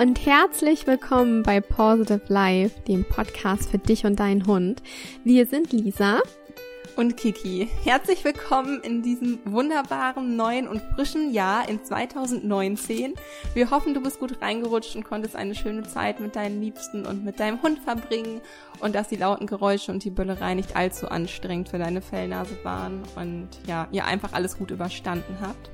und 0.00 0.24
herzlich 0.24 0.86
willkommen 0.86 1.42
bei 1.42 1.60
Positive 1.60 2.22
Life, 2.28 2.80
dem 2.88 3.04
Podcast 3.04 3.70
für 3.70 3.76
dich 3.76 4.06
und 4.06 4.18
deinen 4.18 4.46
Hund. 4.46 4.82
Wir 5.24 5.44
sind 5.44 5.74
Lisa 5.74 6.20
und 6.96 7.18
Kiki. 7.18 7.68
Herzlich 7.84 8.24
willkommen 8.24 8.80
in 8.80 9.02
diesem 9.02 9.40
wunderbaren 9.44 10.36
neuen 10.36 10.68
und 10.68 10.80
frischen 10.94 11.34
Jahr 11.34 11.68
in 11.68 11.84
2019. 11.84 13.12
Wir 13.52 13.70
hoffen, 13.70 13.92
du 13.92 14.00
bist 14.02 14.20
gut 14.20 14.40
reingerutscht 14.40 14.96
und 14.96 15.04
konntest 15.04 15.36
eine 15.36 15.54
schöne 15.54 15.82
Zeit 15.82 16.18
mit 16.18 16.34
deinen 16.34 16.62
Liebsten 16.62 17.04
und 17.04 17.22
mit 17.22 17.38
deinem 17.38 17.60
Hund 17.60 17.80
verbringen 17.80 18.40
und 18.80 18.94
dass 18.94 19.08
die 19.08 19.16
lauten 19.16 19.46
Geräusche 19.46 19.92
und 19.92 20.02
die 20.02 20.10
Böllerei 20.10 20.54
nicht 20.54 20.76
allzu 20.76 21.10
anstrengend 21.10 21.68
für 21.68 21.78
deine 21.78 22.00
Fellnase 22.00 22.56
waren 22.62 23.02
und 23.16 23.48
ja, 23.66 23.86
ihr 23.92 24.06
einfach 24.06 24.32
alles 24.32 24.56
gut 24.56 24.70
überstanden 24.70 25.36
habt. 25.42 25.68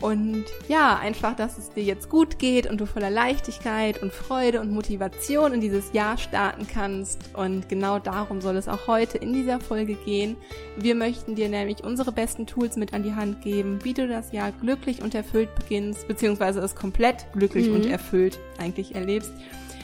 Und 0.00 0.44
ja, 0.68 0.98
einfach, 0.98 1.34
dass 1.34 1.56
es 1.56 1.70
dir 1.70 1.82
jetzt 1.82 2.10
gut 2.10 2.38
geht 2.38 2.68
und 2.68 2.80
du 2.80 2.86
voller 2.86 3.10
Leichtigkeit 3.10 4.02
und 4.02 4.12
Freude 4.12 4.60
und 4.60 4.70
Motivation 4.70 5.54
in 5.54 5.60
dieses 5.60 5.92
Jahr 5.92 6.18
starten 6.18 6.66
kannst. 6.66 7.30
Und 7.34 7.68
genau 7.68 7.98
darum 7.98 8.40
soll 8.40 8.56
es 8.56 8.68
auch 8.68 8.86
heute 8.86 9.16
in 9.18 9.32
dieser 9.32 9.58
Folge 9.58 9.94
gehen. 9.94 10.36
Wir 10.76 10.94
möchten 10.94 11.34
dir 11.34 11.48
nämlich 11.48 11.82
unsere 11.82 12.12
besten 12.12 12.46
Tools 12.46 12.76
mit 12.76 12.92
an 12.92 13.02
die 13.02 13.14
Hand 13.14 13.40
geben, 13.40 13.78
wie 13.84 13.94
du 13.94 14.06
das 14.06 14.32
Jahr 14.32 14.52
glücklich 14.52 15.02
und 15.02 15.14
erfüllt 15.14 15.54
beginnst, 15.54 16.06
beziehungsweise 16.06 16.60
es 16.60 16.74
komplett 16.74 17.26
glücklich 17.32 17.68
mhm. 17.68 17.76
und 17.76 17.86
erfüllt 17.86 18.38
eigentlich 18.58 18.94
erlebst. 18.94 19.32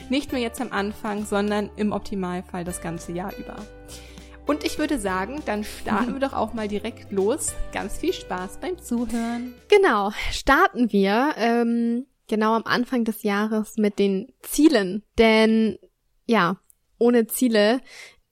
Nicht 0.09 0.31
nur 0.31 0.39
jetzt 0.39 0.61
am 0.61 0.71
Anfang, 0.71 1.25
sondern 1.25 1.71
im 1.75 1.91
Optimalfall 1.91 2.63
das 2.63 2.81
ganze 2.81 3.13
Jahr 3.13 3.33
über. 3.37 3.55
Und 4.45 4.65
ich 4.65 4.77
würde 4.77 4.99
sagen, 4.99 5.41
dann 5.45 5.63
starten 5.63 6.13
wir 6.13 6.19
doch 6.19 6.33
auch 6.33 6.53
mal 6.53 6.67
direkt 6.67 7.11
los. 7.11 7.53
Ganz 7.71 7.97
viel 7.97 8.11
Spaß 8.11 8.57
beim 8.59 8.77
Zuhören. 8.77 9.53
Genau, 9.69 10.11
starten 10.31 10.91
wir 10.91 11.33
ähm, 11.37 12.05
genau 12.27 12.53
am 12.53 12.63
Anfang 12.65 13.05
des 13.05 13.23
Jahres 13.23 13.77
mit 13.77 13.99
den 13.99 14.33
Zielen. 14.41 15.03
Denn 15.17 15.77
ja, 16.25 16.57
ohne 16.97 17.27
Ziele 17.27 17.79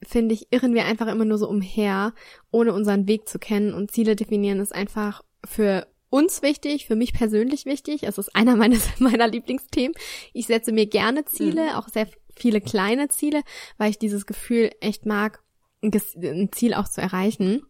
finde 0.03 0.33
ich, 0.33 0.51
irren 0.51 0.73
wir 0.73 0.85
einfach 0.85 1.07
immer 1.07 1.25
nur 1.25 1.37
so 1.37 1.47
umher, 1.47 2.13
ohne 2.51 2.73
unseren 2.73 3.07
Weg 3.07 3.29
zu 3.29 3.39
kennen. 3.39 3.73
Und 3.73 3.91
Ziele 3.91 4.17
definieren 4.17 4.59
ist 4.59 4.75
einfach 4.75 5.21
für 5.45 5.87
uns 6.09 6.41
wichtig, 6.41 6.87
für 6.87 6.97
mich 6.97 7.13
persönlich 7.13 7.65
wichtig. 7.65 8.03
Es 8.03 8.17
ist 8.17 8.35
einer 8.35 8.57
meines, 8.57 8.87
meiner 8.99 9.27
Lieblingsthemen. 9.27 9.95
Ich 10.33 10.47
setze 10.47 10.73
mir 10.73 10.87
gerne 10.87 11.23
Ziele, 11.23 11.63
mhm. 11.63 11.75
auch 11.75 11.87
sehr 11.87 12.07
viele 12.35 12.59
kleine 12.59 13.07
Ziele, 13.07 13.41
weil 13.77 13.91
ich 13.91 13.99
dieses 13.99 14.25
Gefühl 14.25 14.71
echt 14.81 15.05
mag, 15.05 15.41
ein 15.83 16.51
Ziel 16.51 16.73
auch 16.73 16.87
zu 16.87 17.01
erreichen. 17.01 17.63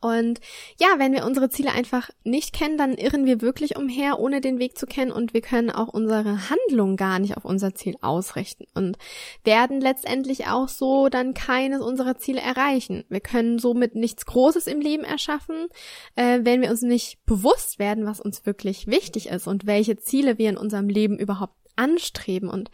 Und 0.00 0.40
ja, 0.80 0.88
wenn 0.96 1.12
wir 1.12 1.26
unsere 1.26 1.50
Ziele 1.50 1.72
einfach 1.72 2.08
nicht 2.24 2.54
kennen, 2.54 2.78
dann 2.78 2.94
irren 2.94 3.26
wir 3.26 3.42
wirklich 3.42 3.76
umher, 3.76 4.18
ohne 4.18 4.40
den 4.40 4.58
Weg 4.58 4.78
zu 4.78 4.86
kennen 4.86 5.12
und 5.12 5.34
wir 5.34 5.42
können 5.42 5.70
auch 5.70 5.88
unsere 5.88 6.48
Handlung 6.48 6.96
gar 6.96 7.18
nicht 7.18 7.36
auf 7.36 7.44
unser 7.44 7.74
Ziel 7.74 7.96
ausrichten 8.00 8.64
und 8.74 8.96
werden 9.44 9.80
letztendlich 9.80 10.46
auch 10.46 10.68
so 10.68 11.08
dann 11.10 11.34
keines 11.34 11.82
unserer 11.82 12.16
Ziele 12.16 12.40
erreichen. 12.40 13.04
Wir 13.10 13.20
können 13.20 13.58
somit 13.58 13.94
nichts 13.94 14.24
Großes 14.24 14.66
im 14.66 14.80
Leben 14.80 15.04
erschaffen, 15.04 15.66
äh, 16.14 16.40
wenn 16.42 16.62
wir 16.62 16.70
uns 16.70 16.80
nicht 16.80 17.24
bewusst 17.26 17.78
werden, 17.78 18.06
was 18.06 18.20
uns 18.20 18.46
wirklich 18.46 18.86
wichtig 18.86 19.28
ist 19.28 19.46
und 19.46 19.66
welche 19.66 19.98
Ziele 19.98 20.38
wir 20.38 20.48
in 20.48 20.56
unserem 20.56 20.88
Leben 20.88 21.18
überhaupt 21.18 21.54
anstreben 21.76 22.48
und 22.48 22.70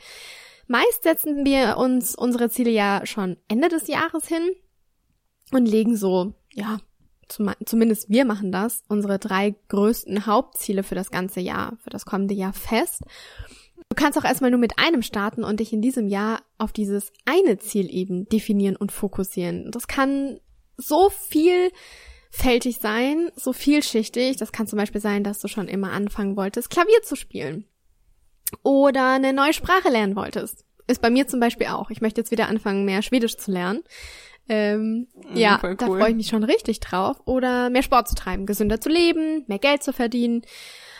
Meist 0.67 1.03
setzen 1.03 1.45
wir 1.45 1.77
uns 1.77 2.15
unsere 2.15 2.51
Ziele 2.51 2.71
ja 2.71 3.03
schon 3.05 3.37
Ende 3.49 3.69
des 3.69 3.89
Jahres 3.89 4.27
hin 4.27 4.51
und 5.53 5.67
legen 5.67 5.97
so, 5.97 6.35
ja, 6.53 6.79
zum, 7.29 7.51
zumindest 7.65 8.11
wir 8.11 8.25
machen 8.25 8.53
das, 8.53 8.83
unsere 8.89 9.19
drei 9.19 9.55
größten 9.69 10.27
Hauptziele 10.27 10.83
für 10.83 10.95
das 10.95 11.11
ganze 11.11 11.41
Jahr, 11.41 11.77
für 11.83 11.91
das 11.91 12.05
kommende 12.05 12.35
Jahr 12.35 12.53
fest. 12.53 13.03
Du 13.89 13.97
kannst 13.97 14.19
auch 14.19 14.25
erstmal 14.25 14.51
nur 14.51 14.61
mit 14.61 14.79
einem 14.79 15.03
starten 15.03 15.45
und 15.45 15.61
dich 15.61 15.73
in 15.73 15.83
diesem 15.83 16.09
Jahr 16.09 16.43
auf 16.59 16.73
dieses 16.73 17.13
eine 17.25 17.59
Ziel 17.59 17.93
eben 17.93 18.27
definieren 18.29 18.77
und 18.77 18.93
fokussieren. 18.93 19.71
Das 19.71 19.87
kann 19.87 20.41
so 20.77 21.11
vielfältig 21.11 22.79
sein, 22.79 23.31
so 23.37 23.53
vielschichtig. 23.53 24.37
Das 24.37 24.53
kann 24.53 24.67
zum 24.67 24.79
Beispiel 24.79 25.01
sein, 25.01 25.25
dass 25.25 25.41
du 25.41 25.49
schon 25.49 25.69
immer 25.69 25.93
anfangen 25.93 26.37
wolltest, 26.37 26.71
Klavier 26.71 27.03
zu 27.03 27.17
spielen 27.17 27.67
oder 28.63 29.13
eine 29.13 29.33
neue 29.33 29.53
Sprache 29.53 29.89
lernen 29.89 30.17
wolltest. 30.17 30.65
Ist 30.87 31.03
bei 31.03 31.11
mir 31.11 31.27
zum 31.27 31.41
Beispiel 31.41 31.69
auch. 31.69 31.91
Ich 31.91 32.01
möchte 32.01 32.21
jetzt 32.21 32.31
wieder 32.31 32.49
anfangen, 32.49 32.85
mehr 32.85 33.03
Schwedisch 33.03 33.37
zu 33.37 33.51
lernen. 33.51 33.83
Ähm, 34.49 35.07
mm, 35.15 35.37
ja, 35.37 35.61
cool. 35.63 35.77
da 35.77 35.87
freue 35.87 36.11
ich 36.11 36.17
mich 36.17 36.29
schon 36.29 36.45
richtig 36.45 36.81
drauf. 36.81 37.21
Oder 37.25 37.71
mehr 37.71 37.83
Sport 37.83 38.09
zu 38.09 38.15
treiben, 38.15 38.47
gesünder 38.47 38.81
zu 38.81 38.89
leben, 38.89 39.45
mehr 39.47 39.59
Geld 39.59 39.83
zu 39.83 39.93
verdienen, 39.93 40.43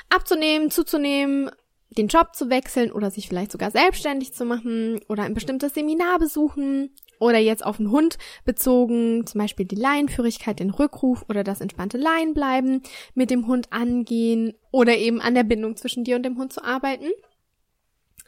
abzunehmen, 0.09 0.71
zuzunehmen, 0.71 1.51
den 1.91 2.09
Job 2.09 2.35
zu 2.35 2.49
wechseln 2.51 2.93
oder 2.93 3.11
sich 3.11 3.29
vielleicht 3.29 3.53
sogar 3.53 3.71
selbstständig 3.71 4.33
zu 4.33 4.45
machen 4.45 5.01
oder 5.09 5.25
ein 5.25 5.35
bestimmtes 5.35 5.75
Seminar 5.75 6.19
besuchen 6.19 6.91
oder 7.19 7.39
jetzt 7.39 7.65
auf 7.65 7.77
den 7.77 7.91
Hund 7.91 8.19
bezogen, 8.45 9.27
zum 9.27 9.41
Beispiel 9.41 9.67
die 9.67 9.77
Laienführigkeit, 9.77 10.59
den 10.59 10.71
Rückruf 10.71 11.25
oder 11.29 11.45
das 11.45 11.61
entspannte 11.61 11.99
Laienbleiben 11.99 12.83
mit 13.15 13.31
dem 13.31 13.47
Hund 13.47 13.73
angehen 13.73 14.55
oder 14.71 14.97
eben 14.97 15.21
an 15.21 15.35
der 15.35 15.45
Bindung 15.45 15.77
zwischen 15.77 16.05
dir 16.05 16.17
und 16.17 16.25
dem 16.25 16.39
Hund 16.39 16.53
zu 16.53 16.65
arbeiten. 16.65 17.11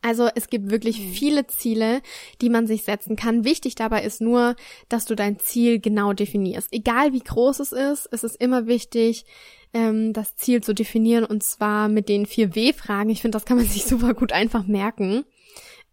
Also 0.04 0.28
es 0.34 0.48
gibt 0.48 0.70
wirklich 0.70 1.00
mhm. 1.00 1.12
viele 1.12 1.46
Ziele, 1.46 2.02
die 2.42 2.50
man 2.50 2.66
sich 2.66 2.82
setzen 2.82 3.16
kann. 3.16 3.46
Wichtig 3.46 3.74
dabei 3.74 4.04
ist 4.04 4.20
nur, 4.20 4.54
dass 4.90 5.06
du 5.06 5.14
dein 5.14 5.38
Ziel 5.38 5.80
genau 5.80 6.12
definierst. 6.12 6.68
Egal 6.72 7.14
wie 7.14 7.20
groß 7.20 7.60
es 7.60 7.72
ist, 7.72 8.06
es 8.12 8.22
ist 8.22 8.36
immer 8.36 8.66
wichtig, 8.66 9.24
ähm, 9.72 10.12
das 10.12 10.36
Ziel 10.36 10.62
zu 10.62 10.74
definieren 10.74 11.24
und 11.24 11.42
zwar 11.42 11.88
mit 11.88 12.10
den 12.10 12.26
vier 12.26 12.54
W-Fragen. 12.54 13.08
Ich 13.08 13.22
finde, 13.22 13.36
das 13.36 13.46
kann 13.46 13.56
man 13.56 13.66
sich 13.68 13.86
super 13.86 14.12
gut 14.12 14.32
einfach 14.32 14.66
merken. 14.66 15.24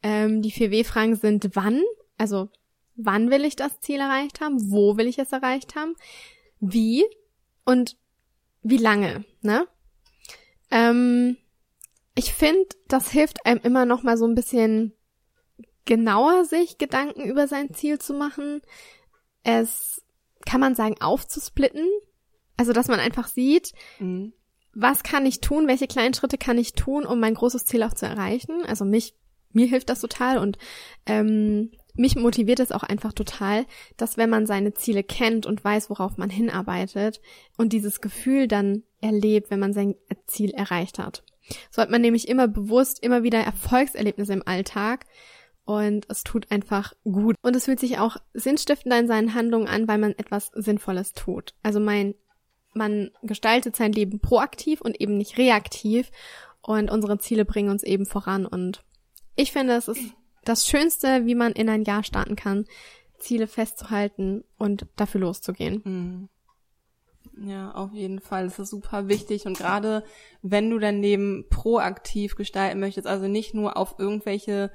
Ähm, 0.03 0.41
die 0.41 0.51
vier 0.51 0.71
W-Fragen 0.71 1.15
sind 1.15 1.49
wann, 1.53 1.81
also 2.17 2.49
wann 2.97 3.31
will 3.31 3.45
ich 3.45 3.55
das 3.55 3.79
Ziel 3.79 4.01
erreicht 4.01 4.41
haben, 4.41 4.71
wo 4.71 4.97
will 4.97 5.07
ich 5.07 5.19
es 5.19 5.31
erreicht 5.31 5.75
haben, 5.75 5.95
wie 6.59 7.05
und 7.63 7.95
wie 8.61 8.77
lange, 8.77 9.23
ne? 9.41 9.65
Ähm, 10.69 11.37
ich 12.21 12.35
finde, 12.35 12.67
das 12.87 13.09
hilft 13.09 13.47
einem 13.47 13.59
immer 13.63 13.85
noch 13.85 14.03
mal 14.03 14.15
so 14.15 14.27
ein 14.27 14.35
bisschen 14.35 14.93
genauer 15.85 16.45
sich 16.45 16.77
Gedanken 16.77 17.23
über 17.23 17.47
sein 17.47 17.73
Ziel 17.73 17.97
zu 17.97 18.13
machen. 18.13 18.61
Es 19.41 20.03
kann 20.45 20.61
man 20.61 20.75
sagen 20.75 21.01
aufzusplitten, 21.01 21.87
also 22.57 22.73
dass 22.73 22.89
man 22.89 22.99
einfach 22.99 23.27
sieht, 23.27 23.71
mhm. 23.97 24.33
was 24.71 25.01
kann 25.01 25.25
ich 25.25 25.41
tun, 25.41 25.67
welche 25.67 25.87
kleinen 25.87 26.13
Schritte 26.13 26.37
kann 26.37 26.59
ich 26.59 26.73
tun, 26.73 27.07
um 27.07 27.19
mein 27.19 27.33
großes 27.33 27.65
Ziel 27.65 27.81
auch 27.81 27.95
zu 27.95 28.05
erreichen. 28.05 28.65
Also 28.67 28.85
mich 28.85 29.15
mir 29.51 29.65
hilft 29.65 29.89
das 29.89 29.99
total 29.99 30.37
und 30.37 30.59
ähm, 31.07 31.71
mich 31.95 32.15
motiviert 32.15 32.59
es 32.59 32.71
auch 32.71 32.83
einfach 32.83 33.13
total, 33.13 33.65
dass 33.97 34.15
wenn 34.15 34.29
man 34.29 34.45
seine 34.45 34.75
Ziele 34.75 35.03
kennt 35.03 35.47
und 35.47 35.63
weiß, 35.63 35.89
worauf 35.89 36.17
man 36.17 36.29
hinarbeitet 36.29 37.19
und 37.57 37.73
dieses 37.73 37.99
Gefühl 37.99 38.47
dann 38.47 38.83
erlebt, 39.01 39.49
wenn 39.49 39.59
man 39.59 39.73
sein 39.73 39.95
Ziel 40.27 40.51
erreicht 40.51 40.99
hat. 40.99 41.23
So 41.69 41.81
hat 41.81 41.89
man 41.89 42.01
nämlich 42.01 42.27
immer 42.27 42.47
bewusst 42.47 43.03
immer 43.03 43.23
wieder 43.23 43.39
Erfolgserlebnisse 43.39 44.33
im 44.33 44.47
Alltag 44.47 45.05
und 45.65 46.05
es 46.09 46.23
tut 46.23 46.51
einfach 46.51 46.93
gut. 47.03 47.35
Und 47.41 47.55
es 47.55 47.65
fühlt 47.65 47.79
sich 47.79 47.99
auch 47.99 48.17
sinnstiftender 48.33 48.99
in 48.99 49.07
seinen 49.07 49.33
Handlungen 49.33 49.67
an, 49.67 49.87
weil 49.87 49.97
man 49.97 50.11
etwas 50.11 50.51
Sinnvolles 50.53 51.13
tut. 51.13 51.53
Also 51.63 51.79
mein, 51.79 52.15
man 52.73 53.11
gestaltet 53.23 53.75
sein 53.75 53.91
Leben 53.91 54.19
proaktiv 54.19 54.81
und 54.81 54.99
eben 54.99 55.17
nicht 55.17 55.37
reaktiv 55.37 56.11
und 56.61 56.91
unsere 56.91 57.19
Ziele 57.19 57.45
bringen 57.45 57.69
uns 57.69 57.83
eben 57.83 58.05
voran 58.05 58.45
und 58.45 58.83
ich 59.35 59.51
finde, 59.51 59.73
es 59.73 59.87
ist 59.87 60.13
das 60.43 60.67
Schönste, 60.67 61.25
wie 61.25 61.35
man 61.35 61.53
in 61.53 61.69
ein 61.69 61.83
Jahr 61.83 62.03
starten 62.03 62.35
kann, 62.35 62.65
Ziele 63.17 63.47
festzuhalten 63.47 64.43
und 64.57 64.87
dafür 64.95 65.21
loszugehen. 65.21 65.81
Mhm. 65.83 66.29
Ja, 67.37 67.71
auf 67.71 67.93
jeden 67.93 68.19
Fall. 68.19 68.45
Das 68.45 68.59
ist 68.59 68.69
super 68.69 69.07
wichtig. 69.07 69.45
Und 69.45 69.57
gerade 69.57 70.03
wenn 70.41 70.69
du 70.69 70.79
dein 70.79 71.01
Leben 71.01 71.45
proaktiv 71.49 72.35
gestalten 72.35 72.79
möchtest, 72.79 73.07
also 73.07 73.27
nicht 73.27 73.53
nur 73.53 73.77
auf 73.77 73.95
irgendwelche 73.97 74.71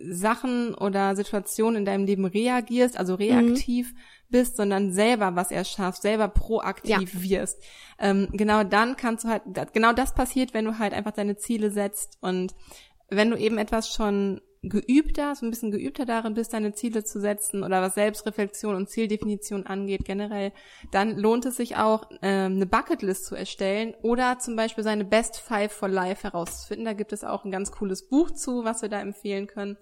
Sachen 0.00 0.74
oder 0.74 1.16
Situationen 1.16 1.76
in 1.76 1.84
deinem 1.84 2.06
Leben 2.06 2.24
reagierst, 2.24 2.96
also 2.96 3.14
reaktiv 3.14 3.92
mhm. 3.92 3.98
bist, 4.28 4.56
sondern 4.56 4.92
selber 4.92 5.34
was 5.34 5.50
erschaffst, 5.50 6.02
selber 6.02 6.28
proaktiv 6.28 7.14
ja. 7.14 7.22
wirst. 7.22 7.62
Ähm, 7.98 8.28
genau 8.32 8.62
dann 8.62 8.96
kannst 8.96 9.24
du 9.24 9.28
halt, 9.28 9.42
genau 9.72 9.92
das 9.92 10.14
passiert, 10.14 10.54
wenn 10.54 10.64
du 10.64 10.78
halt 10.78 10.92
einfach 10.92 11.12
deine 11.12 11.36
Ziele 11.36 11.70
setzt 11.70 12.18
und 12.20 12.54
wenn 13.10 13.30
du 13.30 13.36
eben 13.36 13.58
etwas 13.58 13.92
schon 13.92 14.40
geübter, 14.62 15.34
so 15.34 15.46
ein 15.46 15.50
bisschen 15.50 15.70
geübter 15.70 16.04
darin 16.04 16.34
bist, 16.34 16.52
deine 16.52 16.72
Ziele 16.72 17.04
zu 17.04 17.20
setzen 17.20 17.62
oder 17.62 17.80
was 17.80 17.94
Selbstreflexion 17.94 18.74
und 18.74 18.88
Zieldefinition 18.88 19.66
angeht 19.66 20.04
generell, 20.04 20.52
dann 20.90 21.16
lohnt 21.16 21.46
es 21.46 21.56
sich 21.56 21.76
auch, 21.76 22.10
ähm, 22.22 22.56
eine 22.56 22.66
Bucketlist 22.66 23.26
zu 23.26 23.36
erstellen 23.36 23.94
oder 24.02 24.38
zum 24.38 24.56
Beispiel 24.56 24.82
seine 24.82 25.04
Best 25.04 25.36
Five 25.38 25.72
for 25.72 25.88
Life 25.88 26.24
herauszufinden. 26.24 26.84
Da 26.84 26.92
gibt 26.92 27.12
es 27.12 27.22
auch 27.22 27.44
ein 27.44 27.52
ganz 27.52 27.70
cooles 27.70 28.08
Buch 28.08 28.32
zu, 28.32 28.64
was 28.64 28.82
wir 28.82 28.88
da 28.88 29.00
empfehlen 29.00 29.46
können. 29.46 29.76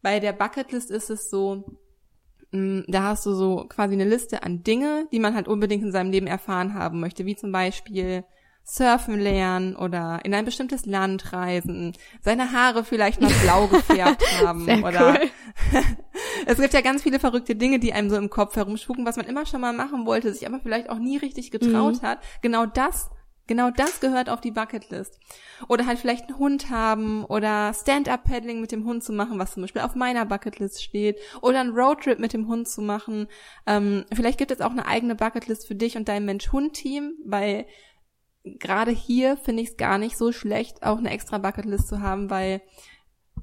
Bei 0.00 0.20
der 0.20 0.32
Bucketlist 0.32 0.90
ist 0.90 1.10
es 1.10 1.28
so, 1.28 1.78
mm, 2.52 2.80
da 2.88 3.02
hast 3.02 3.26
du 3.26 3.34
so 3.34 3.66
quasi 3.68 3.92
eine 3.94 4.08
Liste 4.08 4.42
an 4.42 4.62
Dinge, 4.62 5.06
die 5.12 5.20
man 5.20 5.34
halt 5.34 5.48
unbedingt 5.48 5.82
in 5.82 5.92
seinem 5.92 6.10
Leben 6.10 6.26
erfahren 6.26 6.72
haben 6.72 6.98
möchte, 6.98 7.26
wie 7.26 7.36
zum 7.36 7.52
Beispiel 7.52 8.24
surfen 8.64 9.20
lernen 9.20 9.76
oder 9.76 10.20
in 10.24 10.32
ein 10.34 10.44
bestimmtes 10.44 10.86
Land 10.86 11.32
reisen, 11.32 11.92
seine 12.22 12.52
Haare 12.52 12.82
vielleicht 12.84 13.20
mal 13.20 13.30
blau 13.42 13.66
gefärbt 13.66 14.22
haben 14.44 14.64
Sehr 14.64 14.82
oder 14.82 15.18
cool. 15.20 15.28
es 16.46 16.58
gibt 16.58 16.72
ja 16.72 16.80
ganz 16.80 17.02
viele 17.02 17.20
verrückte 17.20 17.54
Dinge, 17.56 17.78
die 17.78 17.92
einem 17.92 18.08
so 18.10 18.16
im 18.16 18.30
Kopf 18.30 18.56
herumspuken, 18.56 19.04
was 19.04 19.16
man 19.16 19.26
immer 19.26 19.44
schon 19.46 19.60
mal 19.60 19.72
machen 19.74 20.06
wollte, 20.06 20.32
sich 20.32 20.46
aber 20.46 20.60
vielleicht 20.60 20.88
auch 20.88 20.98
nie 20.98 21.16
richtig 21.18 21.50
getraut 21.50 22.02
Mhm. 22.02 22.06
hat. 22.06 22.18
Genau 22.42 22.66
das 22.66 23.10
Genau 23.46 23.70
das 23.70 24.00
gehört 24.00 24.30
auf 24.30 24.40
die 24.40 24.52
Bucketlist. 24.52 25.20
Oder 25.68 25.84
halt 25.84 25.98
vielleicht 25.98 26.28
einen 26.30 26.38
Hund 26.38 26.70
haben 26.70 27.26
oder 27.26 27.74
Stand-up-Paddling 27.74 28.58
mit 28.62 28.72
dem 28.72 28.86
Hund 28.86 29.04
zu 29.04 29.12
machen, 29.12 29.38
was 29.38 29.52
zum 29.52 29.62
Beispiel 29.64 29.82
auf 29.82 29.94
meiner 29.94 30.24
Bucketlist 30.24 30.82
steht. 30.82 31.18
Oder 31.42 31.60
einen 31.60 31.74
Roadtrip 31.74 32.18
mit 32.18 32.32
dem 32.32 32.48
Hund 32.48 32.66
zu 32.68 32.80
machen. 32.80 33.28
Ähm, 33.66 34.06
vielleicht 34.14 34.38
gibt 34.38 34.50
es 34.50 34.62
auch 34.62 34.70
eine 34.70 34.86
eigene 34.86 35.14
Bucketlist 35.14 35.66
für 35.68 35.74
dich 35.74 35.98
und 35.98 36.08
dein 36.08 36.24
Mensch-Hund-Team, 36.24 37.16
weil 37.26 37.66
gerade 38.44 38.90
hier 38.90 39.36
finde 39.36 39.62
ich 39.62 39.70
es 39.70 39.76
gar 39.76 39.98
nicht 39.98 40.16
so 40.16 40.32
schlecht, 40.32 40.82
auch 40.82 40.98
eine 40.98 41.10
extra 41.10 41.38
Bucketlist 41.38 41.88
zu 41.88 42.00
haben, 42.00 42.30
weil 42.30 42.60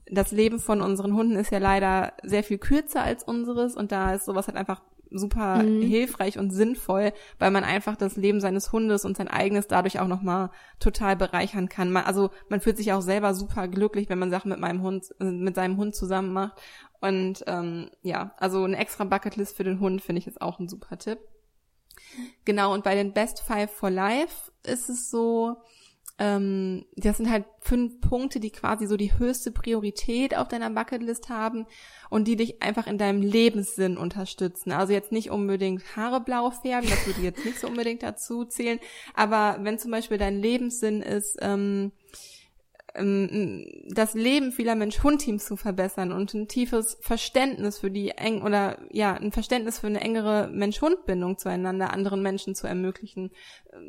das 0.10 0.32
Leben 0.32 0.60
von 0.60 0.82
unseren 0.82 1.14
Hunden 1.16 1.36
ist 1.36 1.52
ja 1.52 1.60
leider 1.60 2.14
sehr 2.24 2.44
viel 2.44 2.58
kürzer 2.58 3.02
als 3.04 3.24
unseres 3.24 3.76
und 3.76 3.92
da 3.92 4.14
ist 4.14 4.26
sowas 4.26 4.48
halt 4.48 4.58
einfach 4.58 4.82
super 5.14 5.64
Mhm. 5.64 5.82
hilfreich 5.82 6.40
und 6.40 6.52
sinnvoll, 6.52 7.12
weil 7.38 7.52
man 7.52 7.66
einfach 7.66 7.98
das 7.98 8.16
Leben 8.16 8.40
seines 8.40 8.72
Hundes 8.72 9.04
und 9.04 9.18
sein 9.18 9.28
eigenes 9.28 9.68
dadurch 9.68 10.00
auch 10.00 10.08
nochmal 10.08 10.52
total 10.80 11.18
bereichern 11.18 11.68
kann. 11.68 11.92
Man, 11.92 12.06
also 12.06 12.30
man 12.48 12.62
fühlt 12.62 12.78
sich 12.78 12.94
auch 12.94 13.02
selber 13.02 13.34
super 13.34 13.68
glücklich, 13.68 14.08
wenn 14.08 14.20
man 14.20 14.32
Sachen 14.32 14.50
mit 14.50 14.60
meinem 14.60 14.82
Hund, 14.82 15.14
äh, 15.20 15.26
mit 15.26 15.56
seinem 15.56 15.76
Hund 15.78 15.96
zusammen 15.96 16.32
macht. 16.32 16.62
Und 17.02 17.44
ähm, 17.48 17.90
ja, 18.04 18.34
also 18.38 18.64
eine 18.64 18.78
extra 18.78 19.04
Bucketlist 19.04 19.58
für 19.58 19.66
den 19.66 19.82
Hund 19.82 20.02
finde 20.02 20.20
ich 20.20 20.26
jetzt 20.26 20.42
auch 20.42 20.60
ein 20.60 20.70
super 20.70 20.98
Tipp. 20.98 21.20
Genau, 22.46 22.74
und 22.74 22.84
bei 22.84 22.96
den 22.96 23.14
Best 23.14 23.42
Five 23.42 23.72
for 23.72 23.90
Life 23.90 24.52
ist 24.64 24.90
es 24.90 25.10
so, 25.10 25.58
ähm, 26.22 26.86
das 26.96 27.18
sind 27.18 27.32
halt 27.32 27.46
fünf 27.62 28.00
Punkte, 28.00 28.40
die 28.40 28.52
quasi 28.52 28.86
so 28.86 28.96
die 28.96 29.18
höchste 29.18 29.52
Priorität 29.52 30.38
auf 30.38 30.48
deiner 30.48 30.70
Bucketlist 30.70 31.30
haben 31.30 31.66
und 32.12 32.28
die 32.28 32.36
dich 32.36 32.62
einfach 32.62 32.86
in 32.86 33.00
deinem 33.00 33.24
Lebenssinn 33.24 33.98
unterstützen. 33.98 34.72
Also 34.72 34.94
jetzt 34.94 35.12
nicht 35.12 35.32
unbedingt 35.32 35.96
Haare 35.96 36.22
blau 36.22 36.52
färben, 36.52 36.90
das 36.90 37.08
würde 37.08 37.22
jetzt 37.22 37.44
nicht 37.44 37.60
so 37.60 37.68
unbedingt 37.68 38.04
dazu 38.04 38.46
zählen, 38.46 38.80
aber 39.16 39.58
wenn 39.62 39.80
zum 39.80 39.90
Beispiel 39.90 40.20
dein 40.20 40.40
Lebenssinn 40.40 41.02
ist, 41.02 41.38
ähm, 41.42 41.92
das 42.94 44.14
Leben 44.14 44.52
vieler 44.52 44.76
Mensch-Hund-Teams 44.76 45.46
zu 45.46 45.56
verbessern 45.56 46.12
und 46.12 46.34
ein 46.34 46.48
tiefes 46.50 46.98
Verständnis 47.00 47.80
für 47.80 47.90
die 47.90 48.10
eng 48.10 48.42
oder 48.42 48.80
ja 48.92 49.14
ein 49.14 49.32
Verständnis 49.32 49.80
für 49.80 49.88
eine 49.88 50.02
engere 50.02 50.50
Mensch-Hund-Bindung 50.52 51.38
zueinander, 51.38 51.94
anderen 51.94 52.22
Menschen 52.22 52.54
zu 52.54 52.68
ermöglichen, 52.68 53.32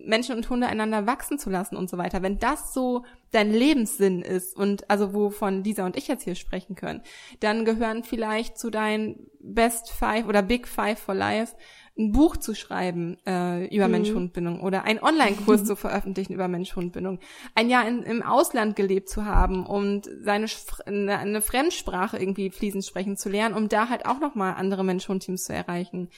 Menschen 0.05 0.37
und 0.37 0.49
Hunde 0.49 0.69
einander 0.69 1.07
wachsen 1.07 1.39
zu 1.39 1.51
lassen 1.51 1.77
und 1.77 1.91
so 1.91 1.99
weiter. 1.99 2.23
Wenn 2.23 2.39
das 2.39 2.73
so 2.73 3.05
dein 3.33 3.51
Lebenssinn 3.51 4.23
ist 4.23 4.57
und 4.57 4.89
also 4.89 5.13
wovon 5.15 5.65
Lisa 5.65 5.85
und 5.85 5.97
ich 5.97 6.07
jetzt 6.07 6.23
hier 6.23 6.37
sprechen 6.37 6.77
können, 6.77 7.03
dann 7.41 7.65
gehören 7.65 8.05
vielleicht 8.05 8.57
zu 8.57 8.71
deinen 8.71 9.27
Best 9.41 9.91
Five 9.91 10.29
oder 10.29 10.43
Big 10.43 10.69
Five 10.69 11.01
for 11.01 11.15
Life 11.15 11.57
ein 11.99 12.13
Buch 12.13 12.37
zu 12.37 12.55
schreiben 12.55 13.19
äh, 13.27 13.67
über 13.75 13.87
Mhm. 13.87 13.93
Mensch-Hund-Bindung 13.93 14.61
oder 14.63 14.85
einen 14.85 15.03
Online-Kurs 15.03 15.65
zu 15.65 15.77
veröffentlichen 15.77 16.33
über 16.33 16.49
Mensch-Hund-Bindung, 16.49 17.19
ein 17.55 17.69
Jahr 17.69 17.87
in, 17.87 18.03
im 18.03 18.23
Ausland 18.23 18.77
gelebt 18.77 19.09
zu 19.09 19.27
haben 19.27 19.67
und 19.67 20.09
seine 20.23 20.47
eine 20.87 21.43
Fremdsprache 21.43 22.19
irgendwie 22.19 22.51
fließend 22.51 22.85
sprechen 22.85 23.17
zu 23.17 23.29
lernen, 23.29 23.55
um 23.55 23.69
da 23.69 23.89
halt 23.89 24.07
auch 24.07 24.21
nochmal 24.21 24.55
andere 24.55 24.85
Mensch-Hund-Teams 24.85 25.45
zu 25.45 25.53
erreichen. 25.53 26.09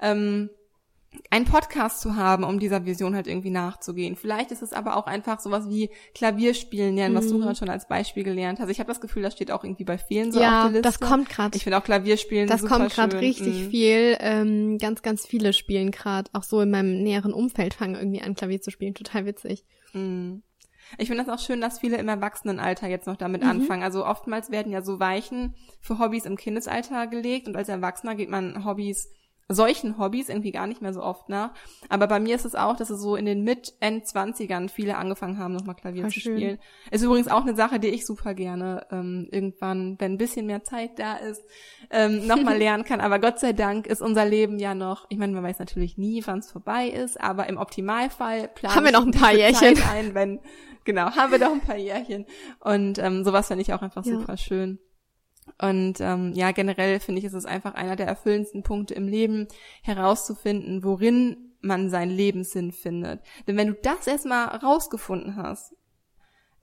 Ähm, 0.00 0.50
einen 1.30 1.44
Podcast 1.44 2.00
zu 2.00 2.16
haben, 2.16 2.42
um 2.44 2.58
dieser 2.58 2.86
Vision 2.86 3.14
halt 3.14 3.26
irgendwie 3.26 3.50
nachzugehen. 3.50 4.16
Vielleicht 4.16 4.50
ist 4.50 4.62
es 4.62 4.72
aber 4.72 4.96
auch 4.96 5.06
einfach 5.06 5.40
sowas 5.40 5.68
wie 5.68 5.90
Klavierspielen 6.14 6.94
lernen, 6.96 7.14
was 7.14 7.28
du 7.28 7.36
Mhm. 7.36 7.42
gerade 7.42 7.56
schon 7.56 7.68
als 7.68 7.86
Beispiel 7.88 8.22
gelernt 8.24 8.60
hast. 8.60 8.68
Ich 8.70 8.78
habe 8.80 8.88
das 8.88 9.00
Gefühl, 9.00 9.22
das 9.22 9.34
steht 9.34 9.50
auch 9.50 9.62
irgendwie 9.64 9.84
bei 9.84 9.98
vielen 9.98 10.32
so 10.32 10.38
auf 10.38 10.44
ja, 10.44 10.62
der 10.64 10.70
Liste. 10.72 10.82
das 10.82 11.00
kommt 11.00 11.28
gerade. 11.28 11.56
Ich 11.56 11.64
finde 11.64 11.78
auch 11.78 11.84
Klavierspielen 11.84 12.48
Das 12.48 12.60
super 12.62 12.78
kommt 12.78 12.92
gerade 12.92 13.20
richtig 13.20 13.66
Mm. 13.66 13.70
viel. 13.70 14.16
Ähm, 14.20 14.78
ganz, 14.78 15.02
ganz 15.02 15.26
viele 15.26 15.52
spielen 15.52 15.90
gerade. 15.90 16.30
Auch 16.32 16.42
so 16.44 16.60
in 16.60 16.70
meinem 16.70 17.02
näheren 17.02 17.32
Umfeld 17.34 17.74
fangen 17.74 17.94
irgendwie 17.94 18.22
an, 18.22 18.34
Klavier 18.34 18.60
zu 18.62 18.70
spielen. 18.70 18.94
Total 18.94 19.26
witzig. 19.26 19.64
Mm. 19.92 20.36
Ich 20.98 21.08
finde 21.08 21.24
das 21.24 21.32
auch 21.40 21.42
schön, 21.44 21.60
dass 21.60 21.78
viele 21.80 21.96
im 21.96 22.08
Erwachsenenalter 22.08 22.88
jetzt 22.88 23.06
noch 23.06 23.16
damit 23.16 23.42
Mhm. 23.42 23.48
anfangen. 23.50 23.82
Also 23.82 24.04
oftmals 24.06 24.50
werden 24.50 24.72
ja 24.72 24.82
so 24.82 24.98
Weichen 25.00 25.54
für 25.80 25.98
Hobbys 25.98 26.24
im 26.26 26.36
Kindesalter 26.36 27.06
gelegt 27.06 27.48
und 27.48 27.56
als 27.56 27.68
Erwachsener 27.68 28.14
geht 28.14 28.28
man 28.28 28.64
Hobbys, 28.64 29.08
solchen 29.48 29.98
Hobbys 29.98 30.28
irgendwie 30.28 30.52
gar 30.52 30.66
nicht 30.66 30.80
mehr 30.80 30.92
so 30.94 31.02
oft 31.02 31.28
nach. 31.28 31.50
Aber 31.88 32.06
bei 32.06 32.20
mir 32.20 32.34
ist 32.36 32.44
es 32.44 32.54
auch, 32.54 32.76
dass 32.76 32.88
es 32.90 33.00
so 33.02 33.16
in 33.16 33.26
den 33.26 33.42
Mid-End-20ern 33.44 34.68
viele 34.68 34.96
angefangen 34.96 35.38
haben, 35.38 35.52
nochmal 35.54 35.74
Klavier 35.74 36.02
Voll 36.02 36.10
zu 36.12 36.20
schön. 36.20 36.36
spielen. 36.38 36.58
Ist 36.90 37.02
übrigens 37.02 37.28
auch 37.28 37.42
eine 37.42 37.54
Sache, 37.54 37.78
die 37.78 37.88
ich 37.88 38.06
super 38.06 38.34
gerne 38.34 38.86
ähm, 38.90 39.28
irgendwann, 39.30 39.96
wenn 39.98 40.12
ein 40.12 40.18
bisschen 40.18 40.46
mehr 40.46 40.64
Zeit 40.64 40.98
da 40.98 41.16
ist, 41.16 41.42
ähm, 41.90 42.26
nochmal 42.26 42.56
lernen 42.58 42.84
kann. 42.84 43.00
Aber 43.00 43.18
Gott 43.18 43.40
sei 43.40 43.52
Dank 43.52 43.86
ist 43.86 44.00
unser 44.00 44.24
Leben 44.24 44.58
ja 44.58 44.74
noch, 44.74 45.06
ich 45.10 45.18
meine, 45.18 45.32
man 45.32 45.44
weiß 45.44 45.58
natürlich 45.58 45.98
nie, 45.98 46.22
wann 46.26 46.38
es 46.38 46.50
vorbei 46.50 46.86
ist, 46.88 47.20
aber 47.20 47.48
im 47.48 47.58
Optimalfall 47.58 48.48
planen 48.48 48.74
Haben 48.76 48.84
wir 48.86 48.92
noch 48.92 49.04
ein 49.06 49.10
paar 49.12 49.32
Jährchen. 49.34 49.78
Ein, 49.90 50.14
wenn, 50.14 50.40
genau, 50.84 51.10
haben 51.14 51.32
wir 51.32 51.38
noch 51.38 51.52
ein 51.52 51.60
paar 51.60 51.76
Jährchen. 51.76 52.26
Und 52.60 52.98
ähm, 52.98 53.24
sowas 53.24 53.48
finde 53.48 53.62
ich 53.62 53.72
auch 53.74 53.82
einfach 53.82 54.04
Ja. 54.06 54.12
super 54.18 54.36
schön. 54.36 54.78
Und 55.60 56.00
ähm, 56.00 56.32
ja, 56.34 56.50
generell 56.52 56.98
finde 57.00 57.20
ich, 57.20 57.24
ist 57.24 57.34
es 57.34 57.44
einfach 57.46 57.74
einer 57.74 57.96
der 57.96 58.06
erfüllendsten 58.06 58.62
Punkte 58.62 58.94
im 58.94 59.08
Leben, 59.08 59.48
herauszufinden, 59.82 60.82
worin 60.84 61.52
man 61.60 61.90
seinen 61.90 62.10
Lebenssinn 62.10 62.72
findet. 62.72 63.20
Denn 63.46 63.56
wenn 63.56 63.68
du 63.68 63.74
das 63.74 64.06
erstmal 64.06 64.48
rausgefunden 64.48 65.36
hast, 65.36 65.74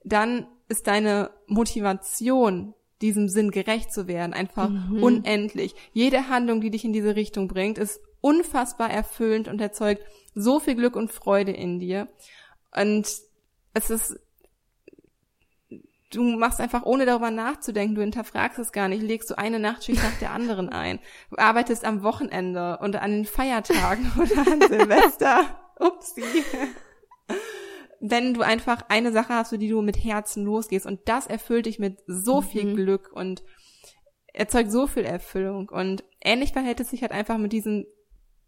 dann 0.04 0.46
ist 0.68 0.86
deine 0.86 1.30
Motivation, 1.46 2.74
diesem 3.00 3.28
Sinn 3.28 3.50
gerecht 3.50 3.92
zu 3.92 4.06
werden, 4.08 4.34
einfach 4.34 4.68
Mhm. 4.68 5.02
unendlich. 5.02 5.74
Jede 5.92 6.28
Handlung, 6.28 6.60
die 6.60 6.70
dich 6.70 6.84
in 6.84 6.92
diese 6.92 7.16
Richtung 7.16 7.48
bringt, 7.48 7.78
ist 7.78 7.98
unfassbar 8.20 8.90
erfüllend 8.90 9.48
und 9.48 9.60
erzeugt 9.60 10.02
so 10.34 10.60
viel 10.60 10.74
Glück 10.74 10.96
und 10.96 11.10
Freude 11.10 11.52
in 11.52 11.78
dir. 11.80 12.08
Und 12.76 13.06
es 13.72 13.90
ist, 13.90 14.20
du 16.10 16.22
machst 16.22 16.60
einfach, 16.60 16.84
ohne 16.84 17.06
darüber 17.06 17.30
nachzudenken, 17.30 17.94
du 17.94 18.00
hinterfragst 18.00 18.58
es 18.58 18.72
gar 18.72 18.88
nicht, 18.88 19.02
legst 19.02 19.30
du 19.30 19.38
eine 19.38 19.58
Nachtschicht 19.58 20.02
nach 20.02 20.18
der 20.18 20.32
anderen 20.32 20.68
ein. 20.68 20.98
Du 21.30 21.38
arbeitest 21.38 21.84
am 21.84 22.02
Wochenende 22.02 22.78
und 22.78 22.96
an 22.96 23.10
den 23.10 23.24
Feiertagen 23.24 24.10
oder 24.16 24.52
an 24.52 24.60
Silvester. 24.60 25.44
Upsi 25.80 26.22
wenn 28.00 28.34
du 28.34 28.40
einfach 28.42 28.84
eine 28.88 29.12
Sache 29.12 29.34
hast, 29.34 29.50
für 29.50 29.58
die 29.58 29.68
du 29.68 29.82
mit 29.82 30.02
Herzen 30.02 30.44
losgehst 30.44 30.86
und 30.86 31.00
das 31.04 31.26
erfüllt 31.26 31.66
dich 31.66 31.78
mit 31.78 31.98
so 32.06 32.40
viel 32.40 32.64
Mhm. 32.64 32.76
Glück 32.76 33.10
und 33.12 33.42
erzeugt 34.32 34.72
so 34.72 34.86
viel 34.86 35.04
Erfüllung 35.04 35.68
und 35.68 36.02
ähnlich 36.22 36.52
verhält 36.52 36.80
es 36.80 36.90
sich 36.90 37.02
halt 37.02 37.12
einfach 37.12 37.36
mit 37.36 37.52
diesen 37.52 37.86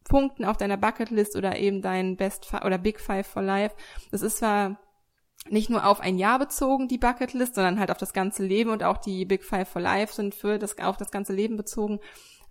Punkten 0.05 0.45
auf 0.45 0.57
deiner 0.57 0.79
Bucketlist 0.79 1.37
oder 1.37 1.59
eben 1.59 1.83
dein 1.83 2.17
Best 2.17 2.47
Fi 2.47 2.59
oder 2.65 2.79
Big 2.79 2.99
Five 2.99 3.27
for 3.27 3.43
Life. 3.43 3.77
Das 4.11 4.23
ist 4.23 4.39
zwar 4.39 4.81
nicht 5.49 5.71
nur 5.71 5.87
auf 5.87 6.01
ein 6.01 6.19
Jahr 6.19 6.39
bezogen, 6.39 6.89
die 6.89 6.99
Bucketlist, 6.99 7.55
sondern 7.57 7.79
halt 7.81 7.91
auf 7.91 7.99
das 7.99 8.13
ganze 8.13 8.45
Leben 8.45 8.71
und 8.71 8.83
auch 8.83 8.99
die 8.99 9.25
Big 9.25 9.45
Five 9.45 9.69
for 9.69 9.83
Life 9.83 10.15
sind 10.15 10.35
für 10.35 10.59
das, 10.59 10.79
auf 10.79 10.97
das 10.97 11.11
ganze 11.11 11.33
Leben 11.33 11.57
bezogen. 11.57 12.01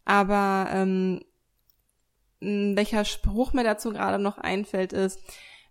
Aber 0.05 0.67
ähm, 0.71 1.21
welcher 2.39 3.05
Spruch 3.05 3.53
mir 3.53 3.63
dazu 3.63 3.91
gerade 3.91 4.21
noch 4.21 4.37
einfällt, 4.37 4.93
ist, 4.93 5.19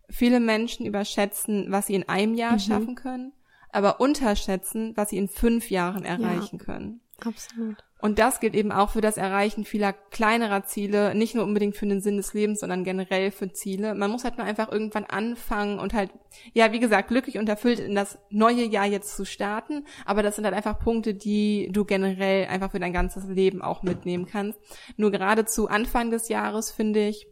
viele 0.08 0.40
Menschen 0.40 0.86
überschätzen, 0.86 1.66
was 1.70 1.86
sie 1.86 1.94
in 1.94 2.08
einem 2.08 2.34
Jahr 2.34 2.54
Mhm. 2.54 2.58
schaffen 2.60 2.94
können, 2.94 3.32
aber 3.70 4.00
unterschätzen, 4.00 4.96
was 4.96 5.10
sie 5.10 5.18
in 5.18 5.28
fünf 5.28 5.70
Jahren 5.70 6.04
erreichen 6.04 6.58
können. 6.58 7.00
Absolut. 7.24 7.84
Und 8.00 8.18
das 8.18 8.40
gilt 8.40 8.54
eben 8.54 8.72
auch 8.72 8.90
für 8.90 9.00
das 9.00 9.16
Erreichen 9.16 9.64
vieler 9.64 9.92
kleinerer 9.92 10.64
Ziele, 10.64 11.14
nicht 11.14 11.34
nur 11.34 11.44
unbedingt 11.44 11.76
für 11.76 11.86
den 11.86 12.00
Sinn 12.00 12.16
des 12.16 12.32
Lebens, 12.32 12.60
sondern 12.60 12.84
generell 12.84 13.30
für 13.30 13.52
Ziele. 13.52 13.94
Man 13.94 14.10
muss 14.10 14.24
halt 14.24 14.38
nur 14.38 14.46
einfach 14.46 14.72
irgendwann 14.72 15.04
anfangen 15.04 15.78
und 15.78 15.92
halt, 15.92 16.10
ja, 16.52 16.72
wie 16.72 16.80
gesagt, 16.80 17.08
glücklich 17.08 17.38
und 17.38 17.48
erfüllt 17.48 17.78
in 17.78 17.94
das 17.94 18.18
neue 18.30 18.64
Jahr 18.64 18.86
jetzt 18.86 19.16
zu 19.16 19.24
starten. 19.24 19.84
Aber 20.06 20.22
das 20.22 20.36
sind 20.36 20.44
halt 20.44 20.54
einfach 20.54 20.78
Punkte, 20.78 21.14
die 21.14 21.68
du 21.72 21.84
generell 21.84 22.46
einfach 22.46 22.70
für 22.70 22.80
dein 22.80 22.92
ganzes 22.92 23.26
Leben 23.26 23.62
auch 23.62 23.82
mitnehmen 23.82 24.26
kannst. 24.26 24.58
Nur 24.96 25.10
gerade 25.10 25.44
zu 25.44 25.68
Anfang 25.68 26.10
des 26.10 26.28
Jahres 26.28 26.70
finde 26.70 27.06
ich, 27.06 27.26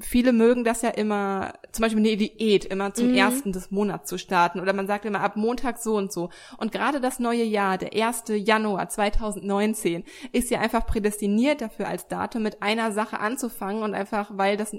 viele 0.00 0.32
mögen 0.32 0.64
das 0.64 0.82
ja 0.82 0.88
immer, 0.90 1.52
zum 1.70 1.82
Beispiel 1.82 2.00
eine 2.00 2.16
Diät, 2.16 2.64
immer 2.64 2.94
zum 2.94 3.08
Mhm. 3.08 3.14
ersten 3.14 3.52
des 3.52 3.70
Monats 3.70 4.08
zu 4.08 4.18
starten. 4.18 4.60
Oder 4.60 4.72
man 4.72 4.86
sagt 4.86 5.04
immer 5.04 5.20
ab 5.20 5.36
Montag 5.36 5.78
so 5.78 5.96
und 5.96 6.12
so. 6.12 6.30
Und 6.56 6.72
gerade 6.72 7.00
das 7.00 7.18
neue 7.18 7.44
Jahr, 7.44 7.76
der 7.78 7.92
1. 7.92 8.36
Januar 8.36 8.88
2019, 8.88 10.04
ist 10.32 10.50
ja 10.50 10.60
einfach 10.60 10.86
prädestiniert 10.86 11.60
dafür 11.60 11.88
als 11.88 12.08
Datum 12.08 12.42
mit 12.42 12.62
einer 12.62 12.92
Sache 12.92 13.20
anzufangen 13.20 13.82
und 13.82 13.94
einfach, 13.94 14.30
weil 14.34 14.56
das 14.56 14.74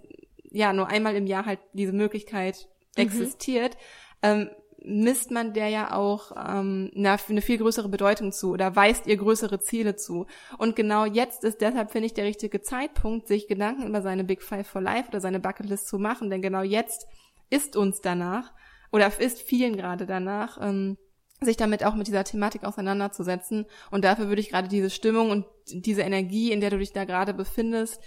ja 0.51 0.73
nur 0.73 0.87
einmal 0.87 1.15
im 1.15 1.27
Jahr 1.27 1.45
halt 1.45 1.59
diese 1.73 1.93
Möglichkeit 1.93 2.67
Mhm. 2.97 3.03
existiert, 3.03 3.77
ähm, 4.21 4.49
misst 4.83 5.31
man 5.31 5.53
der 5.53 5.69
ja 5.69 5.93
auch 5.93 6.31
ähm, 6.31 6.91
eine, 6.95 7.17
eine 7.29 7.41
viel 7.41 7.57
größere 7.57 7.89
Bedeutung 7.89 8.31
zu 8.31 8.51
oder 8.51 8.75
weist 8.75 9.07
ihr 9.07 9.17
größere 9.17 9.59
Ziele 9.59 9.95
zu. 9.95 10.27
Und 10.57 10.75
genau 10.75 11.05
jetzt 11.05 11.43
ist 11.43 11.61
deshalb, 11.61 11.91
finde 11.91 12.07
ich, 12.07 12.13
der 12.13 12.25
richtige 12.25 12.61
Zeitpunkt, 12.61 13.27
sich 13.27 13.47
Gedanken 13.47 13.87
über 13.87 14.01
seine 14.01 14.23
Big 14.23 14.43
Five 14.43 14.67
for 14.67 14.81
Life 14.81 15.09
oder 15.09 15.21
seine 15.21 15.39
Bucketlist 15.39 15.87
zu 15.87 15.99
machen, 15.99 16.29
denn 16.29 16.41
genau 16.41 16.61
jetzt 16.61 17.07
ist 17.49 17.75
uns 17.75 18.01
danach 18.01 18.51
oder 18.91 19.11
ist 19.19 19.41
vielen 19.41 19.77
gerade 19.77 20.05
danach, 20.05 20.59
ähm, 20.61 20.97
sich 21.41 21.57
damit 21.57 21.83
auch 21.83 21.95
mit 21.95 22.07
dieser 22.07 22.23
Thematik 22.23 22.63
auseinanderzusetzen. 22.63 23.65
Und 23.91 24.05
dafür 24.05 24.27
würde 24.27 24.41
ich 24.41 24.49
gerade 24.49 24.67
diese 24.67 24.89
Stimmung 24.89 25.29
und 25.29 25.45
diese 25.67 26.01
Energie, 26.01 26.51
in 26.51 26.61
der 26.61 26.69
du 26.69 26.77
dich 26.77 26.93
da 26.93 27.05
gerade 27.05 27.33
befindest, 27.33 28.01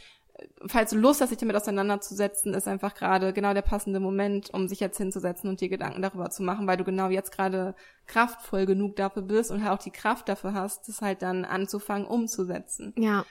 falls 0.67 0.91
du 0.91 0.99
Lust 0.99 1.21
hast, 1.21 1.31
dich 1.31 1.39
damit 1.39 1.57
auseinanderzusetzen, 1.57 2.55
ist 2.55 2.69
einfach 2.69 2.95
gerade 2.95 3.33
genau 3.33 3.55
der 3.55 3.63
passende 3.63 4.01
Moment, 4.01 4.53
um 4.53 4.69
sich 4.69 4.81
jetzt 4.81 4.99
hinzusetzen 4.99 5.49
und 5.49 5.61
dir 5.61 5.69
Gedanken 5.69 6.03
darüber 6.03 6.31
zu 6.31 6.43
machen, 6.43 6.67
weil 6.67 6.77
du 6.77 6.85
genau 6.85 7.09
jetzt 7.09 7.33
gerade 7.33 7.75
kraftvoll 8.07 8.67
genug 8.67 8.97
dafür 8.97 9.23
bist 9.23 9.51
und 9.51 9.65
halt 9.65 9.79
auch 9.79 9.83
die 9.83 9.91
Kraft 9.91 10.29
dafür 10.29 10.55
hast, 10.55 10.89
das 10.89 11.01
halt 11.01 11.23
dann 11.23 11.45
anzufangen 11.45 12.07
umzusetzen. 12.07 12.93
Ja. 12.99 13.25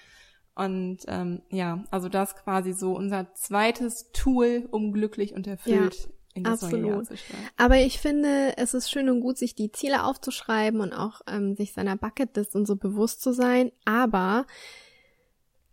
Und 0.56 1.00
ähm, 1.08 1.42
ja, 1.50 1.84
also 1.92 2.08
das 2.08 2.36
quasi 2.36 2.74
so 2.74 2.96
unser 2.96 3.34
zweites 3.34 4.12
Tool, 4.14 4.68
um 4.72 4.94
glücklich 4.94 5.34
und 5.34 5.48
erfüllt 5.48 5.96
ja. 5.96 6.16
Absolut. 6.44 7.08
Aber 7.56 7.78
ich 7.78 8.00
finde, 8.00 8.58
es 8.58 8.74
ist 8.74 8.92
schön 8.92 9.10
und 9.10 9.22
gut, 9.22 9.38
sich 9.38 9.56
die 9.56 9.72
Ziele 9.72 10.04
aufzuschreiben 10.04 10.82
und 10.82 10.92
auch 10.92 11.22
ähm, 11.28 11.56
sich 11.56 11.72
seiner 11.72 11.96
Bucketlist 11.96 12.56
und 12.56 12.66
so 12.66 12.76
bewusst 12.76 13.22
zu 13.22 13.34
sein. 13.34 13.72
Aber 13.86 14.46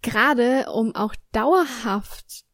gerade 0.03 0.67
um 0.73 0.95
auch 0.95 1.15
dauerhaft 1.33 2.45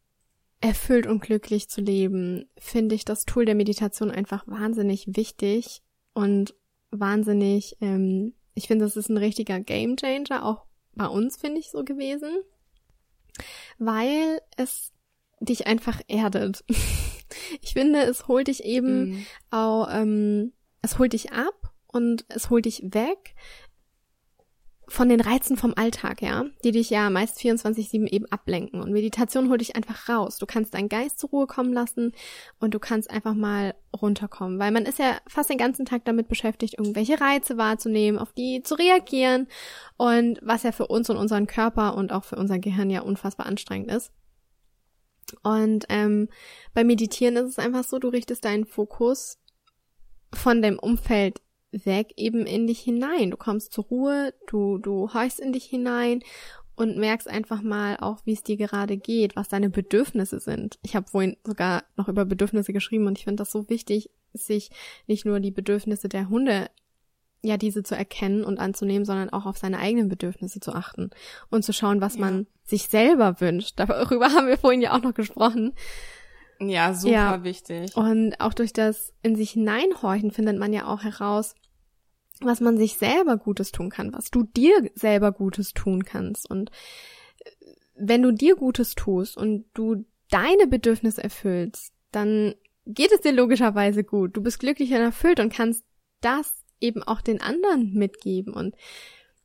erfüllt 0.61 1.07
und 1.07 1.21
glücklich 1.21 1.69
zu 1.69 1.81
leben, 1.81 2.49
finde 2.59 2.95
ich 2.95 3.05
das 3.05 3.25
Tool 3.25 3.45
der 3.45 3.55
Meditation 3.55 4.11
einfach 4.11 4.47
wahnsinnig 4.47 5.07
wichtig 5.09 5.83
und 6.15 6.55
wahnsinnig, 6.91 7.77
ähm, 7.81 8.35
ich 8.55 8.67
finde, 8.67 8.85
das 8.85 8.97
ist 8.97 9.09
ein 9.09 9.17
richtiger 9.17 9.61
Gamechanger, 9.61 10.45
auch 10.45 10.65
bei 10.95 11.07
uns 11.07 11.37
finde 11.37 11.61
ich 11.61 11.71
so 11.71 11.85
gewesen, 11.85 12.31
weil 13.79 14.41
es 14.57 14.93
dich 15.41 15.67
einfach 15.67 16.01
erdet. 16.09 16.65
ich 17.61 17.73
finde, 17.73 18.03
es 18.03 18.27
holt 18.27 18.49
dich 18.49 18.65
eben 18.65 19.11
mhm. 19.11 19.27
auch, 19.51 19.89
ähm, 19.93 20.53
es 20.83 20.99
holt 20.99 21.13
dich 21.13 21.33
ab 21.33 21.73
und 21.87 22.25
es 22.29 22.51
holt 22.51 22.65
dich 22.65 22.83
weg 22.83 23.35
von 24.89 25.09
den 25.09 25.21
Reizen 25.21 25.57
vom 25.57 25.75
Alltag, 25.77 26.23
ja, 26.23 26.45
die 26.65 26.73
dich 26.73 26.91
ja 26.91 27.11
meist 27.11 27.39
24-7 27.39 28.07
eben 28.09 28.27
ablenken. 28.27 28.81
Und 28.81 28.93
Meditation 28.93 29.51
holt 29.51 29.61
dich 29.61 29.77
einfach 29.77 30.09
raus. 30.09 30.39
Du 30.39 30.47
kannst 30.47 30.75
deinen 30.75 30.89
Geist 30.89 31.19
zur 31.19 31.31
Ruhe 31.31 31.47
kommen 31.47 31.73
lassen 31.73 32.13
und 32.59 32.75
du 32.75 32.79
kannst 32.79 33.11
einfach 33.11 33.35
mal 33.35 33.75
runterkommen, 33.95 34.59
weil 34.59 34.73
man 34.73 34.87
ist 34.87 34.99
ja 34.99 35.19
fast 35.27 35.51
den 35.51 35.59
ganzen 35.59 35.85
Tag 35.85 36.05
damit 36.05 36.29
beschäftigt, 36.29 36.79
irgendwelche 36.79 37.21
Reize 37.21 37.59
wahrzunehmen, 37.59 38.19
auf 38.19 38.33
die 38.33 38.63
zu 38.63 38.75
reagieren 38.75 39.47
und 39.97 40.39
was 40.43 40.63
ja 40.63 40.73
für 40.73 40.87
uns 40.87 41.11
und 41.11 41.17
unseren 41.17 41.47
Körper 41.47 41.95
und 41.95 42.13
auch 42.13 42.25
für 42.25 42.37
unser 42.37 42.59
Gehirn 42.59 42.91
ja 42.91 43.03
unfassbar 43.03 43.47
anstrengend 43.47 43.91
ist. 43.91 44.13
Und 45.43 45.85
ähm, 45.91 46.29
beim 46.73 46.87
Meditieren 46.87 47.37
ist 47.37 47.51
es 47.51 47.59
einfach 47.59 47.85
so, 47.85 47.99
du 47.99 48.09
richtest 48.09 48.45
deinen 48.45 48.65
Fokus 48.65 49.39
von 50.33 50.63
dem 50.63 50.79
Umfeld 50.79 51.41
weg 51.73 52.13
eben 52.17 52.47
in 52.47 52.67
dich 52.67 52.81
hinein. 52.81 53.31
Du 53.31 53.37
kommst 53.37 53.73
zur 53.73 53.85
Ruhe, 53.85 54.35
du, 54.47 54.79
du 54.79 55.13
horchst 55.13 55.41
in 55.41 55.53
dich 55.53 55.65
hinein 55.65 56.21
und 56.77 56.97
merkst 56.97 57.29
einfach 57.29 57.61
mal 57.61 57.97
auch, 58.01 58.21
wie 58.25 58.33
es 58.33 58.43
dir 58.43 58.57
gerade 58.57 58.97
geht, 58.97 59.37
was 59.37 59.49
deine 59.49 59.69
Bedürfnisse 59.69 60.39
sind. 60.39 60.79
Ich 60.83 60.95
habe 60.95 61.11
vorhin 61.11 61.37
sogar 61.45 61.85
noch 61.97 62.09
über 62.09 62.25
Bedürfnisse 62.25 62.73
geschrieben 62.73 63.07
und 63.07 63.19
ich 63.19 63.25
finde 63.25 63.43
das 63.43 63.51
so 63.51 63.69
wichtig, 63.69 64.11
sich 64.33 64.71
nicht 65.07 65.25
nur 65.25 65.41
die 65.41 65.51
Bedürfnisse 65.51 66.09
der 66.09 66.29
Hunde 66.29 66.71
ja 67.43 67.57
diese 67.57 67.83
zu 67.83 67.97
erkennen 67.97 68.45
und 68.45 68.59
anzunehmen, 68.59 69.05
sondern 69.05 69.31
auch 69.31 69.47
auf 69.47 69.59
seine 69.59 69.79
eigenen 69.79 70.09
Bedürfnisse 70.09 70.61
zu 70.61 70.73
achten 70.73 71.11
und 71.51 71.65
zu 71.65 71.73
schauen, 71.73 72.01
was 72.01 72.15
ja. 72.15 72.21
man 72.21 72.47
sich 72.65 72.85
selber 72.85 73.41
wünscht. 73.41 73.75
Darüber 73.77 74.33
haben 74.33 74.49
wir 74.49 74.59
vorhin 74.59 74.83
ja 74.83 74.97
auch 74.97 75.03
noch 75.03 75.15
gesprochen. 75.15 75.75
Ja, 76.61 76.93
super 76.93 77.13
ja. 77.13 77.45
wichtig. 77.45 77.97
Und 77.97 78.41
auch 78.41 78.55
durch 78.55 78.73
das 78.73 79.13
in 79.23 79.37
sich 79.37 79.53
hineinhorchen 79.53 80.31
findet 80.31 80.59
man 80.59 80.73
ja 80.73 80.87
auch 80.87 81.03
heraus, 81.03 81.55
was 82.41 82.61
man 82.61 82.77
sich 82.77 82.95
selber 82.95 83.37
Gutes 83.37 83.73
tun 83.73 83.91
kann, 83.91 84.13
was 84.13 84.31
du 84.31 84.45
dir 84.45 84.91
selber 84.95 85.33
Gutes 85.33 85.73
tun 85.73 86.05
kannst. 86.05 86.49
Und 86.49 86.71
äh, 87.45 87.51
wenn 87.95 88.23
du 88.23 88.33
dir 88.33 88.57
Gutes 88.57 88.95
tust 88.95 89.37
und 89.37 89.67
du 89.75 90.05
deine 90.31 90.67
Bedürfnisse 90.67 91.23
erfüllst, 91.23 91.93
dann 92.13 92.55
geht 92.87 93.13
es 93.13 93.21
dir 93.21 93.33
logischerweise 93.33 94.05
gut. 94.05 94.37
Du 94.37 94.43
bist 94.43 94.61
glücklich 94.61 94.91
und 94.91 94.97
erfüllt 94.99 95.41
und 95.41 95.53
kannst 95.53 95.85
das 96.21 96.65
eben 96.81 97.03
auch 97.03 97.21
den 97.21 97.41
anderen 97.41 97.93
mitgeben. 97.93 98.55
Und 98.55 98.75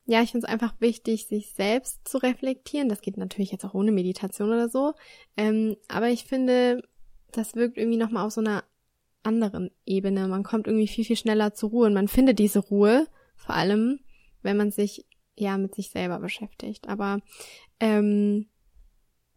ja, 0.06 0.22
ich 0.22 0.32
finde 0.32 0.46
es 0.46 0.52
einfach 0.52 0.74
wichtig, 0.80 1.26
sich 1.26 1.52
selbst 1.52 2.06
zu 2.06 2.18
reflektieren. 2.18 2.88
Das 2.88 3.00
geht 3.00 3.16
natürlich 3.16 3.52
jetzt 3.52 3.64
auch 3.64 3.74
ohne 3.74 3.92
Meditation 3.92 4.48
oder 4.48 4.68
so. 4.68 4.94
Ähm, 5.36 5.76
aber 5.88 6.08
ich 6.08 6.24
finde, 6.24 6.82
das 7.36 7.54
wirkt 7.54 7.78
irgendwie 7.78 7.98
nochmal 7.98 8.26
auf 8.26 8.32
so 8.32 8.40
einer 8.40 8.64
anderen 9.22 9.70
Ebene. 9.86 10.28
Man 10.28 10.42
kommt 10.42 10.66
irgendwie 10.66 10.88
viel, 10.88 11.04
viel 11.04 11.16
schneller 11.16 11.54
zur 11.54 11.70
Ruhe 11.70 11.86
und 11.86 11.94
man 11.94 12.08
findet 12.08 12.38
diese 12.38 12.58
Ruhe, 12.60 13.06
vor 13.36 13.54
allem, 13.54 14.00
wenn 14.42 14.56
man 14.56 14.70
sich 14.70 15.06
ja 15.36 15.58
mit 15.58 15.74
sich 15.74 15.90
selber 15.90 16.20
beschäftigt. 16.20 16.88
Aber 16.88 17.20
ähm, 17.80 18.46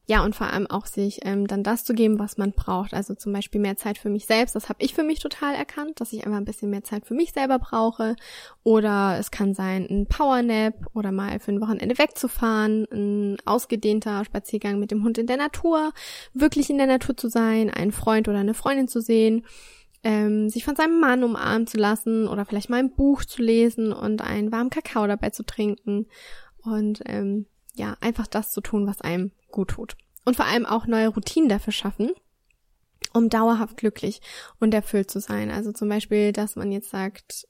ja, 0.10 0.24
und 0.24 0.36
vor 0.36 0.48
allem 0.48 0.68
auch 0.68 0.86
sich 0.86 1.20
ähm, 1.26 1.48
dann 1.48 1.64
das 1.64 1.84
zu 1.84 1.94
geben, 1.94 2.18
was 2.18 2.38
man 2.38 2.54
braucht. 2.54 2.94
Also 2.94 3.14
zum 3.14 3.34
Beispiel 3.34 3.60
mehr 3.60 3.76
Zeit 3.76 3.98
für 3.98 4.10
mich 4.10 4.26
selbst. 4.26 4.56
Das 4.56 4.70
habe 4.70 4.82
ich 4.82 4.94
für 4.94 5.04
mich 5.04 5.20
total 5.20 5.54
erkannt, 5.54 6.00
dass 6.00 6.14
ich 6.14 6.26
einfach 6.26 6.38
ein 6.38 6.46
bisschen 6.46 6.70
mehr 6.70 6.86
Zeit 6.86 7.06
für 7.06 7.14
mich 7.14 7.34
selber 7.34 7.60
brauche. 7.60 8.16
Oder 8.64 9.18
es 9.20 9.32
kann 9.32 9.54
sein, 9.54 9.86
ein 9.90 10.08
Powernap 10.08 10.76
oder 10.94 11.12
mal 11.12 11.40
für 11.40 11.52
ein 11.52 11.60
Wochenende 11.60 11.98
wegzufahren, 11.98 12.88
ein 12.90 13.38
ausgedehnter 13.44 14.24
Spaziergang 14.24 14.80
mit 14.80 14.92
dem 14.92 15.04
Hund 15.04 15.18
in 15.18 15.28
der 15.28 15.36
Natur, 15.36 15.92
wirklich 16.34 16.70
in 16.70 16.78
der 16.78 16.88
Natur 16.88 17.18
zu 17.18 17.28
sein, 17.28 17.70
einen 17.70 17.92
Freund 17.92 18.30
oder 18.30 18.40
eine 18.40 18.54
Freundin 18.54 18.88
zu 18.88 19.02
sehen. 19.02 19.46
Ähm, 20.04 20.48
sich 20.48 20.64
von 20.64 20.78
seinem 20.78 21.02
Mann 21.02 21.26
umarmen 21.26 21.68
zu 21.68 21.76
lassen 21.76 22.30
oder 22.30 22.46
vielleicht 22.46 22.70
mal 22.70 22.80
ein 22.80 22.96
Buch 22.96 23.26
zu 23.26 23.42
lesen 23.42 23.92
und 23.92 24.22
einen 24.22 24.54
warmen 24.54 24.70
Kakao 24.70 25.06
dabei 25.06 25.32
zu 25.32 25.44
trinken 25.44 26.06
und 26.64 27.02
ähm, 27.08 27.48
ja, 27.78 27.98
einfach 28.02 28.28
das 28.28 28.52
zu 28.52 28.62
tun, 28.62 28.88
was 28.88 29.02
einem 29.02 29.32
gut 29.52 29.70
tut. 29.70 29.96
Und 30.26 30.36
vor 30.36 30.46
allem 30.46 30.66
auch 30.66 30.88
neue 30.88 31.08
Routinen 31.08 31.50
dafür 31.50 31.74
schaffen, 31.74 32.12
um 33.14 33.30
dauerhaft 33.30 33.78
glücklich 33.78 34.20
und 34.60 34.74
erfüllt 34.74 35.10
zu 35.10 35.20
sein. 35.20 35.50
Also 35.52 35.72
zum 35.72 35.88
Beispiel, 35.88 36.34
dass 36.34 36.56
man 36.56 36.72
jetzt 36.72 36.90
sagt, 36.90 37.48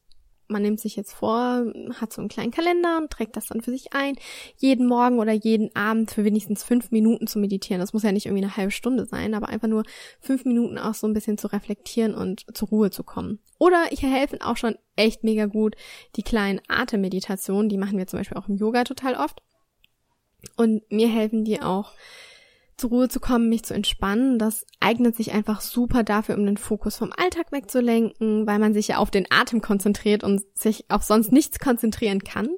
man 0.48 0.62
nimmt 0.62 0.80
sich 0.80 0.96
jetzt 0.96 1.14
vor, 1.14 1.66
hat 2.00 2.14
so 2.14 2.22
einen 2.22 2.30
kleinen 2.30 2.52
Kalender 2.52 2.98
und 2.98 3.12
trägt 3.12 3.36
das 3.36 3.48
dann 3.48 3.62
für 3.62 3.72
sich 3.72 3.94
ein, 3.94 4.16
jeden 4.58 4.88
Morgen 4.88 5.20
oder 5.20 5.34
jeden 5.34 5.76
Abend 5.76 6.12
für 6.12 6.24
wenigstens 6.24 6.64
fünf 6.64 6.92
Minuten 6.92 7.28
zu 7.28 7.40
meditieren. 7.40 7.82
Das 7.82 7.94
muss 7.94 8.04
ja 8.04 8.12
nicht 8.12 8.26
irgendwie 8.26 8.44
eine 8.44 8.56
halbe 8.56 8.72
Stunde 8.72 9.06
sein, 9.06 9.34
aber 9.34 9.50
einfach 9.50 9.68
nur 9.68 9.84
fünf 10.20 10.46
Minuten 10.46 10.78
auch 10.78 10.94
so 10.94 11.08
ein 11.08 11.14
bisschen 11.14 11.38
zu 11.38 11.48
reflektieren 11.48 12.14
und 12.16 12.46
zur 12.54 12.70
Ruhe 12.70 12.92
zu 12.92 13.04
kommen. 13.04 13.40
Oder 13.60 13.86
hier 13.90 14.10
helfen 14.10 14.42
auch 14.42 14.58
schon 14.58 14.76
echt 14.96 15.24
mega 15.24 15.46
gut 15.46 15.76
die 16.16 16.24
kleinen 16.24 16.62
Atemmeditationen, 16.68 17.70
die 17.70 17.78
machen 17.78 17.98
wir 17.98 18.08
zum 18.08 18.20
Beispiel 18.20 18.38
auch 18.38 18.48
im 18.48 18.56
Yoga 18.56 18.84
total 18.84 19.16
oft. 19.16 19.42
Und 20.56 20.90
mir 20.92 21.08
helfen 21.08 21.44
die 21.44 21.62
auch, 21.62 21.94
zur 22.78 22.92
Ruhe 22.92 23.10
zu 23.10 23.20
kommen, 23.20 23.50
mich 23.50 23.64
zu 23.64 23.74
entspannen. 23.74 24.38
Das 24.38 24.66
eignet 24.80 25.16
sich 25.16 25.34
einfach 25.34 25.62
super 25.62 26.04
dafür, 26.04 26.38
um 26.38 26.46
den 26.46 26.58
Fokus 26.58 26.96
vom 26.96 27.12
Alltag 27.16 27.52
wegzulenken, 27.52 28.46
weil 28.46 28.60
man 28.60 28.74
sich 28.74 28.90
ja 28.90 28.98
auf 28.98 29.10
den 29.10 29.26
Atem 29.32 29.62
konzentriert 29.62 30.24
und 30.24 30.44
sich 30.54 30.86
auf 30.90 31.04
sonst 31.04 31.32
nichts 31.32 31.60
konzentrieren 31.60 32.24
kann. 32.24 32.50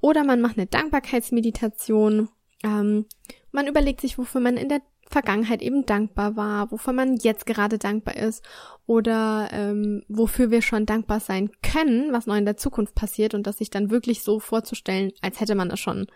Oder 0.00 0.24
man 0.24 0.40
macht 0.40 0.58
eine 0.58 0.66
Dankbarkeitsmeditation. 0.66 2.28
Ähm, 2.64 3.06
man 3.52 3.68
überlegt 3.68 4.00
sich, 4.00 4.18
wofür 4.18 4.40
man 4.40 4.56
in 4.56 4.68
der 4.68 4.80
Vergangenheit 5.08 5.62
eben 5.62 5.86
dankbar 5.86 6.34
war, 6.34 6.72
wofür 6.72 6.92
man 6.92 7.16
jetzt 7.16 7.46
gerade 7.46 7.78
dankbar 7.78 8.16
ist 8.16 8.42
oder 8.86 9.48
ähm, 9.52 10.02
wofür 10.08 10.50
wir 10.50 10.62
schon 10.62 10.86
dankbar 10.86 11.20
sein 11.20 11.50
können, 11.62 12.12
was 12.12 12.26
neu 12.26 12.38
in 12.38 12.46
der 12.46 12.56
Zukunft 12.56 12.94
passiert 12.94 13.34
und 13.34 13.46
das 13.46 13.58
sich 13.58 13.70
dann 13.70 13.90
wirklich 13.90 14.22
so 14.22 14.40
vorzustellen, 14.40 15.12
als 15.20 15.40
hätte 15.40 15.54
man 15.54 15.68
das 15.68 15.78
schon 15.78 16.06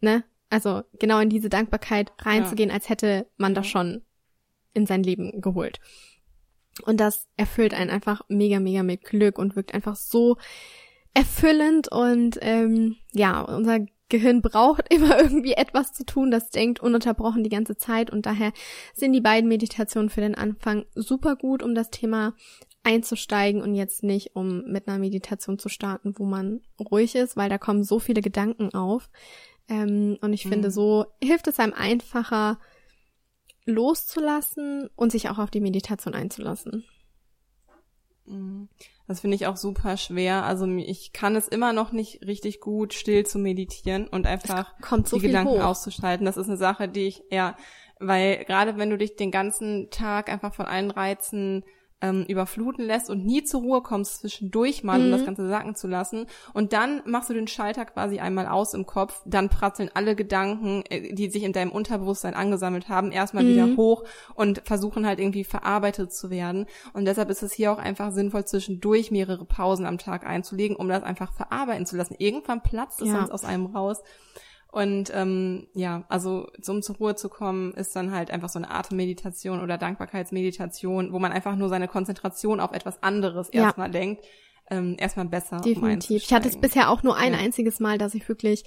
ne? 0.00 0.24
Also 0.50 0.82
genau 0.98 1.20
in 1.20 1.28
diese 1.28 1.50
Dankbarkeit 1.50 2.12
reinzugehen, 2.20 2.70
ja. 2.70 2.74
als 2.74 2.88
hätte 2.88 3.26
man 3.36 3.54
das 3.54 3.66
schon 3.66 4.02
in 4.72 4.86
sein 4.86 5.02
Leben 5.02 5.40
geholt. 5.40 5.78
Und 6.84 7.00
das 7.00 7.26
erfüllt 7.36 7.74
einen 7.74 7.90
einfach 7.90 8.22
mega, 8.28 8.60
mega 8.60 8.82
mit 8.82 9.04
Glück 9.04 9.38
und 9.38 9.56
wirkt 9.56 9.74
einfach 9.74 9.96
so 9.96 10.36
erfüllend 11.14 11.90
und 11.90 12.38
ähm, 12.42 12.96
ja, 13.12 13.40
unser 13.40 13.80
Gehirn 14.08 14.40
braucht 14.40 14.84
immer 14.92 15.20
irgendwie 15.20 15.52
etwas 15.52 15.92
zu 15.92 16.04
tun, 16.04 16.30
das 16.30 16.50
denkt 16.50 16.80
ununterbrochen 16.80 17.42
die 17.42 17.50
ganze 17.50 17.76
Zeit 17.76 18.10
und 18.10 18.26
daher 18.26 18.52
sind 18.94 19.12
die 19.12 19.20
beiden 19.20 19.48
Meditationen 19.48 20.10
für 20.10 20.20
den 20.20 20.34
Anfang 20.34 20.86
super 20.94 21.36
gut, 21.36 21.62
um 21.62 21.74
das 21.74 21.90
Thema 21.90 22.34
einzusteigen 22.84 23.60
und 23.60 23.74
jetzt 23.74 24.02
nicht, 24.02 24.34
um 24.34 24.64
mit 24.64 24.88
einer 24.88 24.98
Meditation 24.98 25.58
zu 25.58 25.68
starten, 25.68 26.14
wo 26.16 26.24
man 26.24 26.60
ruhig 26.78 27.14
ist, 27.16 27.36
weil 27.36 27.50
da 27.50 27.58
kommen 27.58 27.84
so 27.84 27.98
viele 27.98 28.22
Gedanken 28.22 28.72
auf, 28.72 29.10
ähm, 29.68 30.18
und 30.20 30.32
ich 30.32 30.44
mhm. 30.44 30.50
finde, 30.50 30.70
so 30.70 31.06
hilft 31.22 31.46
es 31.46 31.58
einem 31.58 31.74
einfacher 31.74 32.58
loszulassen 33.64 34.88
und 34.96 35.12
sich 35.12 35.28
auch 35.28 35.38
auf 35.38 35.50
die 35.50 35.60
Meditation 35.60 36.14
einzulassen. 36.14 36.84
Mhm. 38.24 38.68
Das 39.06 39.20
finde 39.20 39.36
ich 39.36 39.46
auch 39.46 39.56
super 39.56 39.96
schwer. 39.96 40.44
Also 40.44 40.66
ich 40.66 41.12
kann 41.12 41.36
es 41.36 41.48
immer 41.48 41.72
noch 41.72 41.92
nicht 41.92 42.26
richtig 42.26 42.60
gut, 42.60 42.92
still 42.92 43.24
zu 43.24 43.38
meditieren 43.38 44.06
und 44.06 44.26
einfach 44.26 44.74
so 45.04 45.16
die 45.16 45.26
Gedanken 45.26 45.52
hoch. 45.52 45.64
auszuschalten. 45.64 46.26
Das 46.26 46.36
ist 46.36 46.48
eine 46.48 46.58
Sache, 46.58 46.88
die 46.88 47.06
ich, 47.06 47.22
ja, 47.30 47.56
weil 48.00 48.44
gerade 48.44 48.76
wenn 48.76 48.90
du 48.90 48.98
dich 48.98 49.16
den 49.16 49.30
ganzen 49.30 49.90
Tag 49.90 50.30
einfach 50.30 50.54
von 50.54 50.66
allen 50.66 50.90
Reizen 50.90 51.64
ähm, 52.00 52.24
überfluten 52.28 52.84
lässt 52.84 53.10
und 53.10 53.24
nie 53.26 53.42
zur 53.42 53.60
Ruhe 53.62 53.82
kommst 53.82 54.20
zwischendurch 54.20 54.84
mal, 54.84 55.00
um 55.00 55.08
Mhm. 55.08 55.10
das 55.12 55.24
Ganze 55.24 55.48
sacken 55.48 55.74
zu 55.74 55.88
lassen. 55.88 56.26
Und 56.54 56.72
dann 56.72 57.02
machst 57.06 57.28
du 57.28 57.34
den 57.34 57.48
Schalter 57.48 57.84
quasi 57.86 58.20
einmal 58.20 58.46
aus 58.46 58.72
im 58.74 58.86
Kopf, 58.86 59.20
dann 59.26 59.48
prasseln 59.48 59.90
alle 59.94 60.14
Gedanken, 60.14 60.84
äh, 60.90 61.12
die 61.12 61.28
sich 61.28 61.42
in 61.42 61.52
deinem 61.52 61.72
Unterbewusstsein 61.72 62.34
angesammelt 62.34 62.88
haben, 62.88 63.10
erstmal 63.10 63.42
Mhm. 63.44 63.48
wieder 63.48 63.76
hoch 63.76 64.04
und 64.34 64.62
versuchen 64.64 65.06
halt 65.06 65.18
irgendwie 65.18 65.42
verarbeitet 65.44 66.12
zu 66.12 66.30
werden. 66.30 66.66
Und 66.92 67.04
deshalb 67.04 67.30
ist 67.30 67.42
es 67.42 67.52
hier 67.52 67.72
auch 67.72 67.78
einfach 67.78 68.12
sinnvoll, 68.12 68.44
zwischendurch 68.44 69.10
mehrere 69.10 69.44
Pausen 69.44 69.84
am 69.84 69.98
Tag 69.98 70.24
einzulegen, 70.24 70.76
um 70.76 70.88
das 70.88 71.02
einfach 71.02 71.32
verarbeiten 71.32 71.84
zu 71.84 71.96
lassen. 71.96 72.14
Irgendwann 72.18 72.62
platzt 72.62 73.02
es 73.02 73.08
Ja. 73.08 73.14
sonst 73.16 73.30
aus 73.32 73.44
einem 73.44 73.66
raus. 73.66 74.02
Und 74.70 75.10
ähm, 75.14 75.66
ja, 75.72 76.04
also 76.08 76.48
so, 76.60 76.72
um 76.72 76.82
zur 76.82 76.96
Ruhe 76.96 77.16
zu 77.16 77.28
kommen, 77.30 77.72
ist 77.72 77.96
dann 77.96 78.12
halt 78.12 78.30
einfach 78.30 78.50
so 78.50 78.58
eine 78.58 78.70
Atemmeditation 78.70 79.62
oder 79.62 79.78
Dankbarkeitsmeditation, 79.78 81.12
wo 81.12 81.18
man 81.18 81.32
einfach 81.32 81.56
nur 81.56 81.70
seine 81.70 81.88
Konzentration 81.88 82.60
auf 82.60 82.72
etwas 82.72 83.02
anderes 83.02 83.48
Ja. 83.52 83.64
erstmal 83.64 83.90
denkt, 83.90 84.24
ähm, 84.70 84.96
erstmal 84.98 85.26
besser. 85.26 85.56
Um 85.56 85.62
Definitiv. 85.62 86.22
Ich 86.22 86.32
hatte 86.32 86.48
es 86.48 86.56
bisher 86.56 86.90
auch 86.90 87.02
nur 87.02 87.16
ein 87.16 87.32
Ja. 87.32 87.38
einziges 87.38 87.80
Mal, 87.80 87.98
dass 87.98 88.14
ich 88.14 88.28
wirklich 88.28 88.64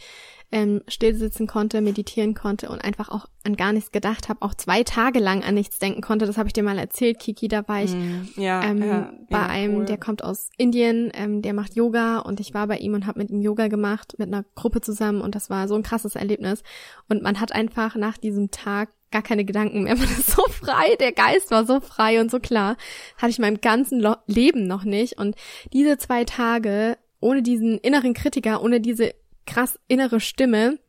ähm, 0.53 0.81
still 0.89 1.15
sitzen 1.15 1.47
konnte, 1.47 1.79
meditieren 1.79 2.33
konnte 2.33 2.67
und 2.69 2.79
einfach 2.83 3.07
auch 3.07 3.25
an 3.45 3.55
gar 3.55 3.71
nichts 3.71 3.91
gedacht 3.93 4.27
habe, 4.27 4.41
auch 4.41 4.53
zwei 4.53 4.83
Tage 4.83 5.19
lang 5.19 5.43
an 5.43 5.53
nichts 5.53 5.79
denken 5.79 6.01
konnte. 6.01 6.25
Das 6.25 6.37
habe 6.37 6.47
ich 6.47 6.53
dir 6.53 6.63
mal 6.63 6.77
erzählt, 6.77 7.19
Kiki. 7.19 7.47
Da 7.47 7.65
war 7.69 7.81
ich 7.83 7.95
Mm, 7.95 8.27
ja, 8.35 8.61
ähm, 8.63 8.79
ja, 8.83 9.13
bei 9.29 9.37
mega 9.39 9.45
einem, 9.47 9.77
cool. 9.77 9.85
der 9.85 9.97
kommt 9.97 10.23
aus 10.25 10.49
Indien, 10.57 11.09
ähm, 11.13 11.41
der 11.41 11.53
macht 11.53 11.75
Yoga 11.75 12.19
und 12.19 12.41
ich 12.41 12.53
war 12.53 12.67
bei 12.67 12.77
ihm 12.79 12.93
und 12.95 13.07
habe 13.07 13.19
mit 13.19 13.29
ihm 13.29 13.39
Yoga 13.41 13.69
gemacht, 13.69 14.15
mit 14.17 14.27
einer 14.27 14.43
Gruppe 14.55 14.81
zusammen 14.81 15.21
und 15.21 15.35
das 15.35 15.49
war 15.49 15.69
so 15.69 15.75
ein 15.75 15.83
krasses 15.83 16.15
Erlebnis. 16.15 16.63
Und 17.07 17.21
man 17.23 17.39
hat 17.39 17.53
einfach 17.53 17.95
nach 17.95 18.17
diesem 18.17 18.51
Tag 18.51 18.89
gar 19.11 19.21
keine 19.21 19.45
Gedanken 19.45 19.83
mehr. 19.83 19.95
Man 19.97 20.05
ist 20.05 20.31
so 20.31 20.43
frei, 20.49 20.95
der 20.99 21.11
Geist 21.11 21.51
war 21.51 21.65
so 21.65 21.79
frei 21.79 22.19
und 22.21 22.31
so 22.31 22.39
klar. 22.39 22.77
Hatte 23.17 23.29
ich 23.31 23.37
in 23.39 23.43
meinem 23.43 23.61
ganzen 23.61 23.99
Lo 23.99 24.15
Leben 24.25 24.65
noch 24.67 24.83
nicht. 24.83 25.17
Und 25.17 25.35
diese 25.73 25.97
zwei 25.97 26.23
Tage, 26.25 26.97
ohne 27.19 27.41
diesen 27.41 27.77
inneren 27.79 28.13
Kritiker, 28.13 28.61
ohne 28.63 28.81
diese 28.81 29.13
krass 29.45 29.79
innere 29.87 30.19
Stimme, 30.19 30.79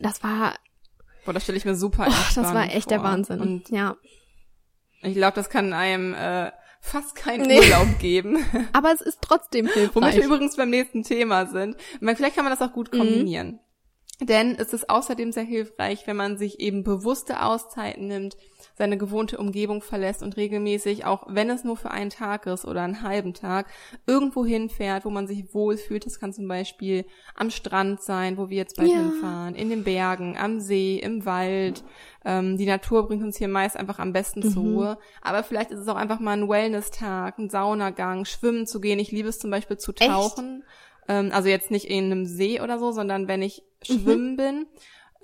das 0.00 0.22
war, 0.22 0.54
Boah, 1.24 1.32
das 1.32 1.42
stelle 1.42 1.58
ich 1.58 1.64
mir 1.64 1.74
super 1.74 2.06
oh, 2.08 2.12
das 2.34 2.54
war 2.54 2.72
echt 2.72 2.90
der 2.90 3.00
vor. 3.00 3.08
Wahnsinn. 3.08 3.40
Und 3.40 3.68
ja. 3.70 3.96
ich 5.02 5.14
glaube, 5.14 5.34
das 5.34 5.50
kann 5.50 5.72
einem 5.74 6.14
äh, 6.14 6.50
fast 6.80 7.16
keinen 7.16 7.46
Nee. 7.46 7.58
Urlaub 7.58 7.98
geben. 7.98 8.38
Aber 8.72 8.92
es 8.92 9.00
ist 9.00 9.18
trotzdem 9.20 9.66
Womit 9.66 9.74
hilfreich. 9.74 10.16
wir 10.16 10.24
übrigens 10.24 10.56
beim 10.56 10.70
nächsten 10.70 11.02
Thema 11.02 11.46
sind. 11.46 11.76
Vielleicht 12.00 12.34
kann 12.36 12.44
man 12.44 12.56
das 12.56 12.62
auch 12.66 12.72
gut 12.72 12.92
Mhm. 12.92 12.98
Denn 14.20 14.56
es 14.58 14.72
ist 14.72 14.90
außerdem 14.90 15.30
sehr 15.30 15.44
hilfreich, 15.44 16.06
wenn 16.08 16.16
man 16.16 16.38
sich 16.38 16.58
eben 16.58 16.82
bewusste 16.82 17.40
Auszeiten 17.44 18.08
nimmt, 18.08 18.36
seine 18.76 18.98
gewohnte 18.98 19.38
Umgebung 19.38 19.80
verlässt 19.80 20.22
und 20.24 20.36
regelmäßig, 20.36 21.04
auch 21.04 21.24
wenn 21.28 21.50
es 21.50 21.62
nur 21.62 21.76
für 21.76 21.92
einen 21.92 22.10
Tag 22.10 22.46
ist 22.46 22.64
oder 22.64 22.82
einen 22.82 23.02
halben 23.02 23.32
Tag, 23.32 23.66
irgendwo 24.06 24.44
hinfährt, 24.44 25.04
wo 25.04 25.10
man 25.10 25.28
sich 25.28 25.54
wohlfühlt. 25.54 26.04
Das 26.04 26.18
kann 26.18 26.32
zum 26.32 26.48
Beispiel 26.48 27.04
am 27.36 27.50
Strand 27.50 28.02
sein, 28.02 28.36
wo 28.38 28.50
wir 28.50 28.56
jetzt 28.56 28.76
bald 28.76 28.90
Ja. 28.90 28.96
hinfahren, 28.96 29.54
in 29.54 29.68
den 29.68 29.84
Bergen, 29.84 30.36
am 30.36 30.58
See, 30.60 30.98
im 30.98 31.24
Wald. 31.24 31.84
Ähm, 32.24 32.56
die 32.56 32.66
Natur 32.66 33.06
bringt 33.06 33.22
uns 33.22 33.36
hier 33.38 33.48
meist 33.48 33.76
einfach 33.76 34.00
am 34.00 34.12
besten 34.12 34.42
zur 34.42 34.62
Mhm. 34.64 34.68
Ruhe. 34.76 34.98
Aber 35.22 35.44
vielleicht 35.44 35.70
ist 35.70 35.78
es 35.80 35.88
auch 35.88 35.96
einfach 35.96 36.18
mal 36.18 36.32
ein 36.36 36.48
Wellness-Tag, 36.48 37.38
ein 37.38 37.50
Saunagang, 37.50 38.24
schwimmen 38.24 38.66
zu 38.66 38.80
gehen. 38.80 38.98
Ich 38.98 39.12
liebe 39.12 39.28
es 39.28 39.38
zum 39.38 39.50
Beispiel 39.52 39.78
zu 39.78 39.92
Echt? 39.92 40.08
tauchen. 40.08 40.64
Ähm, 41.08 41.30
also 41.32 41.48
jetzt 41.48 41.70
nicht 41.70 41.86
in 41.88 42.06
einem 42.06 42.26
See 42.26 42.60
oder 42.60 42.78
so, 42.80 42.90
sondern 42.92 43.28
wenn 43.28 43.42
ich 43.42 43.62
Mhm. 43.86 43.92
schwimmen 43.92 44.36
bin, 44.36 44.66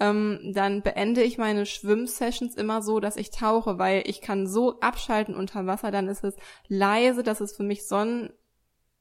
ähm, 0.00 0.52
dann 0.54 0.82
beende 0.82 1.22
ich 1.22 1.38
meine 1.38 1.66
Schwimmsessions 1.66 2.56
immer 2.56 2.82
so, 2.82 3.00
dass 3.00 3.16
ich 3.16 3.30
tauche, 3.30 3.78
weil 3.78 4.02
ich 4.06 4.20
kann 4.20 4.46
so 4.46 4.80
abschalten 4.80 5.34
unter 5.34 5.66
Wasser, 5.66 5.90
dann 5.90 6.08
ist 6.08 6.24
es 6.24 6.36
leise, 6.68 7.22
das 7.22 7.40
ist 7.40 7.56
für 7.56 7.62
mich 7.62 7.86
so 7.86 7.96
ein 7.96 8.32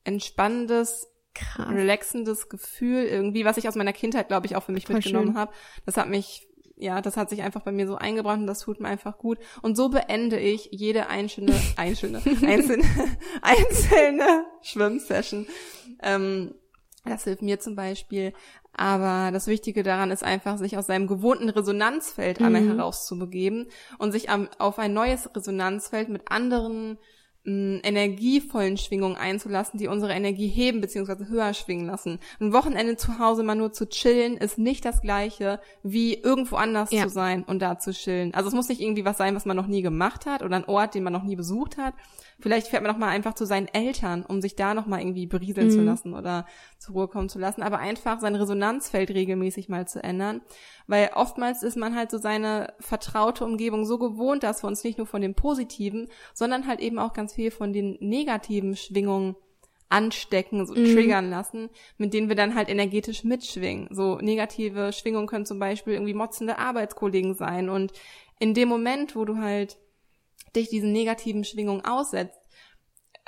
entspannendes, 0.04 1.08
Krass. 1.34 1.70
relaxendes 1.70 2.48
Gefühl 2.48 3.06
irgendwie, 3.06 3.44
was 3.44 3.58
ich 3.58 3.68
aus 3.68 3.76
meiner 3.76 3.94
Kindheit, 3.94 4.28
glaube 4.28 4.46
ich, 4.46 4.56
auch 4.56 4.64
für 4.64 4.72
mich 4.72 4.86
Voll 4.86 4.98
mitgenommen 4.98 5.36
habe. 5.36 5.52
Das 5.86 5.98
hat 5.98 6.08
mich, 6.08 6.48
ja, 6.76 7.02
das 7.02 7.18
hat 7.18 7.30
sich 7.30 7.42
einfach 7.42 7.62
bei 7.62 7.72
mir 7.72 7.88
so 7.88 7.96
eingebrannt 7.96 8.42
und 8.42 8.48
das 8.48 8.60
tut 8.60 8.80
mir 8.80 8.88
einfach 8.88 9.18
gut. 9.18 9.40
Und 9.64 9.76
so 9.76 9.90
beende 9.90 10.40
ich 10.40 10.70
jede 10.72 11.08
einzelne, 11.08 11.56
einzelne, 11.76 12.22
einzelne, 12.46 12.86
einzelne 13.42 14.46
Schwimmsession. 14.62 15.48
Ähm, 16.04 16.54
das 17.06 17.24
hilft 17.26 17.42
mir 17.42 17.60
zum 17.60 17.76
Beispiel. 17.76 18.34
Aber 18.76 19.32
das 19.32 19.48
Wichtige 19.48 19.84
daran 19.84 20.10
ist 20.10 20.24
einfach, 20.24 20.58
sich 20.58 20.78
aus 20.78 20.88
seinem 20.88 21.06
gewohnten 21.08 21.50
Resonanzfeld 21.50 22.42
einmal 22.42 22.62
Mhm. 22.62 22.78
herauszubegeben 22.78 23.68
und 24.00 24.12
sich 24.12 24.30
am, 24.30 24.50
auf 24.58 24.80
ein 24.80 24.94
neues 24.94 25.30
Resonanzfeld 25.36 26.10
mit 26.10 26.24
anderen 26.32 26.98
mh, 27.46 27.82
energievollen 27.84 28.78
Schwingungen 28.78 29.18
einzulassen, 29.18 29.78
die 29.78 29.90
unsere 29.90 30.14
Energie 30.14 30.48
heben 30.48 30.80
bzw. 30.80 31.26
höher 31.28 31.54
schwingen 31.54 31.86
lassen. 31.86 32.20
Ein 32.40 32.54
Wochenende 32.54 32.96
zu 32.96 33.20
Hause 33.20 33.44
mal 33.44 33.56
nur 33.56 33.74
zu 33.74 33.86
chillen 33.90 34.38
ist 34.38 34.58
nicht 34.58 34.86
das 34.86 35.02
gleiche, 35.02 35.60
wie 35.84 36.14
irgendwo 36.14 36.56
anders 36.56 36.90
Ja. 36.94 37.04
zu 37.04 37.10
sein 37.10 37.44
und 37.44 37.60
da 37.62 37.78
zu 37.80 37.92
chillen. 37.92 38.34
Also 38.34 38.48
es 38.48 38.56
muss 38.56 38.70
nicht 38.70 38.80
irgendwie 38.80 39.04
was 39.04 39.18
sein, 39.18 39.36
was 39.36 39.44
man 39.44 39.58
noch 39.58 39.68
nie 39.68 39.82
gemacht 39.82 40.26
hat 40.26 40.42
oder 40.42 40.56
ein 40.56 40.64
Ort, 40.70 40.96
den 40.96 41.04
man 41.04 41.12
noch 41.12 41.24
nie 41.24 41.36
besucht 41.36 41.76
hat. 41.78 41.94
Vielleicht 42.40 42.68
fährt 42.68 42.82
man 42.82 42.94
doch 42.94 42.98
mal 43.00 43.10
einfach 43.10 43.34
zu 43.36 43.46
seinen 43.46 43.68
Eltern, 43.68 44.24
um 44.26 44.42
sich 44.42 44.56
da 44.56 44.74
noch 44.74 44.86
mal 44.86 45.02
irgendwie 45.02 45.28
berieseln 45.28 45.70
zu 45.70 45.80
Mhm. 45.82 45.86
lassen 45.86 46.14
oder 46.14 46.46
zur 46.84 46.96
Ruhe 46.96 47.08
kommen 47.08 47.30
zu 47.30 47.40
lassen, 47.40 47.64
aber 47.64 47.80
einfach 47.80 48.20
sein 48.20 48.36
Resonanzfeld 48.36 49.10
regelmäßig 49.12 49.70
mal 49.70 49.88
zu 49.88 50.04
ändern, 50.04 50.42
weil 50.88 51.10
oftmals 51.16 51.64
ist 51.64 51.78
man 51.78 51.96
halt 51.96 52.12
so 52.12 52.18
seine 52.18 52.74
vertraute 52.80 53.46
Umgebung 53.46 53.86
so 53.86 53.98
gewohnt, 53.98 54.44
dass 54.44 54.64
wir 54.64 54.68
uns 54.68 54.84
nicht 54.84 54.98
nur 54.98 55.08
von 55.08 55.22
dem 55.22 55.34
Positiven, 55.34 56.10
sondern 56.34 56.68
halt 56.68 56.80
eben 56.80 57.00
auch 57.00 57.14
ganz 57.14 57.34
viel 57.34 57.52
von 57.52 57.74
den 57.74 57.98
negativen 58.00 58.76
Schwingungen 58.76 59.36
anstecken, 59.90 60.66
so 60.66 60.74
Mhm. 60.74 60.86
triggern 60.86 61.30
lassen, 61.30 61.70
mit 61.98 62.14
denen 62.14 62.28
wir 62.28 62.36
dann 62.36 62.56
halt 62.56 62.68
energetisch 62.68 63.24
mitschwingen. 63.24 63.88
So 63.92 64.18
negative 64.18 64.92
Schwingungen 64.92 65.28
können 65.28 65.46
zum 65.46 65.60
Beispiel 65.60 65.94
irgendwie 65.94 66.16
motzende 66.16 66.58
Arbeitskollegen 66.58 67.36
sein 67.36 67.70
und 67.70 67.94
in 68.40 68.54
dem 68.54 68.70
Moment, 68.70 69.16
wo 69.16 69.24
du 69.24 69.38
halt 69.38 69.78
dich 70.56 70.70
diesen 70.70 70.92
negativen 70.92 71.44
Schwingungen 71.44 71.86
aussetzt, 71.86 72.40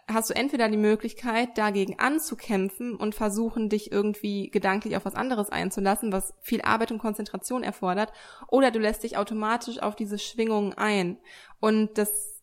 hast 0.08 0.30
du 0.30 0.36
entweder 0.36 0.70
die 0.70 0.78
Möglichkeit, 0.78 1.58
dagegen 1.58 2.00
anzukämpfen 2.00 2.96
und 2.96 3.15
versuchen, 3.15 3.70
dich 3.70 3.91
irgendwie 3.91 4.50
gedanklich 4.50 4.96
auf 4.96 5.06
was 5.06 5.15
anderes 5.15 5.50
einzulassen, 5.50 6.12
was 6.12 6.34
viel 6.41 6.62
Arbeit 6.62 6.91
und 6.91 7.00
Konzentration 7.00 7.63
erfordert, 7.63 8.13
oder 8.48 8.72
du 8.72 8.80
lässt 8.80 9.04
dich 9.04 9.18
automatisch 9.18 9.80
auf 9.80 9.96
diese 9.96 10.20
Schwingungen 10.20 10.74
ein. 10.74 11.18
Und 11.60 11.98
das, 11.98 12.41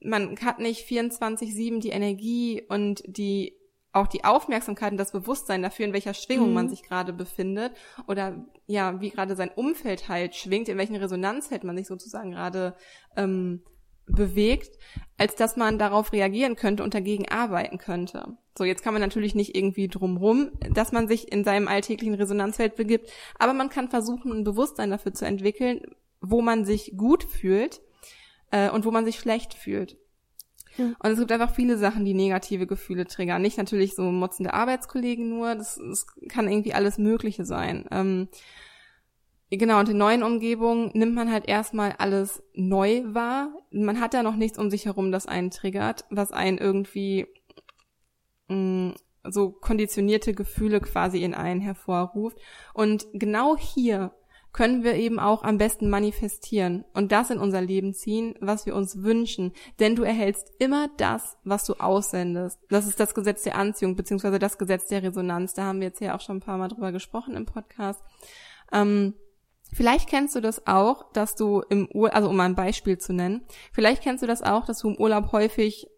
man 0.00 0.36
hat 0.44 0.58
nicht 0.58 0.86
24-7 0.86 1.80
die 1.80 1.90
Energie 1.90 2.62
und 2.68 3.02
die 3.06 3.54
auch 3.92 4.06
die 4.06 4.24
Aufmerksamkeit 4.24 4.92
und 4.92 4.98
das 4.98 5.12
Bewusstsein 5.12 5.62
dafür, 5.62 5.86
in 5.86 5.94
welcher 5.94 6.12
Schwingung 6.12 6.48
Mhm. 6.48 6.54
man 6.54 6.68
sich 6.68 6.82
gerade 6.82 7.14
befindet 7.14 7.72
oder 8.06 8.44
ja, 8.66 9.00
wie 9.00 9.08
gerade 9.08 9.34
sein 9.34 9.50
Umfeld 9.50 10.08
halt 10.08 10.36
schwingt, 10.36 10.68
in 10.68 10.76
welchen 10.76 10.96
Resonanzfeld 10.96 11.64
man 11.64 11.76
sich 11.76 11.86
sozusagen 11.86 12.30
gerade 12.32 12.76
ähm, 13.16 13.62
bewegt, 14.08 14.78
als 15.16 15.34
dass 15.34 15.56
man 15.56 15.78
darauf 15.78 16.12
reagieren 16.12 16.56
könnte 16.56 16.82
und 16.82 16.94
dagegen 16.94 17.28
arbeiten 17.28 17.78
könnte. 17.78 18.36
So, 18.56 18.64
jetzt 18.64 18.82
kann 18.82 18.92
man 18.92 19.02
natürlich 19.02 19.34
nicht 19.34 19.56
irgendwie 19.56 19.88
drumrum, 19.88 20.50
dass 20.72 20.92
man 20.92 21.08
sich 21.08 21.30
in 21.30 21.44
seinem 21.44 21.68
alltäglichen 21.68 22.14
Resonanzfeld 22.14 22.76
begibt, 22.76 23.10
aber 23.38 23.52
man 23.52 23.68
kann 23.68 23.88
versuchen, 23.88 24.32
ein 24.32 24.44
Bewusstsein 24.44 24.90
dafür 24.90 25.12
zu 25.12 25.24
entwickeln, 25.24 25.82
wo 26.20 26.42
man 26.42 26.64
sich 26.64 26.94
gut 26.96 27.24
fühlt 27.24 27.80
äh, 28.50 28.70
und 28.70 28.84
wo 28.84 28.90
man 28.90 29.04
sich 29.04 29.18
schlecht 29.18 29.54
fühlt. 29.54 29.96
Ja. 30.76 30.92
Und 30.98 31.10
es 31.10 31.18
gibt 31.18 31.32
einfach 31.32 31.54
viele 31.54 31.76
Sachen, 31.76 32.04
die 32.04 32.14
negative 32.14 32.66
Gefühle 32.66 33.06
triggern. 33.06 33.42
Nicht 33.42 33.58
natürlich 33.58 33.94
so 33.94 34.02
motzende 34.02 34.54
Arbeitskollegen 34.54 35.28
nur, 35.28 35.54
das, 35.54 35.76
das 35.76 36.06
kann 36.28 36.48
irgendwie 36.48 36.74
alles 36.74 36.98
Mögliche 36.98 37.44
sein. 37.44 37.86
Ähm, 37.90 38.28
Genau, 39.50 39.80
und 39.80 39.88
in 39.88 39.96
neuen 39.96 40.22
Umgebungen 40.22 40.90
nimmt 40.92 41.14
man 41.14 41.32
halt 41.32 41.48
erstmal 41.48 41.92
alles 41.98 42.42
neu 42.54 43.02
wahr. 43.06 43.50
Man 43.70 43.98
hat 44.00 44.12
da 44.12 44.22
noch 44.22 44.36
nichts 44.36 44.58
um 44.58 44.70
sich 44.70 44.84
herum, 44.84 45.10
das 45.10 45.26
einen 45.26 45.50
triggert, 45.50 46.04
was 46.10 46.32
einen 46.32 46.58
irgendwie 46.58 47.26
mh, 48.48 48.94
so 49.24 49.50
konditionierte 49.50 50.34
Gefühle 50.34 50.80
quasi 50.80 51.22
in 51.22 51.34
einen 51.34 51.62
hervorruft. 51.62 52.38
Und 52.74 53.06
genau 53.14 53.56
hier 53.56 54.12
können 54.52 54.82
wir 54.82 54.94
eben 54.94 55.18
auch 55.18 55.44
am 55.44 55.58
besten 55.58 55.88
manifestieren 55.88 56.84
und 56.92 57.12
das 57.12 57.30
in 57.30 57.38
unser 57.38 57.60
Leben 57.60 57.94
ziehen, 57.94 58.34
was 58.40 58.66
wir 58.66 58.74
uns 58.74 59.02
wünschen. 59.02 59.52
Denn 59.78 59.94
du 59.94 60.02
erhältst 60.02 60.52
immer 60.58 60.88
das, 60.96 61.36
was 61.44 61.64
du 61.64 61.74
aussendest. 61.74 62.58
Das 62.68 62.86
ist 62.86 62.98
das 63.00 63.14
Gesetz 63.14 63.44
der 63.44 63.56
Anziehung, 63.56 63.96
beziehungsweise 63.96 64.38
das 64.38 64.58
Gesetz 64.58 64.88
der 64.88 65.02
Resonanz. 65.02 65.54
Da 65.54 65.64
haben 65.64 65.80
wir 65.80 65.88
jetzt 65.88 66.00
ja 66.00 66.16
auch 66.16 66.20
schon 66.20 66.38
ein 66.38 66.40
paar 66.40 66.58
Mal 66.58 66.68
drüber 66.68 66.92
gesprochen 66.92 67.34
im 67.34 67.46
Podcast. 67.46 68.02
Ähm, 68.72 69.14
Vielleicht 69.72 70.08
kennst 70.08 70.34
du 70.34 70.40
das 70.40 70.66
auch, 70.66 71.12
dass 71.12 71.34
du 71.34 71.62
im 71.68 71.88
Urlaub, 71.92 72.14
also 72.14 72.28
um 72.30 72.36
mal 72.36 72.44
ein 72.44 72.54
Beispiel 72.54 72.98
zu 72.98 73.12
nennen, 73.12 73.42
vielleicht 73.72 74.02
kennst 74.02 74.22
du 74.22 74.26
das 74.26 74.42
auch, 74.42 74.64
dass 74.64 74.78
du 74.80 74.88
im 74.88 74.96
Urlaub 74.96 75.32
häufig 75.32 75.88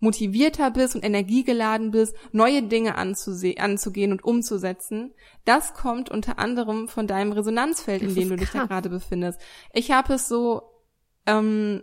motivierter 0.00 0.70
bist 0.70 0.94
und 0.94 1.04
energiegeladen 1.04 1.90
bist, 1.90 2.16
neue 2.32 2.62
Dinge 2.62 2.96
anzugehen 2.96 4.12
und 4.12 4.24
umzusetzen, 4.24 5.12
das 5.44 5.74
kommt 5.74 6.10
unter 6.10 6.38
anderem 6.38 6.88
von 6.88 7.06
deinem 7.06 7.32
Resonanzfeld, 7.32 8.02
in 8.02 8.14
dem 8.14 8.30
du 8.30 8.36
dich 8.36 8.50
da 8.50 8.64
gerade 8.64 8.88
befindest. 8.88 9.40
Ich 9.74 9.90
habe 9.90 10.14
es 10.14 10.26
so 10.26 10.62
ähm, 11.26 11.82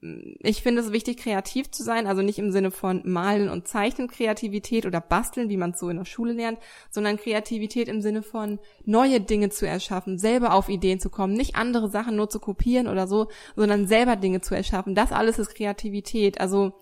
ich 0.00 0.62
finde 0.62 0.80
es 0.82 0.92
wichtig, 0.92 1.18
kreativ 1.18 1.70
zu 1.70 1.82
sein, 1.82 2.06
also 2.06 2.22
nicht 2.22 2.38
im 2.38 2.52
Sinne 2.52 2.70
von 2.70 3.02
Malen 3.04 3.48
und 3.48 3.66
Zeichnen 3.66 4.08
Kreativität 4.08 4.86
oder 4.86 5.00
Basteln, 5.00 5.48
wie 5.48 5.56
man 5.56 5.70
es 5.70 5.80
so 5.80 5.88
in 5.88 5.96
der 5.96 6.04
Schule 6.04 6.32
lernt, 6.32 6.58
sondern 6.90 7.16
Kreativität 7.16 7.88
im 7.88 8.00
Sinne 8.00 8.22
von 8.22 8.60
neue 8.84 9.20
Dinge 9.20 9.50
zu 9.50 9.66
erschaffen, 9.66 10.18
selber 10.18 10.54
auf 10.54 10.68
Ideen 10.68 11.00
zu 11.00 11.10
kommen, 11.10 11.34
nicht 11.34 11.56
andere 11.56 11.90
Sachen 11.90 12.16
nur 12.16 12.30
zu 12.30 12.38
kopieren 12.38 12.86
oder 12.86 13.08
so, 13.08 13.28
sondern 13.56 13.86
selber 13.88 14.16
Dinge 14.16 14.40
zu 14.40 14.54
erschaffen. 14.54 14.94
Das 14.94 15.10
alles 15.10 15.38
ist 15.38 15.54
Kreativität. 15.54 16.40
Also 16.40 16.74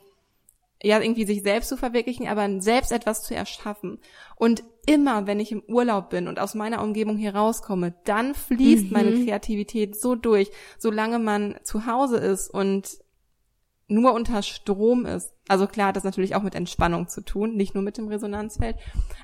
ja, 0.83 1.01
irgendwie 1.01 1.25
sich 1.25 1.43
selbst 1.43 1.69
zu 1.69 1.77
verwirklichen, 1.77 2.29
aber 2.29 2.61
selbst 2.61 2.93
etwas 2.93 3.23
zu 3.23 3.35
erschaffen. 3.35 3.99
Und 4.37 4.63
immer, 4.87 5.27
wenn 5.27 5.41
ich 5.41 5.51
im 5.51 5.63
Urlaub 5.67 6.11
bin 6.11 6.29
und 6.29 6.39
aus 6.39 6.55
meiner 6.55 6.83
Umgebung 6.83 7.17
hier 7.17 7.35
rauskomme, 7.35 7.95
dann 8.05 8.35
fließt 8.35 8.85
mhm. 8.87 8.93
meine 8.93 9.25
Kreativität 9.25 9.99
so 9.99 10.15
durch, 10.15 10.51
solange 10.79 11.19
man 11.19 11.57
zu 11.63 11.87
Hause 11.87 12.19
ist 12.19 12.51
und 12.51 12.99
nur 13.89 14.15
unter 14.15 14.43
Strom 14.43 15.07
ist. 15.07 15.33
Also 15.49 15.67
klar 15.67 15.89
hat 15.89 15.97
das 15.97 16.05
natürlich 16.05 16.35
auch 16.35 16.43
mit 16.43 16.55
Entspannung 16.55 17.09
zu 17.09 17.21
tun, 17.21 17.55
nicht 17.55 17.75
nur 17.75 17.85
mit 17.85 17.99
dem 17.99 18.09
Resonanzfeld. 18.09 18.77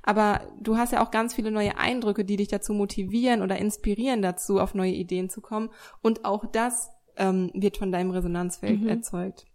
Aber 0.03 0.41
du 0.61 0.77
hast 0.77 0.93
ja 0.93 1.03
auch 1.03 1.11
ganz 1.11 1.35
viele 1.35 1.51
neue 1.51 1.77
Eindrücke, 1.79 2.25
die 2.25 2.37
dich 2.37 2.49
dazu 2.49 2.73
motivieren 2.73 3.43
oder 3.43 3.59
inspirieren 3.59 4.23
dazu, 4.23 4.61
auf 4.61 4.75
neue 4.75 4.93
Ideen 4.93 5.29
zu 5.29 5.41
kommen. 5.41 5.71
Und 6.01 6.25
auch 6.25 6.45
das 6.47 6.91
ähm, 7.17 7.51
wird 7.55 7.77
von 7.77 7.91
deinem 7.91 8.13
Resonanzfeld 8.13 8.83
mhm. 8.83 8.89
erzeugt. 8.89 9.47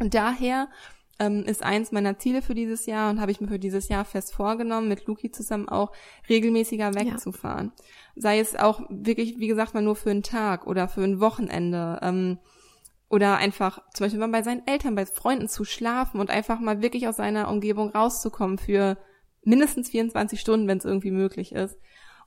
Und 0.00 0.14
daher 0.14 0.68
ähm, 1.18 1.44
ist 1.44 1.62
eins 1.62 1.92
meiner 1.92 2.18
Ziele 2.18 2.42
für 2.42 2.54
dieses 2.54 2.86
Jahr 2.86 3.10
und 3.10 3.20
habe 3.20 3.30
ich 3.30 3.40
mir 3.40 3.48
für 3.48 3.58
dieses 3.58 3.88
Jahr 3.88 4.04
fest 4.04 4.34
vorgenommen, 4.34 4.88
mit 4.88 5.06
Luki 5.06 5.30
zusammen 5.30 5.68
auch 5.68 5.92
regelmäßiger 6.28 6.94
wegzufahren. 6.94 7.72
Ja. 7.76 7.84
Sei 8.16 8.38
es 8.38 8.56
auch 8.56 8.82
wirklich, 8.90 9.38
wie 9.38 9.46
gesagt, 9.46 9.72
mal 9.72 9.82
nur 9.82 9.96
für 9.96 10.10
einen 10.10 10.22
Tag 10.22 10.66
oder 10.66 10.88
für 10.88 11.02
ein 11.02 11.20
Wochenende. 11.20 11.98
Ähm, 12.02 12.38
oder 13.12 13.36
einfach 13.36 13.78
zum 13.92 14.06
Beispiel 14.06 14.20
mal 14.20 14.28
bei 14.28 14.42
seinen 14.42 14.66
Eltern, 14.66 14.94
bei 14.94 15.04
Freunden 15.04 15.46
zu 15.46 15.66
schlafen 15.66 16.18
und 16.18 16.30
einfach 16.30 16.60
mal 16.60 16.80
wirklich 16.80 17.06
aus 17.06 17.16
seiner 17.16 17.50
Umgebung 17.50 17.90
rauszukommen 17.90 18.56
für 18.56 18.96
mindestens 19.44 19.90
24 19.90 20.40
Stunden, 20.40 20.66
wenn 20.66 20.78
es 20.78 20.86
irgendwie 20.86 21.10
möglich 21.10 21.52
ist. 21.52 21.78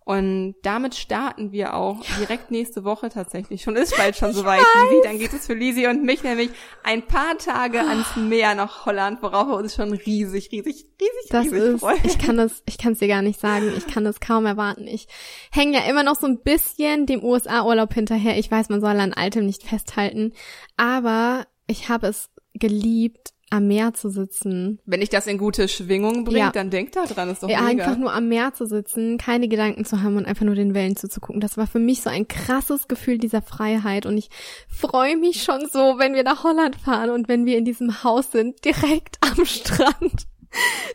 Und 0.06 0.54
damit 0.62 0.94
starten 0.94 1.52
wir 1.52 1.74
auch 1.74 1.98
direkt 2.20 2.52
nächste 2.52 2.84
Woche 2.84 3.10
tatsächlich. 3.10 3.64
Schon 3.64 3.76
ist 3.76 3.98
bald 3.98 4.16
schon 4.16 4.34
soweit. 4.34 4.62
Dann 5.04 5.18
geht 5.18 5.34
es 5.34 5.48
für 5.48 5.56
Lisi 5.56 5.88
und 5.88 6.04
mich 6.04 6.22
nämlich 6.22 6.52
ein 6.84 7.02
paar 7.02 7.40
Tage 7.40 7.80
ans 7.80 8.16
Meer 8.16 8.54
nach 8.54 8.86
Holland, 8.86 9.24
worauf 9.24 9.48
wir 9.48 9.58
uns 9.58 9.74
schon 9.74 9.92
riesig, 9.94 10.52
riesig, 10.52 10.86
riesig, 11.02 11.30
das 11.30 11.46
riesig 11.46 11.60
ist, 11.60 11.80
freuen. 11.80 11.98
Ich 12.04 12.20
kann 12.20 12.38
das, 12.38 12.62
ich 12.68 12.78
kann 12.78 12.94
es 12.94 13.00
dir 13.00 13.08
gar 13.08 13.24
nicht 13.24 13.40
sagen. 13.40 13.74
Ich 13.76 13.88
kann 13.88 14.04
das 14.04 14.20
kaum 14.20 14.46
erwarten. 14.46 14.86
Ich 14.86 15.08
hänge 15.50 15.74
ja 15.80 15.90
immer 15.90 16.04
noch 16.04 16.18
so 16.18 16.28
ein 16.28 16.38
bisschen 16.38 17.08
dem 17.08 17.24
USA-Urlaub 17.24 17.92
hinterher. 17.92 18.38
Ich 18.38 18.52
weiß, 18.52 18.70
man 18.70 18.82
soll 18.82 19.00
an 19.00 19.14
Altem 19.14 19.48
nicht 19.48 19.64
festhalten. 19.64 20.34
Aber 20.78 21.48
ich 21.66 21.90
habe 21.90 22.06
es 22.06 22.30
geliebt, 22.54 23.34
am 23.50 23.68
Meer 23.68 23.94
zu 23.94 24.10
sitzen. 24.10 24.80
Wenn 24.86 25.02
ich 25.02 25.10
das 25.10 25.28
in 25.28 25.38
gute 25.38 25.68
Schwingung 25.68 26.24
bringt, 26.24 26.40
ja. 26.40 26.52
dann 26.52 26.70
denk 26.70 26.92
da 26.94 27.06
dran, 27.06 27.30
ist 27.30 27.44
doch 27.44 27.50
ja, 27.50 27.62
mega. 27.62 27.84
einfach 27.84 27.98
nur 27.98 28.14
am 28.14 28.28
Meer 28.28 28.54
zu 28.54 28.66
sitzen, 28.66 29.18
keine 29.18 29.48
Gedanken 29.48 29.86
zu 29.86 30.02
haben 30.02 30.18
und 30.18 30.26
einfach 30.26 30.46
nur 30.46 30.56
den 30.56 30.74
Wellen 30.74 30.96
zuzugucken. 30.96 31.42
Das 31.42 31.58
war 31.58 31.68
für 31.68 31.80
mich 31.80 32.02
so 32.02 32.10
ein 32.10 32.28
krasses 32.28 32.88
Gefühl 32.88 33.18
dieser 33.18 33.42
Freiheit 33.42 34.06
und 34.06 34.18
ich 34.18 34.30
freue 34.68 35.16
mich 35.18 35.44
schon 35.44 35.68
so, 35.72 36.00
wenn 36.00 36.14
wir 36.14 36.24
nach 36.24 36.44
Holland 36.44 36.76
fahren 36.76 37.12
und 37.12 37.28
wenn 37.28 37.46
wir 37.46 37.58
in 37.58 37.66
diesem 37.66 38.04
Haus 38.04 38.32
sind, 38.32 38.66
direkt 38.66 39.18
am 39.22 39.46
Strand. 39.46 40.28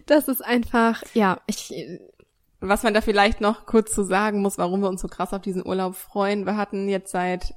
Das 0.07 0.27
ist 0.27 0.45
einfach, 0.45 1.03
ja, 1.15 1.41
ich 1.47 1.73
was 2.61 2.83
man 2.83 2.93
da 2.93 3.01
vielleicht 3.01 3.41
noch 3.41 3.65
kurz 3.65 3.95
zu 3.95 4.03
sagen 4.03 4.43
muss, 4.43 4.59
warum 4.59 4.81
wir 4.81 4.89
uns 4.89 5.01
so 5.01 5.09
krass 5.09 5.33
auf 5.33 5.41
diesen 5.41 5.67
Urlaub 5.67 5.95
freuen. 5.95 6.45
Wir 6.45 6.57
hatten 6.57 6.89
jetzt 6.89 7.11
seit 7.11 7.55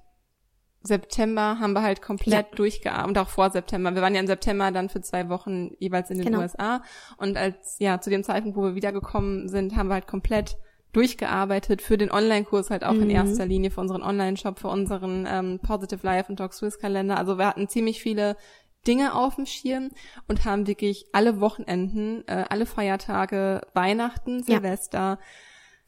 September 0.83 1.59
haben 1.59 1.73
wir 1.73 1.81
halt 1.81 2.01
komplett 2.01 2.47
ja. 2.51 2.55
durchgearbeitet 2.55 3.07
und 3.07 3.17
auch 3.17 3.29
vor 3.29 3.49
September. 3.49 3.95
Wir 3.95 4.01
waren 4.01 4.13
ja 4.13 4.19
im 4.19 4.27
September 4.27 4.69
dann 4.71 4.89
für 4.89 5.01
zwei 5.01 5.29
Wochen 5.29 5.71
jeweils 5.79 6.09
in 6.09 6.17
den 6.17 6.25
genau. 6.25 6.41
USA 6.41 6.83
und 7.17 7.37
als 7.37 7.77
ja 7.79 8.01
zu 8.01 8.09
dem 8.09 8.23
Zeitpunkt, 8.23 8.57
wo 8.57 8.63
wir 8.63 8.75
wiedergekommen 8.75 9.47
sind, 9.47 9.75
haben 9.75 9.87
wir 9.87 9.95
halt 9.95 10.07
komplett 10.07 10.57
durchgearbeitet 10.91 11.81
für 11.81 11.97
den 11.97 12.11
Online-Kurs 12.11 12.69
halt 12.69 12.83
auch 12.83 12.93
mhm. 12.93 13.03
in 13.03 13.09
erster 13.09 13.45
Linie 13.45 13.71
für 13.71 13.81
unseren 13.81 14.03
Online-Shop, 14.03 14.59
für 14.59 14.67
unseren 14.67 15.27
ähm, 15.27 15.59
Positive 15.61 16.05
Life 16.05 16.29
und 16.29 16.37
Talk 16.37 16.53
Swiss 16.53 16.77
Kalender. 16.77 17.17
Also 17.17 17.37
wir 17.37 17.47
hatten 17.47 17.67
ziemlich 17.67 18.01
viele 18.01 18.37
Dinge 18.85 19.15
auf 19.15 19.35
dem 19.35 19.45
Schirm 19.45 19.89
und 20.27 20.45
haben 20.45 20.67
wirklich 20.67 21.07
alle 21.11 21.39
Wochenenden, 21.39 22.27
äh, 22.27 22.45
alle 22.49 22.65
Feiertage, 22.65 23.61
Weihnachten, 23.73 24.43
Silvester. 24.43 25.19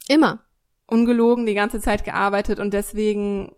Ja. 0.07 0.15
Immer. 0.15 0.39
Ungelogen 0.87 1.45
die 1.45 1.55
ganze 1.55 1.79
Zeit 1.79 2.03
gearbeitet 2.03 2.59
und 2.59 2.73
deswegen 2.73 3.51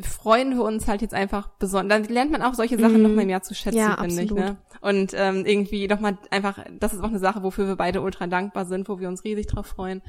freuen 0.00 0.56
wir 0.56 0.62
uns 0.62 0.88
halt 0.88 1.02
jetzt 1.02 1.14
einfach 1.14 1.48
besonders. 1.58 2.02
Dann 2.02 2.12
lernt 2.12 2.30
man 2.30 2.42
auch 2.42 2.54
solche 2.54 2.78
Sachen 2.78 2.98
mhm. 2.98 3.02
noch 3.02 3.10
mal 3.10 3.26
mehr 3.26 3.42
zu 3.42 3.54
schätzen, 3.54 3.78
ja, 3.78 3.96
finde 4.00 4.22
ich. 4.22 4.30
Ne? 4.30 4.56
Und 4.80 5.12
ähm, 5.14 5.44
irgendwie 5.46 5.88
noch 5.88 6.00
mal 6.00 6.18
einfach, 6.30 6.58
das 6.78 6.92
ist 6.92 7.00
auch 7.00 7.08
eine 7.08 7.18
Sache, 7.18 7.42
wofür 7.42 7.66
wir 7.66 7.76
beide 7.76 8.02
ultra 8.02 8.26
dankbar 8.26 8.66
sind, 8.66 8.88
wo 8.88 8.98
wir 8.98 9.08
uns 9.08 9.24
riesig 9.24 9.46
drauf 9.46 9.66
freuen. 9.66 10.02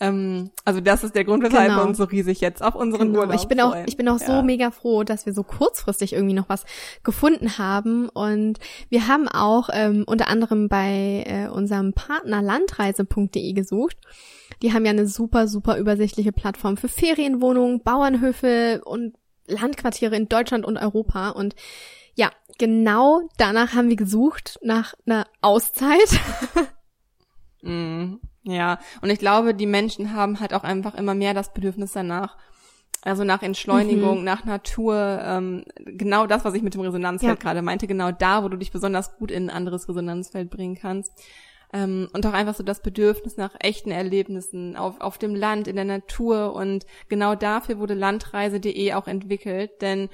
Ähm, 0.00 0.50
also 0.64 0.80
das 0.80 1.02
ist 1.02 1.14
der 1.14 1.24
Grund, 1.24 1.42
weshalb 1.42 1.70
genau. 1.70 1.82
wir 1.82 1.88
uns 1.88 1.98
so 1.98 2.04
riesig 2.04 2.40
jetzt 2.40 2.62
auf 2.62 2.74
unseren 2.74 3.08
genau. 3.08 3.20
Urlaub 3.20 3.34
ich 3.34 3.48
bin 3.48 3.58
freuen. 3.58 3.82
auch, 3.82 3.86
Ich 3.88 3.96
bin 3.96 4.08
auch 4.08 4.20
ja. 4.20 4.26
so 4.26 4.42
mega 4.42 4.70
froh, 4.70 5.02
dass 5.02 5.26
wir 5.26 5.32
so 5.32 5.42
kurzfristig 5.42 6.12
irgendwie 6.12 6.34
noch 6.34 6.48
was 6.48 6.64
gefunden 7.02 7.58
haben. 7.58 8.08
Und 8.08 8.58
wir 8.90 9.08
haben 9.08 9.28
auch 9.28 9.68
ähm, 9.72 10.04
unter 10.06 10.28
anderem 10.28 10.68
bei 10.68 11.24
äh, 11.26 11.48
unserem 11.48 11.94
Partner 11.94 12.42
landreise.de 12.42 13.52
gesucht. 13.52 13.96
Die 14.62 14.72
haben 14.72 14.84
ja 14.84 14.90
eine 14.90 15.06
super, 15.06 15.48
super 15.48 15.78
übersichtliche 15.78 16.32
Plattform 16.32 16.76
für 16.76 16.88
Ferienwohnungen, 16.88 17.82
Bauernhöfe 17.82 18.82
und 18.84 19.14
Landquartiere 19.48 20.16
in 20.16 20.28
Deutschland 20.28 20.64
und 20.64 20.76
Europa. 20.76 21.30
Und 21.30 21.54
ja, 22.14 22.30
genau 22.58 23.22
danach 23.36 23.74
haben 23.74 23.88
wir 23.88 23.96
gesucht, 23.96 24.58
nach 24.62 24.94
einer 25.06 25.26
Auszeit. 25.40 26.20
mm, 27.62 28.14
ja, 28.44 28.78
und 29.02 29.10
ich 29.10 29.18
glaube, 29.18 29.54
die 29.54 29.66
Menschen 29.66 30.14
haben 30.14 30.40
halt 30.40 30.54
auch 30.54 30.64
einfach 30.64 30.94
immer 30.94 31.14
mehr 31.14 31.34
das 31.34 31.52
Bedürfnis 31.52 31.92
danach. 31.92 32.36
Also 33.02 33.22
nach 33.22 33.42
Entschleunigung, 33.42 34.18
mhm. 34.18 34.24
nach 34.24 34.44
Natur, 34.44 35.20
ähm, 35.22 35.64
genau 35.76 36.26
das, 36.26 36.44
was 36.44 36.54
ich 36.54 36.62
mit 36.62 36.74
dem 36.74 36.80
Resonanzfeld 36.80 37.38
ja. 37.38 37.42
gerade 37.42 37.62
meinte, 37.62 37.86
genau 37.86 38.10
da, 38.10 38.42
wo 38.42 38.48
du 38.48 38.56
dich 38.56 38.72
besonders 38.72 39.16
gut 39.16 39.30
in 39.30 39.44
ein 39.48 39.56
anderes 39.56 39.88
Resonanzfeld 39.88 40.50
bringen 40.50 40.74
kannst. 40.74 41.12
Ähm, 41.72 42.08
und 42.12 42.24
auch 42.26 42.32
einfach 42.32 42.54
so 42.54 42.62
das 42.62 42.80
Bedürfnis 42.80 43.36
nach 43.36 43.54
echten 43.60 43.90
Erlebnissen 43.90 44.76
auf, 44.76 45.00
auf 45.00 45.18
dem 45.18 45.34
Land, 45.34 45.68
in 45.68 45.76
der 45.76 45.84
Natur. 45.84 46.54
Und 46.54 46.86
genau 47.08 47.34
dafür 47.34 47.78
wurde 47.78 47.94
Landreise.de 47.94 48.94
auch 48.94 49.06
entwickelt, 49.06 49.82
denn 49.82 50.08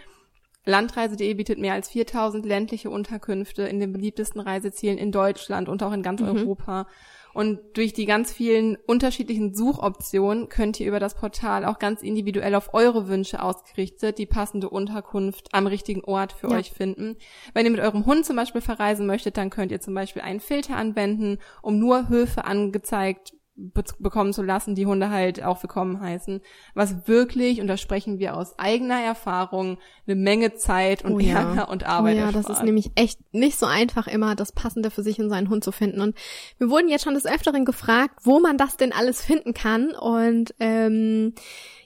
Landreise.de 0.67 1.35
bietet 1.35 1.59
mehr 1.59 1.75
als 1.75 1.91
4000 1.91 2.45
ländliche 2.47 2.91
Unterkünfte 2.91 3.63
in 3.65 3.81
den 3.81 3.93
beliebtesten 3.93 4.41
Reisezielen 4.41 4.99
in 4.99 5.13
Deutschland 5.13 5.69
und 5.69 5.83
auch 5.83 5.93
in 5.93 6.03
ganz 6.03 6.21
mhm. 6.21 6.29
Europa. 6.29 6.87
Und 7.35 7.59
durch 7.75 7.93
die 7.93 8.07
ganz 8.07 8.33
vielen 8.33 8.77
unterschiedlichen 8.87 9.55
Suchoptionen 9.55 10.49
könnt 10.49 10.81
ihr 10.81 10.87
über 10.87 11.01
das 11.01 11.15
Portal 11.15 11.65
auch 11.65 11.79
ganz 11.79 12.03
individuell 12.03 12.55
auf 12.55 12.73
eure 12.73 13.09
Wünsche 13.09 13.43
ausgerichtet 13.43 14.19
die 14.19 14.27
passende 14.27 14.71
Unterkunft 14.71 15.49
am 15.53 15.67
richtigen 15.67 16.05
Ort 16.05 16.33
für 16.33 16.49
ja. 16.49 16.57
euch 16.57 16.71
finden. 16.71 17.17
Wenn 17.53 17.67
ihr 17.67 17.73
mit 17.73 17.81
eurem 17.81 18.07
Hund 18.07 18.25
zum 18.25 18.37
Beispiel 18.37 18.61
verreisen 18.61 19.07
möchtet, 19.07 19.37
dann 19.37 19.51
könnt 19.51 19.73
ihr 19.73 19.81
zum 19.81 19.95
Beispiel 19.95 20.23
einen 20.23 20.41
Filter 20.41 20.77
anwenden, 20.77 21.39
um 21.61 21.79
nur 21.79 22.09
Höfe 22.09 22.45
angezeigt 22.45 23.35
be 23.57 23.85
bekommen 23.99 24.33
zu 24.33 24.43
lassen, 24.43 24.75
die 24.75 24.87
Hunde 24.87 25.11
halt 25.11 25.43
auch 25.43 25.63
willkommen 25.63 26.01
heißen, 26.01 26.41
was 26.75 27.07
wirklich, 27.07 27.61
und 27.61 27.69
da 27.69 27.77
sprechen 27.77 28.19
wir 28.19 28.37
aus 28.37 28.59
eigener 28.59 29.01
Erfahrung, 29.01 29.79
eine 30.07 30.17
Menge 30.17 30.55
Zeit 30.55 31.05
und 31.05 31.13
oh 31.13 31.19
ja. 31.21 31.41
Ärger 31.41 31.69
und 31.69 31.85
Arbeit 31.85 32.17
oh 32.17 32.19
ja, 32.19 32.25
erspart. 32.27 32.49
das 32.49 32.57
ist 32.59 32.65
nämlich 32.65 32.91
echt 32.97 33.21
nicht 33.33 33.59
so 33.59 33.67
einfach 33.67 34.07
immer, 34.09 34.35
das 34.35 34.53
Passende 34.53 34.91
für 34.91 35.03
sich 35.03 35.21
und 35.21 35.31
seinen 35.31 35.51
Hund 35.51 35.63
zu 35.63 35.73
finden. 35.73 36.01
Und 36.01 36.17
wir 36.59 36.69
wurden 36.69 36.89
jetzt 36.89 37.05
schon 37.05 37.15
des 37.15 37.27
Öfteren 37.27 37.65
gefragt, 37.65 38.21
wo 38.25 38.41
man 38.41 38.59
das 38.59 38.77
denn 38.77 38.93
alles 38.93 39.23
finden 39.23 39.55
kann. 39.55 39.93
Und 39.95 40.55
ähm, 40.59 41.35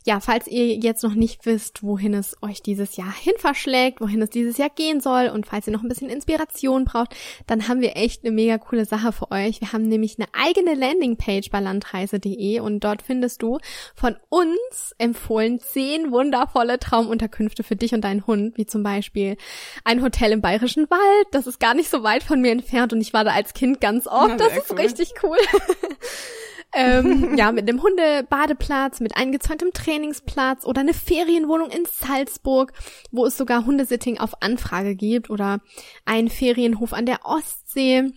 ja, 0.05 0.21
falls 0.21 0.47
ihr 0.47 0.75
jetzt 0.77 1.03
noch 1.03 1.15
nicht 1.15 1.47
wisst, 1.47 1.83
wohin 1.83 2.15
es 2.15 2.37
euch 2.43 2.63
dieses 2.63 2.97
Jahr 2.97 3.13
hin 3.13 3.35
verschlägt, 3.39 4.01
wohin 4.01 4.23
es 4.23 4.31
dieses 4.31 4.59
Jahr 4.59 4.71
gehen 4.71 5.01
soll 5.01 5.29
und 5.29 5.47
falls 5.47 5.67
ihr 5.67 5.73
noch 5.73 5.83
ein 5.83 5.89
bisschen 5.89 6.11
Inspiration 6.11 6.85
braucht, 6.85 7.15
dann 7.47 7.69
haben 7.69 7.81
wir 7.81 7.97
echt 7.97 8.25
eine 8.25 8.33
mega 8.33 8.59
coole 8.59 8.85
Sache 8.85 9.13
für 9.13 9.31
euch. 9.31 9.61
Wir 9.61 9.73
haben 9.73 9.89
nämlich 9.89 10.17
eine 10.19 10.29
eigene 10.33 10.75
Landingpage 10.75 11.51
bei 11.51 11.61
landreise.de 11.61 12.61
und 12.61 12.81
dort 12.81 13.03
findest 13.03 13.43
du 13.43 13.59
von 13.95 14.17
uns 14.29 14.95
empfohlen 14.99 15.61
zehn 15.61 16.11
wundervolle 16.11 16.79
Traumunterkünfte 16.79 17.63
für 17.63 17.77
dich 17.77 17.95
und 17.95 18.03
deinen 18.03 18.27
Hund, 18.27 18.57
wie 18.57 18.67
zum 18.67 18.83
Beispiel 18.83 19.37
ein 19.85 20.03
Hotel 20.03 20.33
im 20.33 20.41
Bayerischen 20.41 20.89
Wald. 20.91 21.27
Das 21.33 21.47
ist 21.47 21.61
gar 21.61 21.75
nicht 21.75 21.91
so 21.91 22.03
weit 22.03 22.23
von 22.23 22.41
mir 22.41 22.53
entfernt 22.53 22.93
und 22.93 23.01
ich 23.01 23.13
war 23.13 23.25
da 23.25 23.33
als 23.33 23.55
Kind 23.55 23.81
ganz 23.81 24.07
oft. 24.07 24.31
Ja, 24.31 24.37
das 24.37 24.57
ist 24.57 24.71
cool. 24.71 24.81
richtig 24.81 25.13
cool. 25.23 25.39
ähm, 26.75 27.37
ja, 27.37 27.53
mit 27.53 27.69
einem 27.69 27.83
Hundebadeplatz, 27.83 29.01
mit 29.01 29.17
eingezäuntem 29.17 29.73
Trainingsplatz 29.73 30.65
oder 30.65 30.81
eine 30.81 30.95
Ferienwohnung 30.95 31.71
in 31.71 31.85
Salzburg, 31.87 32.73
wo 33.11 33.27
es 33.27 33.37
sogar 33.37 33.65
Hundesitting 33.65 34.19
auf 34.19 34.43
Anfrage 34.43 34.95
gibt 34.95 35.31
oder 35.31 35.61
ein 36.05 36.29
Ferienhof 36.29 36.93
an 36.93 37.07
der 37.07 37.25
Ostsee, 37.25 38.13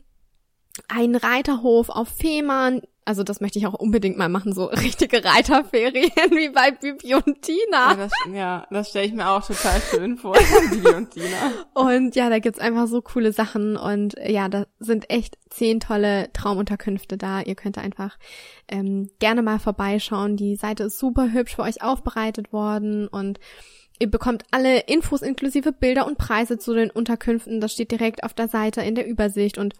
ein 0.88 1.16
Reiterhof 1.16 1.90
auf 1.90 2.10
Fehmarn, 2.10 2.82
also 3.06 3.24
das 3.24 3.42
möchte 3.42 3.60
ich 3.60 3.68
auch 3.68 3.74
unbedingt 3.74 4.18
mal 4.18 4.30
machen, 4.30 4.54
so 4.54 4.66
richtige 4.84 5.24
Reiterferien 5.24 6.12
wie 6.32 6.50
bei 6.50 6.72
Bibi 6.72 7.16
und 7.16 7.42
Tina. 7.42 7.92
Ja, 7.92 7.96
das, 7.96 8.12
ja, 8.32 8.68
das 8.70 8.90
stelle 8.90 9.08
ich 9.08 9.14
mir 9.14 9.30
auch 9.30 9.46
total 9.46 9.82
schön 9.82 10.18
vor, 10.18 10.38
Bibi 10.72 10.90
und 10.90 11.12
Tina. 11.12 11.52
Und 11.74 12.16
ja, 12.16 12.30
da 12.30 12.40
gibt's 12.40 12.60
einfach 12.60 12.88
so 12.88 13.02
coole 13.02 13.34
Sachen 13.34 13.78
und 13.78 14.16
ja, 14.26 14.50
da 14.50 14.66
sind 14.80 15.10
echt 15.10 15.38
zehn 15.50 15.80
tolle 15.80 16.32
Traumunterkünfte 16.34 17.18
da. 17.18 17.42
Ihr 17.42 17.56
könnt 17.56 17.78
einfach 17.78 18.18
ähm, 18.68 19.10
gerne 19.20 19.42
mal 19.42 19.60
vorbeischauen. 19.60 20.38
Die 20.38 20.56
Seite 20.56 20.84
ist 20.84 21.00
super 21.00 21.32
hübsch 21.32 21.56
für 21.56 21.64
euch 21.64 21.82
aufbereitet 21.82 22.54
worden 22.54 23.08
und 23.08 23.40
Ihr 24.02 24.10
bekommt 24.10 24.46
alle 24.50 24.80
Infos 24.80 25.22
inklusive 25.22 25.72
Bilder 25.72 26.08
und 26.08 26.18
Preise 26.18 26.58
zu 26.58 26.74
den 26.74 26.90
Unterkünften. 26.90 27.62
Das 27.62 27.74
steht 27.74 27.92
direkt 27.92 28.24
auf 28.24 28.34
der 28.34 28.48
Seite 28.48 28.82
in 28.82 28.96
der 28.96 29.08
Übersicht 29.08 29.60
und 29.60 29.76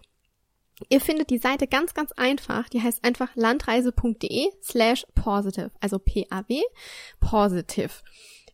Ihr 0.88 1.00
findet 1.00 1.30
die 1.30 1.38
Seite 1.38 1.66
ganz, 1.66 1.94
ganz 1.94 2.12
einfach. 2.12 2.68
Die 2.68 2.82
heißt 2.82 3.04
einfach 3.04 3.30
landreise.de 3.34 4.48
slash 4.62 5.06
positive, 5.14 5.70
also 5.80 5.98
P-A-W, 5.98 6.62
positive, 7.20 7.90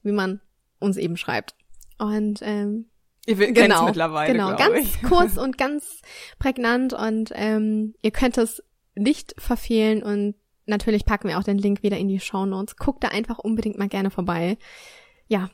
wie 0.02 0.12
man 0.12 0.40
uns 0.78 0.96
eben 0.96 1.16
schreibt. 1.16 1.54
Und 1.98 2.40
ähm, 2.42 2.86
Ihr 3.26 3.36
genau, 3.52 3.86
mittlerweile, 3.86 4.32
genau, 4.32 4.56
ganz 4.56 4.78
ich. 4.78 5.02
kurz 5.02 5.36
und 5.36 5.58
ganz 5.58 6.00
prägnant 6.38 6.94
und 6.94 7.30
ähm, 7.34 7.94
ihr 8.00 8.10
könnt 8.10 8.38
es 8.38 8.62
nicht 8.94 9.34
verfehlen 9.36 10.02
und 10.02 10.34
natürlich 10.64 11.04
packen 11.04 11.28
wir 11.28 11.38
auch 11.38 11.42
den 11.42 11.58
Link 11.58 11.82
wieder 11.82 11.98
in 11.98 12.08
die 12.08 12.20
Show 12.20 12.46
Notes. 12.46 12.76
Guckt 12.76 13.04
da 13.04 13.08
einfach 13.08 13.38
unbedingt 13.38 13.78
mal 13.78 13.88
gerne 13.88 14.10
vorbei. 14.10 14.56
Ja. 15.26 15.50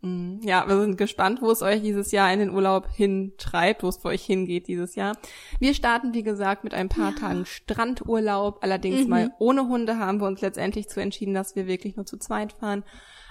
Ja, 0.00 0.68
wir 0.68 0.80
sind 0.80 0.96
gespannt, 0.96 1.42
wo 1.42 1.50
es 1.50 1.60
euch 1.60 1.82
dieses 1.82 2.12
Jahr 2.12 2.32
in 2.32 2.38
den 2.38 2.50
Urlaub 2.50 2.86
hintreibt, 2.94 3.82
wo 3.82 3.88
es 3.88 3.96
für 3.96 4.08
euch 4.08 4.24
hingeht 4.24 4.68
dieses 4.68 4.94
Jahr. 4.94 5.16
Wir 5.58 5.74
starten, 5.74 6.14
wie 6.14 6.22
gesagt, 6.22 6.62
mit 6.62 6.72
ein 6.72 6.88
paar 6.88 7.10
ja. 7.14 7.18
Tagen 7.18 7.46
Strandurlaub. 7.46 8.58
Allerdings 8.62 9.04
mhm. 9.04 9.08
mal 9.08 9.32
ohne 9.40 9.66
Hunde 9.66 9.98
haben 9.98 10.20
wir 10.20 10.28
uns 10.28 10.40
letztendlich 10.40 10.88
zu 10.88 11.00
entschieden, 11.00 11.34
dass 11.34 11.56
wir 11.56 11.66
wirklich 11.66 11.96
nur 11.96 12.06
zu 12.06 12.16
zweit 12.16 12.52
fahren. 12.52 12.84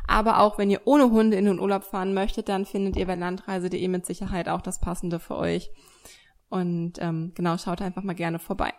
Aber 0.08 0.40
auch 0.40 0.58
wenn 0.58 0.70
ihr 0.70 0.82
ohne 0.84 1.10
Hunde 1.10 1.38
in 1.38 1.46
den 1.46 1.60
Urlaub 1.60 1.86
fahren 1.86 2.14
möchtet, 2.14 2.50
dann 2.50 2.66
findet 2.66 2.98
ihr 2.98 3.08
bei 3.08 3.16
landreise.de 3.16 3.88
mit 3.88 4.06
Sicherheit 4.06 4.50
auch 4.50 4.62
das 4.62 4.82
Passende 4.82 5.20
für 5.20 5.38
euch. 5.38 5.72
Und 6.50 6.94
ähm, 7.00 7.32
genau, 7.34 7.58
schaut 7.58 7.82
einfach 7.82 8.04
mal 8.04 8.14
gerne 8.14 8.40
vorbei. 8.40 8.74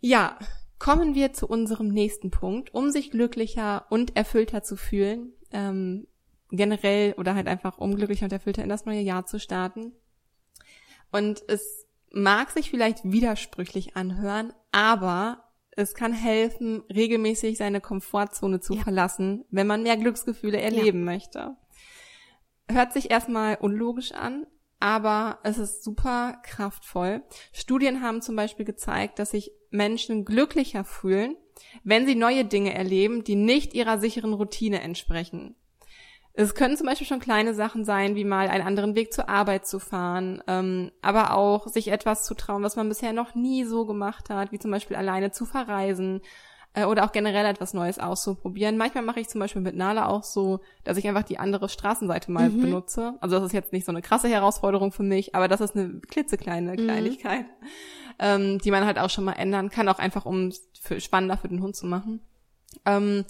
Ja, 0.00 0.38
kommen 0.78 1.14
wir 1.14 1.32
zu 1.32 1.46
unserem 1.46 1.88
nächsten 1.88 2.30
Punkt. 2.30 2.74
Um 2.74 2.90
sich 2.90 3.10
glücklicher 3.10 3.86
und 3.88 4.16
erfüllter 4.16 4.62
zu 4.62 4.76
fühlen, 4.76 5.32
ähm, 5.50 6.06
generell 6.50 7.14
oder 7.14 7.34
halt 7.34 7.46
einfach 7.46 7.78
unglücklicher 7.78 8.24
und 8.24 8.32
erfüllter 8.32 8.62
in 8.62 8.68
das 8.68 8.84
neue 8.84 9.00
Jahr 9.00 9.26
zu 9.26 9.38
starten. 9.38 9.92
Und 11.10 11.42
es 11.48 11.86
mag 12.10 12.50
sich 12.50 12.70
vielleicht 12.70 13.00
widersprüchlich 13.04 13.96
anhören, 13.96 14.52
aber 14.72 15.44
es 15.76 15.94
kann 15.94 16.12
helfen, 16.12 16.82
regelmäßig 16.92 17.58
seine 17.58 17.80
Komfortzone 17.80 18.60
zu 18.60 18.74
ja. 18.74 18.82
verlassen, 18.82 19.44
wenn 19.50 19.66
man 19.66 19.82
mehr 19.82 19.96
Glücksgefühle 19.96 20.60
erleben 20.60 21.00
ja. 21.00 21.04
möchte. 21.04 21.56
Hört 22.70 22.92
sich 22.92 23.10
erstmal 23.10 23.56
unlogisch 23.56 24.12
an, 24.12 24.46
aber 24.80 25.38
es 25.42 25.58
ist 25.58 25.82
super 25.82 26.38
kraftvoll. 26.44 27.22
Studien 27.52 28.02
haben 28.02 28.22
zum 28.22 28.36
Beispiel 28.36 28.64
gezeigt, 28.64 29.18
dass 29.18 29.30
sich 29.30 29.50
Menschen 29.70 30.24
glücklicher 30.24 30.84
fühlen, 30.84 31.36
wenn 31.82 32.06
sie 32.06 32.14
neue 32.14 32.44
Dinge 32.44 32.74
erleben, 32.74 33.24
die 33.24 33.36
nicht 33.36 33.74
ihrer 33.74 33.98
sicheren 33.98 34.32
Routine 34.32 34.80
entsprechen. 34.80 35.56
Es 36.36 36.56
können 36.56 36.76
zum 36.76 36.88
Beispiel 36.88 37.06
schon 37.06 37.20
kleine 37.20 37.54
Sachen 37.54 37.84
sein, 37.84 38.16
wie 38.16 38.24
mal 38.24 38.48
einen 38.48 38.66
anderen 38.66 38.96
Weg 38.96 39.12
zur 39.12 39.28
Arbeit 39.28 39.68
zu 39.68 39.78
fahren, 39.78 40.42
ähm, 40.48 40.90
aber 41.00 41.32
auch 41.34 41.68
sich 41.68 41.88
etwas 41.88 42.24
zu 42.24 42.34
trauen, 42.34 42.64
was 42.64 42.74
man 42.74 42.88
bisher 42.88 43.12
noch 43.12 43.36
nie 43.36 43.64
so 43.64 43.86
gemacht 43.86 44.30
hat, 44.30 44.50
wie 44.50 44.58
zum 44.58 44.72
Beispiel 44.72 44.96
alleine 44.96 45.30
zu 45.30 45.46
verreisen 45.46 46.22
äh, 46.74 46.86
oder 46.86 47.04
auch 47.04 47.12
generell 47.12 47.46
etwas 47.46 47.72
Neues 47.72 48.00
auszuprobieren. 48.00 48.76
Manchmal 48.76 49.04
mache 49.04 49.20
ich 49.20 49.28
zum 49.28 49.40
Beispiel 49.40 49.62
mit 49.62 49.76
Nala 49.76 50.08
auch 50.08 50.24
so, 50.24 50.58
dass 50.82 50.96
ich 50.96 51.06
einfach 51.06 51.22
die 51.22 51.38
andere 51.38 51.68
Straßenseite 51.68 52.32
mal 52.32 52.50
mhm. 52.50 52.62
benutze. 52.62 53.14
Also 53.20 53.36
das 53.36 53.46
ist 53.46 53.52
jetzt 53.52 53.72
nicht 53.72 53.86
so 53.86 53.92
eine 53.92 54.02
krasse 54.02 54.28
Herausforderung 54.28 54.90
für 54.90 55.04
mich, 55.04 55.36
aber 55.36 55.46
das 55.46 55.60
ist 55.60 55.76
eine 55.76 56.00
klitzekleine 56.00 56.72
mhm. 56.72 56.84
Kleinigkeit, 56.84 57.46
ähm, 58.18 58.58
die 58.58 58.72
man 58.72 58.84
halt 58.84 58.98
auch 58.98 59.10
schon 59.10 59.22
mal 59.22 59.34
ändern 59.34 59.70
kann, 59.70 59.88
auch 59.88 60.00
einfach 60.00 60.26
um 60.26 60.48
es 60.48 60.68
spannender 60.98 61.36
für 61.36 61.48
den 61.48 61.62
Hund 61.62 61.76
zu 61.76 61.86
machen. 61.86 62.22
Ähm, 62.84 63.24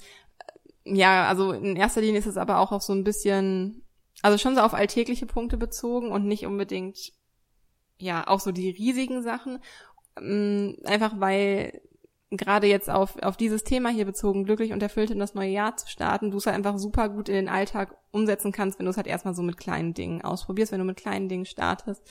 ja, 0.85 1.27
also 1.27 1.51
in 1.51 1.75
erster 1.75 2.01
Linie 2.01 2.19
ist 2.19 2.27
es 2.27 2.37
aber 2.37 2.59
auch 2.59 2.71
auf 2.71 2.83
so 2.83 2.93
ein 2.93 3.03
bisschen, 3.03 3.83
also 4.21 4.37
schon 4.37 4.55
so 4.55 4.61
auf 4.61 4.73
alltägliche 4.73 5.25
Punkte 5.25 5.57
bezogen 5.57 6.11
und 6.11 6.25
nicht 6.25 6.45
unbedingt, 6.45 7.11
ja, 7.97 8.27
auch 8.27 8.39
so 8.39 8.51
die 8.51 8.69
riesigen 8.69 9.23
Sachen. 9.23 9.59
Ähm, 10.17 10.77
einfach 10.85 11.19
weil 11.19 11.81
gerade 12.31 12.67
jetzt 12.67 12.89
auf, 12.89 13.21
auf 13.21 13.37
dieses 13.37 13.63
Thema 13.63 13.89
hier 13.89 14.05
bezogen, 14.05 14.45
glücklich 14.45 14.73
und 14.73 14.81
erfüllt 14.81 15.11
in 15.11 15.19
das 15.19 15.35
neue 15.35 15.49
Jahr 15.49 15.77
zu 15.77 15.87
starten, 15.87 16.31
du 16.31 16.37
es 16.37 16.45
halt 16.45 16.55
einfach 16.55 16.77
super 16.77 17.09
gut 17.09 17.29
in 17.29 17.35
den 17.35 17.49
Alltag 17.49 17.97
umsetzen 18.11 18.51
kannst, 18.51 18.79
wenn 18.79 18.85
du 18.85 18.89
es 18.89 18.97
halt 18.97 19.07
erstmal 19.07 19.35
so 19.35 19.43
mit 19.43 19.57
kleinen 19.57 19.93
Dingen 19.93 20.21
ausprobierst, 20.23 20.71
wenn 20.71 20.79
du 20.79 20.85
mit 20.85 20.97
kleinen 20.97 21.29
Dingen 21.29 21.45
startest. 21.45 22.01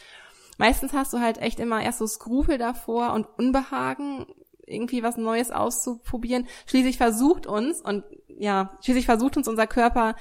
Meistens 0.56 0.92
hast 0.92 1.12
du 1.12 1.18
halt 1.18 1.38
echt 1.38 1.58
immer 1.58 1.82
erst 1.82 1.98
so 1.98 2.06
Skrupel 2.06 2.58
davor 2.58 3.12
und 3.12 3.26
Unbehagen, 3.38 4.26
irgendwie 4.66 5.02
was 5.02 5.16
Neues 5.16 5.50
auszuprobieren. 5.50 6.46
Schließlich 6.66 6.96
versucht 6.96 7.46
uns, 7.46 7.80
und 7.80 8.04
ja, 8.38 8.70
schließlich 8.82 9.06
versucht 9.06 9.36
uns 9.36 9.48
unser 9.48 9.66
Körper 9.66 10.14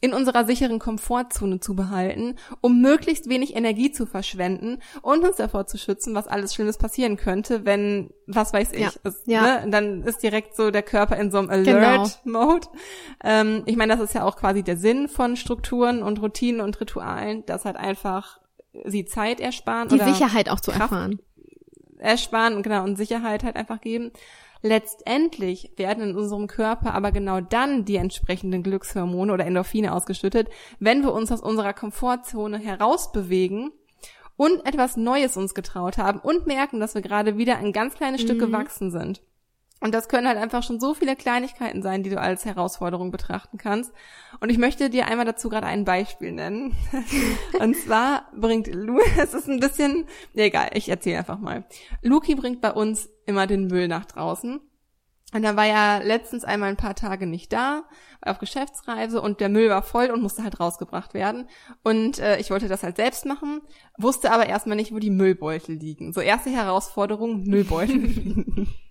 in 0.00 0.12
unserer 0.12 0.44
sicheren 0.44 0.78
Komfortzone 0.78 1.58
zu 1.58 1.74
behalten, 1.74 2.36
um 2.60 2.80
möglichst 2.82 3.28
wenig 3.28 3.56
Energie 3.56 3.90
zu 3.90 4.04
verschwenden 4.04 4.78
und 5.00 5.24
uns 5.24 5.36
davor 5.36 5.66
zu 5.66 5.78
schützen, 5.78 6.14
was 6.14 6.28
alles 6.28 6.54
Schlimmes 6.54 6.76
passieren 6.76 7.16
könnte, 7.16 7.64
wenn, 7.64 8.10
was 8.26 8.52
weiß 8.52 8.72
ich, 8.72 8.80
ja. 8.80 8.90
Ist, 9.04 9.26
ja. 9.26 9.64
Ne? 9.64 9.70
dann 9.70 10.02
ist 10.02 10.22
direkt 10.22 10.54
so 10.54 10.70
der 10.70 10.82
Körper 10.82 11.16
in 11.16 11.30
so 11.30 11.38
einem 11.38 11.48
Alert-Mode. 11.48 12.66
Genau. 12.68 12.80
Ähm, 13.24 13.62
ich 13.64 13.76
meine, 13.76 13.94
das 13.94 14.02
ist 14.02 14.14
ja 14.14 14.24
auch 14.24 14.36
quasi 14.36 14.62
der 14.62 14.76
Sinn 14.76 15.08
von 15.08 15.36
Strukturen 15.36 16.02
und 16.02 16.20
Routinen 16.20 16.60
und 16.60 16.78
Ritualen, 16.78 17.46
dass 17.46 17.64
halt 17.64 17.76
einfach 17.76 18.40
sie 18.84 19.06
Zeit 19.06 19.40
ersparen. 19.40 19.88
Die 19.88 19.98
Sicherheit 19.98 20.50
auch 20.50 20.60
zu 20.60 20.72
Kraft 20.72 20.92
erfahren. 20.92 21.20
Ersparen 21.98 22.62
genau, 22.62 22.84
und 22.84 22.96
Sicherheit 22.96 23.42
halt 23.42 23.56
einfach 23.56 23.80
geben. 23.80 24.12
Letztendlich 24.66 25.70
werden 25.76 26.10
in 26.10 26.16
unserem 26.16 26.48
Körper 26.48 26.92
aber 26.92 27.12
genau 27.12 27.40
dann 27.40 27.84
die 27.84 27.94
entsprechenden 27.94 28.64
Glückshormone 28.64 29.32
oder 29.32 29.46
Endorphine 29.46 29.94
ausgeschüttet, 29.94 30.48
wenn 30.80 31.04
wir 31.04 31.12
uns 31.12 31.30
aus 31.30 31.40
unserer 31.40 31.72
Komfortzone 31.72 32.58
herausbewegen 32.58 33.70
und 34.36 34.66
etwas 34.66 34.96
Neues 34.96 35.36
uns 35.36 35.54
getraut 35.54 35.98
haben 35.98 36.18
und 36.18 36.48
merken, 36.48 36.80
dass 36.80 36.96
wir 36.96 37.02
gerade 37.02 37.38
wieder 37.38 37.58
ein 37.58 37.72
ganz 37.72 37.94
kleines 37.94 38.22
Stück 38.22 38.38
mhm. 38.38 38.46
gewachsen 38.46 38.90
sind. 38.90 39.22
Und 39.80 39.94
das 39.94 40.08
können 40.08 40.26
halt 40.26 40.38
einfach 40.38 40.62
schon 40.62 40.80
so 40.80 40.94
viele 40.94 41.16
Kleinigkeiten 41.16 41.82
sein, 41.82 42.02
die 42.02 42.08
du 42.08 42.18
als 42.18 42.46
Herausforderung 42.46 43.10
betrachten 43.10 43.58
kannst. 43.58 43.92
Und 44.40 44.50
ich 44.50 44.56
möchte 44.56 44.88
dir 44.88 45.06
einmal 45.06 45.26
dazu 45.26 45.50
gerade 45.50 45.66
ein 45.66 45.84
Beispiel 45.84 46.32
nennen. 46.32 46.74
Und 47.60 47.76
zwar 47.76 48.30
bringt 48.34 48.72
Lu, 48.72 48.98
es 49.18 49.34
ist 49.34 49.48
ein 49.48 49.60
bisschen, 49.60 50.06
egal, 50.34 50.70
ich 50.72 50.88
erzähle 50.88 51.18
einfach 51.18 51.38
mal. 51.38 51.64
Luki 52.02 52.34
bringt 52.34 52.62
bei 52.62 52.72
uns 52.72 53.10
immer 53.26 53.46
den 53.46 53.66
Müll 53.66 53.86
nach 53.86 54.06
draußen. 54.06 54.60
Und 55.34 55.42
da 55.42 55.56
war 55.56 55.66
ja 55.66 55.98
letztens 55.98 56.44
einmal 56.44 56.70
ein 56.70 56.76
paar 56.76 56.94
Tage 56.94 57.26
nicht 57.26 57.52
da, 57.52 57.82
auf 58.22 58.38
Geschäftsreise 58.38 59.20
und 59.20 59.40
der 59.40 59.48
Müll 59.48 59.68
war 59.68 59.82
voll 59.82 60.10
und 60.10 60.22
musste 60.22 60.42
halt 60.42 60.60
rausgebracht 60.60 61.14
werden. 61.14 61.48
Und 61.82 62.18
äh, 62.20 62.38
ich 62.38 62.50
wollte 62.50 62.68
das 62.68 62.82
halt 62.82 62.96
selbst 62.96 63.26
machen, 63.26 63.60
wusste 63.98 64.30
aber 64.30 64.46
erstmal 64.46 64.76
nicht, 64.76 64.92
wo 64.92 64.98
die 64.98 65.10
Müllbeutel 65.10 65.74
liegen. 65.74 66.12
So 66.12 66.20
erste 66.20 66.50
Herausforderung, 66.50 67.42
Müllbeutel. 67.42 68.66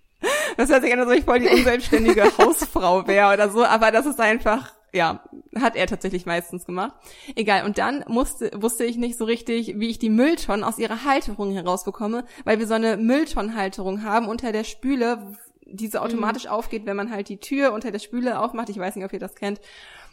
Das 0.56 0.70
hört 0.70 0.82
sich 0.82 0.92
an, 0.92 1.00
als 1.00 1.08
ob 1.08 1.14
ich 1.14 1.24
voll 1.24 1.40
die 1.40 1.48
unselbstständige 1.48 2.24
Hausfrau 2.38 3.06
wäre 3.06 3.32
oder 3.32 3.50
so, 3.50 3.64
aber 3.64 3.90
das 3.90 4.06
ist 4.06 4.20
einfach, 4.20 4.72
ja, 4.92 5.22
hat 5.54 5.76
er 5.76 5.86
tatsächlich 5.86 6.26
meistens 6.26 6.64
gemacht. 6.64 6.94
Egal, 7.34 7.64
und 7.64 7.78
dann 7.78 8.04
musste, 8.08 8.50
wusste 8.54 8.84
ich 8.84 8.96
nicht 8.96 9.18
so 9.18 9.24
richtig, 9.24 9.74
wie 9.78 9.88
ich 9.88 9.98
die 9.98 10.10
Mülltonnen 10.10 10.64
aus 10.64 10.78
ihrer 10.78 11.04
Halterung 11.04 11.52
herausbekomme, 11.52 12.24
weil 12.44 12.58
wir 12.58 12.66
so 12.66 12.74
eine 12.74 12.96
Mülltonnenhalterung 12.96 14.02
haben 14.02 14.28
unter 14.28 14.52
der 14.52 14.64
Spüle, 14.64 15.34
die 15.66 15.88
so 15.88 15.98
automatisch 15.98 16.44
mhm. 16.44 16.50
aufgeht, 16.50 16.86
wenn 16.86 16.96
man 16.96 17.10
halt 17.10 17.28
die 17.28 17.38
Tür 17.38 17.72
unter 17.72 17.90
der 17.90 17.98
Spüle 17.98 18.38
aufmacht. 18.38 18.68
Ich 18.68 18.78
weiß 18.78 18.96
nicht, 18.96 19.04
ob 19.04 19.12
ihr 19.12 19.18
das 19.18 19.34
kennt. 19.34 19.60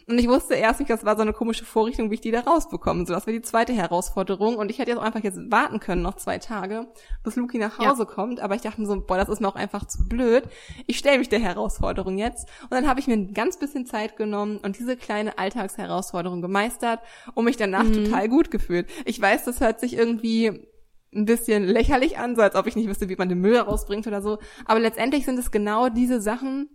Und 0.06 0.18
ich 0.18 0.28
wusste 0.28 0.54
erst 0.54 0.80
nicht, 0.80 0.90
das 0.90 1.04
war 1.04 1.16
so 1.16 1.22
eine 1.22 1.32
komische 1.32 1.64
Vorrichtung, 1.64 2.10
wie 2.10 2.14
ich 2.14 2.20
die 2.20 2.30
da 2.30 2.40
rausbekomme. 2.40 3.06
So, 3.06 3.14
das 3.14 3.26
war 3.26 3.32
die 3.32 3.40
zweite 3.40 3.72
Herausforderung. 3.72 4.56
Und 4.56 4.70
ich 4.70 4.78
hätte 4.78 4.90
jetzt 4.90 4.98
auch 4.98 5.04
einfach 5.04 5.22
jetzt 5.22 5.38
warten 5.50 5.80
können, 5.80 6.02
noch 6.02 6.16
zwei 6.16 6.38
Tage, 6.38 6.86
bis 7.22 7.36
Luki 7.36 7.58
nach 7.58 7.78
Hause 7.78 8.02
ja. 8.02 8.04
kommt. 8.04 8.40
Aber 8.40 8.54
ich 8.54 8.60
dachte 8.60 8.80
mir 8.80 8.86
so, 8.86 9.00
boah, 9.00 9.16
das 9.16 9.28
ist 9.28 9.40
mir 9.40 9.48
auch 9.48 9.54
einfach 9.54 9.86
zu 9.86 10.06
blöd. 10.06 10.44
Ich 10.86 10.98
stelle 10.98 11.18
mich 11.18 11.30
der 11.30 11.40
Herausforderung 11.40 12.18
jetzt. 12.18 12.48
Und 12.62 12.72
dann 12.72 12.86
habe 12.86 13.00
ich 13.00 13.06
mir 13.06 13.14
ein 13.14 13.32
ganz 13.32 13.58
bisschen 13.58 13.86
Zeit 13.86 14.16
genommen 14.16 14.58
und 14.58 14.78
diese 14.78 14.96
kleine 14.96 15.38
Alltagsherausforderung 15.38 16.42
gemeistert 16.42 17.00
und 17.34 17.46
mich 17.46 17.56
danach 17.56 17.84
mhm. 17.84 18.04
total 18.04 18.28
gut 18.28 18.50
gefühlt. 18.50 18.88
Ich 19.06 19.20
weiß, 19.20 19.44
das 19.44 19.60
hört 19.60 19.80
sich 19.80 19.96
irgendwie 19.96 20.68
ein 21.14 21.24
bisschen 21.24 21.64
lächerlich 21.64 22.18
an, 22.18 22.36
so 22.36 22.42
als 22.42 22.56
ob 22.56 22.66
ich 22.66 22.76
nicht 22.76 22.88
wüsste, 22.88 23.08
wie 23.08 23.16
man 23.16 23.28
den 23.28 23.38
Müll 23.38 23.56
rausbringt 23.56 24.06
oder 24.06 24.20
so. 24.20 24.38
Aber 24.66 24.80
letztendlich 24.80 25.24
sind 25.24 25.38
es 25.38 25.50
genau 25.50 25.88
diese 25.88 26.20
Sachen, 26.20 26.68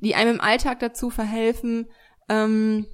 die 0.00 0.14
einem 0.14 0.36
im 0.36 0.40
Alltag 0.40 0.80
dazu 0.80 1.10
verhelfen, 1.10 1.86
ähm, 2.28 2.86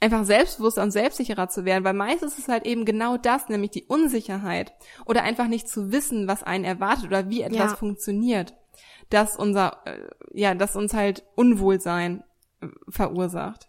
einfach 0.00 0.24
selbstbewusster 0.24 0.82
und 0.82 0.90
selbstsicherer 0.90 1.48
zu 1.48 1.64
werden, 1.64 1.84
weil 1.84 1.94
meistens 1.94 2.34
ist 2.34 2.40
es 2.40 2.48
halt 2.48 2.66
eben 2.66 2.84
genau 2.84 3.16
das, 3.16 3.48
nämlich 3.48 3.70
die 3.70 3.84
Unsicherheit 3.84 4.74
oder 5.06 5.22
einfach 5.22 5.48
nicht 5.48 5.68
zu 5.68 5.92
wissen, 5.92 6.28
was 6.28 6.42
einen 6.42 6.64
erwartet 6.64 7.06
oder 7.06 7.30
wie 7.30 7.42
etwas 7.42 7.72
ja. 7.72 7.76
funktioniert, 7.76 8.54
dass 9.08 9.36
unser, 9.36 9.82
äh, 9.86 10.08
ja, 10.32 10.54
dass 10.54 10.76
uns 10.76 10.92
halt 10.94 11.24
Unwohlsein 11.36 12.22
äh, 12.60 12.68
verursacht. 12.88 13.68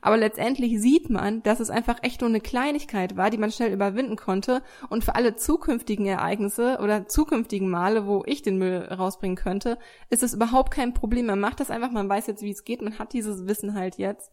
Aber 0.00 0.16
letztendlich 0.16 0.80
sieht 0.80 1.10
man, 1.10 1.42
dass 1.42 1.60
es 1.60 1.70
einfach 1.70 1.98
echt 2.02 2.20
nur 2.20 2.30
eine 2.30 2.40
Kleinigkeit 2.40 3.16
war, 3.16 3.30
die 3.30 3.38
man 3.38 3.50
schnell 3.50 3.72
überwinden 3.72 4.16
konnte. 4.16 4.62
Und 4.88 5.04
für 5.04 5.14
alle 5.14 5.36
zukünftigen 5.36 6.06
Ereignisse 6.06 6.78
oder 6.82 7.06
zukünftigen 7.06 7.70
Male, 7.70 8.06
wo 8.06 8.22
ich 8.26 8.42
den 8.42 8.58
Müll 8.58 8.88
rausbringen 8.90 9.36
könnte, 9.36 9.78
ist 10.10 10.22
es 10.22 10.34
überhaupt 10.34 10.70
kein 10.70 10.94
Problem. 10.94 11.26
Man 11.26 11.40
macht 11.40 11.60
das 11.60 11.70
einfach, 11.70 11.90
man 11.90 12.08
weiß 12.08 12.26
jetzt, 12.26 12.42
wie 12.42 12.50
es 12.50 12.64
geht, 12.64 12.82
man 12.82 12.98
hat 12.98 13.12
dieses 13.12 13.46
Wissen 13.46 13.74
halt 13.74 13.96
jetzt. 13.96 14.32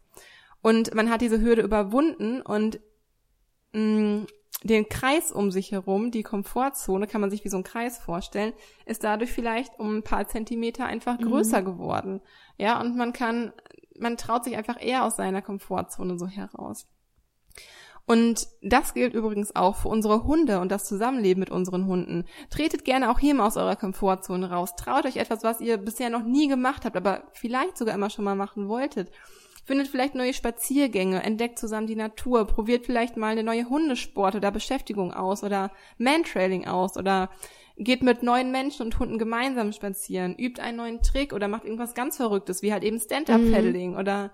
Und 0.61 0.93
man 0.93 1.09
hat 1.09 1.21
diese 1.21 1.41
Hürde 1.41 1.63
überwunden 1.63 2.41
und 2.41 2.79
mh, 3.73 3.81
mm, 3.81 4.27
den 4.63 4.89
Kreis 4.89 5.31
um 5.31 5.49
sich 5.49 5.71
herum, 5.71 6.11
die 6.11 6.23
Komfortzone, 6.23 7.07
kann 7.07 7.21
man 7.21 7.31
sich 7.31 7.43
wie 7.43 7.49
so 7.49 7.57
ein 7.57 7.63
Kreis 7.63 7.97
vorstellen, 7.97 8.53
ist 8.85 9.03
dadurch 9.03 9.31
vielleicht 9.31 9.79
um 9.79 9.97
ein 9.97 10.03
paar 10.03 10.27
Zentimeter 10.27 10.85
einfach 10.85 11.19
mhm. 11.19 11.25
größer 11.25 11.61
mhm. 11.61 11.65
geworden. 11.65 12.21
Ja, 12.57 12.79
und 12.79 12.95
man 12.95 13.11
kann, 13.11 13.53
man 14.01 14.17
traut 14.17 14.43
sich 14.43 14.57
einfach 14.57 14.81
eher 14.81 15.05
aus 15.05 15.15
seiner 15.15 15.41
Komfortzone 15.41 16.17
so 16.17 16.27
heraus. 16.27 16.87
Und 18.05 18.47
das 18.61 18.93
gilt 18.93 19.13
übrigens 19.13 19.55
auch 19.55 19.75
für 19.75 19.87
unsere 19.87 20.23
Hunde 20.23 20.59
und 20.59 20.71
das 20.71 20.85
Zusammenleben 20.85 21.39
mit 21.39 21.51
unseren 21.51 21.85
Hunden. 21.85 22.25
Tretet 22.49 22.83
gerne 22.83 23.11
auch 23.11 23.19
hier 23.19 23.35
mal 23.35 23.47
aus 23.47 23.57
eurer 23.57 23.75
Komfortzone 23.75 24.49
raus. 24.49 24.75
Traut 24.75 25.05
euch 25.05 25.17
etwas, 25.17 25.43
was 25.43 25.61
ihr 25.61 25.77
bisher 25.77 26.09
noch 26.09 26.23
nie 26.23 26.47
gemacht 26.47 26.83
habt, 26.83 26.97
aber 26.97 27.23
vielleicht 27.33 27.77
sogar 27.77 27.95
immer 27.95 28.09
schon 28.09 28.25
mal 28.25 28.35
machen 28.35 28.67
wolltet. 28.67 29.11
Findet 29.63 29.87
vielleicht 29.87 30.15
neue 30.15 30.33
Spaziergänge, 30.33 31.23
entdeckt 31.23 31.59
zusammen 31.59 31.85
die 31.85 31.95
Natur, 31.95 32.45
probiert 32.45 32.85
vielleicht 32.87 33.15
mal 33.15 33.27
eine 33.27 33.43
neue 33.43 33.69
Hundesport 33.69 34.35
oder 34.35 34.51
Beschäftigung 34.51 35.13
aus 35.13 35.43
oder 35.43 35.71
Mantrailing 35.99 36.67
aus 36.67 36.97
oder 36.97 37.29
geht 37.77 38.03
mit 38.03 38.23
neuen 38.23 38.51
Menschen 38.51 38.85
und 38.85 38.99
Hunden 38.99 39.17
gemeinsam 39.17 39.71
spazieren, 39.71 40.35
übt 40.35 40.61
einen 40.61 40.77
neuen 40.77 41.01
Trick 41.01 41.33
oder 41.33 41.47
macht 41.47 41.63
irgendwas 41.63 41.93
ganz 41.93 42.17
Verrücktes, 42.17 42.61
wie 42.61 42.73
halt 42.73 42.83
eben 42.83 42.99
Stand-Up-Paddling 42.99 43.91
mhm. 43.91 43.97
oder 43.97 44.31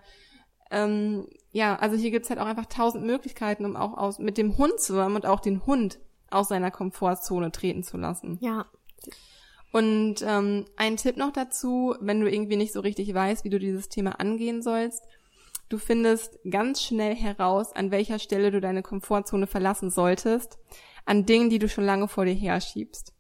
ähm, 0.70 1.28
ja, 1.52 1.78
also 1.78 1.96
hier 1.96 2.12
gibt's 2.12 2.30
halt 2.30 2.40
auch 2.40 2.46
einfach 2.46 2.66
tausend 2.66 3.06
Möglichkeiten, 3.06 3.66
um 3.66 3.76
auch 3.76 3.98
aus, 3.98 4.20
mit 4.20 4.38
dem 4.38 4.58
Hund 4.58 4.80
zusammen 4.80 5.16
und 5.16 5.26
auch 5.26 5.40
den 5.40 5.66
Hund 5.66 6.00
aus 6.30 6.50
seiner 6.50 6.72
Komfortzone 6.72 7.52
treten 7.52 7.84
zu 7.84 7.98
lassen. 7.98 8.38
Ja. 8.42 8.66
Und 9.72 10.16
ähm, 10.26 10.66
ein 10.76 10.98
Tipp 10.98 11.16
noch 11.16 11.32
dazu, 11.32 11.96
wenn 12.02 12.20
du 12.20 12.30
irgendwie 12.30 12.58
nicht 12.58 12.74
so 12.74 12.82
richtig 12.82 13.14
weißt, 13.14 13.46
wie 13.46 13.50
du 13.50 13.60
dieses 13.60 13.88
Thema 13.88 14.20
angehen 14.20 14.62
sollst, 14.62 15.04
Du 15.70 15.78
findest 15.78 16.40
ganz 16.50 16.82
schnell 16.82 17.14
heraus, 17.14 17.74
an 17.76 17.92
welcher 17.92 18.20
Stelle 18.20 18.52
du 18.52 18.62
deine 18.62 18.84
Komfortzone 18.84 19.48
verlassen 19.48 19.90
solltest, 19.90 20.58
an 21.06 21.26
Dingen, 21.26 21.50
die 21.50 21.60
du 21.60 21.68
schon 21.68 21.84
lange 21.84 22.08
vor 22.08 22.26
dir 22.26 22.34
herschiebst. 22.34 23.14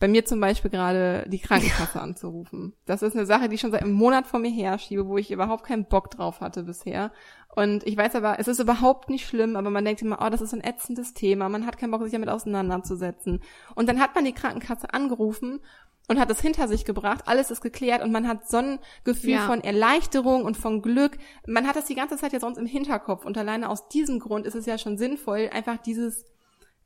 Bei 0.00 0.08
mir 0.08 0.24
zum 0.24 0.40
Beispiel 0.40 0.70
gerade 0.70 1.26
die 1.28 1.38
Krankenkasse 1.38 2.00
anzurufen. 2.00 2.72
Das 2.86 3.02
ist 3.02 3.14
eine 3.14 3.26
Sache, 3.26 3.48
die 3.48 3.54
ich 3.54 3.60
schon 3.60 3.70
seit 3.70 3.82
einem 3.82 3.92
Monat 3.92 4.26
vor 4.26 4.40
mir 4.40 4.50
herschiebe, 4.50 5.06
wo 5.06 5.18
ich 5.18 5.30
überhaupt 5.30 5.64
keinen 5.64 5.84
Bock 5.84 6.10
drauf 6.10 6.40
hatte 6.40 6.64
bisher. 6.64 7.12
Und 7.54 7.86
ich 7.86 7.96
weiß 7.96 8.14
aber, 8.14 8.38
es 8.38 8.48
ist 8.48 8.60
überhaupt 8.60 9.10
nicht 9.10 9.26
schlimm, 9.26 9.56
aber 9.56 9.70
man 9.70 9.84
denkt 9.84 10.00
immer, 10.02 10.18
oh, 10.24 10.30
das 10.30 10.40
ist 10.40 10.54
ein 10.54 10.64
ätzendes 10.64 11.14
Thema, 11.14 11.48
man 11.48 11.66
hat 11.66 11.78
keinen 11.78 11.90
Bock, 11.90 12.02
sich 12.02 12.12
damit 12.12 12.28
auseinanderzusetzen. 12.28 13.40
Und 13.74 13.88
dann 13.88 14.00
hat 14.00 14.14
man 14.14 14.24
die 14.24 14.32
Krankenkasse 14.32 14.94
angerufen 14.94 15.60
und 16.08 16.18
hat 16.18 16.30
es 16.30 16.40
hinter 16.40 16.66
sich 16.66 16.84
gebracht. 16.84 17.24
Alles 17.26 17.50
ist 17.50 17.60
geklärt 17.60 18.02
und 18.02 18.10
man 18.10 18.26
hat 18.26 18.48
so 18.48 18.56
ein 18.56 18.78
Gefühl 19.04 19.32
ja. 19.32 19.46
von 19.46 19.62
Erleichterung 19.62 20.44
und 20.44 20.56
von 20.56 20.80
Glück. 20.80 21.18
Man 21.46 21.66
hat 21.66 21.76
das 21.76 21.84
die 21.84 21.94
ganze 21.94 22.16
Zeit 22.16 22.32
ja 22.32 22.40
sonst 22.40 22.58
im 22.58 22.66
Hinterkopf 22.66 23.24
und 23.26 23.36
alleine 23.36 23.68
aus 23.68 23.88
diesem 23.88 24.18
Grund 24.18 24.46
ist 24.46 24.54
es 24.54 24.64
ja 24.64 24.78
schon 24.78 24.96
sinnvoll, 24.96 25.50
einfach 25.52 25.76
dieses 25.76 26.24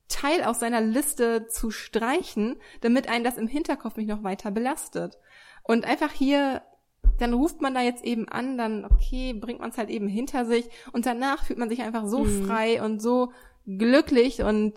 Teil 0.08 0.44
aus 0.44 0.60
seiner 0.60 0.80
Liste 0.80 1.46
zu 1.48 1.70
streichen, 1.70 2.56
damit 2.80 3.08
einen 3.08 3.24
das 3.24 3.38
im 3.38 3.48
Hinterkopf 3.48 3.96
nicht 3.96 4.08
noch 4.08 4.22
weiter 4.22 4.50
belastet. 4.50 5.18
Und 5.62 5.84
einfach 5.84 6.12
hier, 6.12 6.62
dann 7.18 7.32
ruft 7.32 7.60
man 7.62 7.74
da 7.74 7.80
jetzt 7.80 8.04
eben 8.04 8.28
an, 8.28 8.58
dann 8.58 8.84
okay, 8.84 9.32
bringt 9.32 9.60
man 9.60 9.70
es 9.70 9.78
halt 9.78 9.88
eben 9.88 10.08
hinter 10.08 10.44
sich 10.44 10.68
und 10.92 11.06
danach 11.06 11.44
fühlt 11.44 11.58
man 11.58 11.68
sich 11.68 11.82
einfach 11.82 12.06
so 12.06 12.24
mhm. 12.24 12.46
frei 12.46 12.82
und 12.82 13.00
so 13.00 13.32
glücklich 13.66 14.42
und 14.42 14.74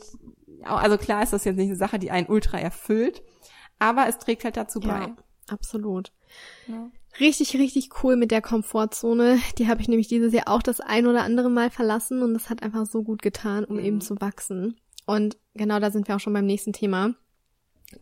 also 0.63 0.97
klar 0.97 1.23
ist 1.23 1.33
das 1.33 1.43
jetzt 1.43 1.57
nicht 1.57 1.67
eine 1.67 1.75
Sache, 1.75 1.99
die 1.99 2.11
einen 2.11 2.27
ultra 2.27 2.57
erfüllt, 2.57 3.21
aber 3.79 4.07
es 4.07 4.17
trägt 4.17 4.43
halt 4.43 4.57
dazu 4.57 4.79
bei. 4.79 4.87
Ja, 4.87 5.15
absolut. 5.49 6.11
Ja. 6.67 6.89
Richtig, 7.19 7.55
richtig 7.55 8.03
cool 8.03 8.15
mit 8.15 8.31
der 8.31 8.41
Komfortzone. 8.41 9.39
Die 9.57 9.67
habe 9.67 9.81
ich 9.81 9.87
nämlich 9.87 10.07
dieses 10.07 10.33
Jahr 10.33 10.47
auch 10.47 10.61
das 10.61 10.79
ein 10.79 11.07
oder 11.07 11.23
andere 11.23 11.49
Mal 11.49 11.69
verlassen 11.69 12.21
und 12.21 12.33
das 12.33 12.49
hat 12.49 12.63
einfach 12.63 12.85
so 12.85 13.03
gut 13.03 13.21
getan, 13.21 13.65
um 13.65 13.77
mhm. 13.77 13.85
eben 13.85 14.01
zu 14.01 14.19
wachsen. 14.21 14.79
Und 15.07 15.37
genau 15.55 15.79
da 15.79 15.89
sind 15.89 16.07
wir 16.07 16.15
auch 16.15 16.19
schon 16.19 16.33
beim 16.33 16.45
nächsten 16.45 16.73
Thema. 16.73 17.15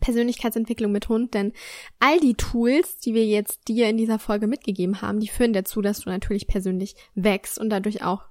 Persönlichkeitsentwicklung 0.00 0.90
mit 0.90 1.08
Hund, 1.08 1.32
denn 1.32 1.52
all 2.00 2.18
die 2.18 2.34
Tools, 2.34 2.98
die 2.98 3.14
wir 3.14 3.24
jetzt 3.24 3.68
dir 3.68 3.88
in 3.88 3.96
dieser 3.96 4.18
Folge 4.18 4.48
mitgegeben 4.48 5.00
haben, 5.00 5.20
die 5.20 5.28
führen 5.28 5.52
dazu, 5.52 5.80
dass 5.80 6.00
du 6.00 6.10
natürlich 6.10 6.48
persönlich 6.48 6.96
wächst 7.14 7.56
und 7.56 7.70
dadurch 7.70 8.02
auch 8.02 8.22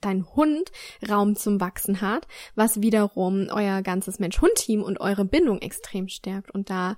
dein 0.00 0.26
Hund 0.34 0.72
Raum 1.08 1.36
zum 1.36 1.60
Wachsen 1.60 2.00
hat, 2.00 2.26
was 2.56 2.82
wiederum 2.82 3.46
euer 3.50 3.82
ganzes 3.82 4.18
Mensch-Hund-Team 4.18 4.82
und 4.82 5.00
eure 5.00 5.24
Bindung 5.24 5.60
extrem 5.60 6.08
stärkt 6.08 6.50
und 6.50 6.70
da 6.70 6.96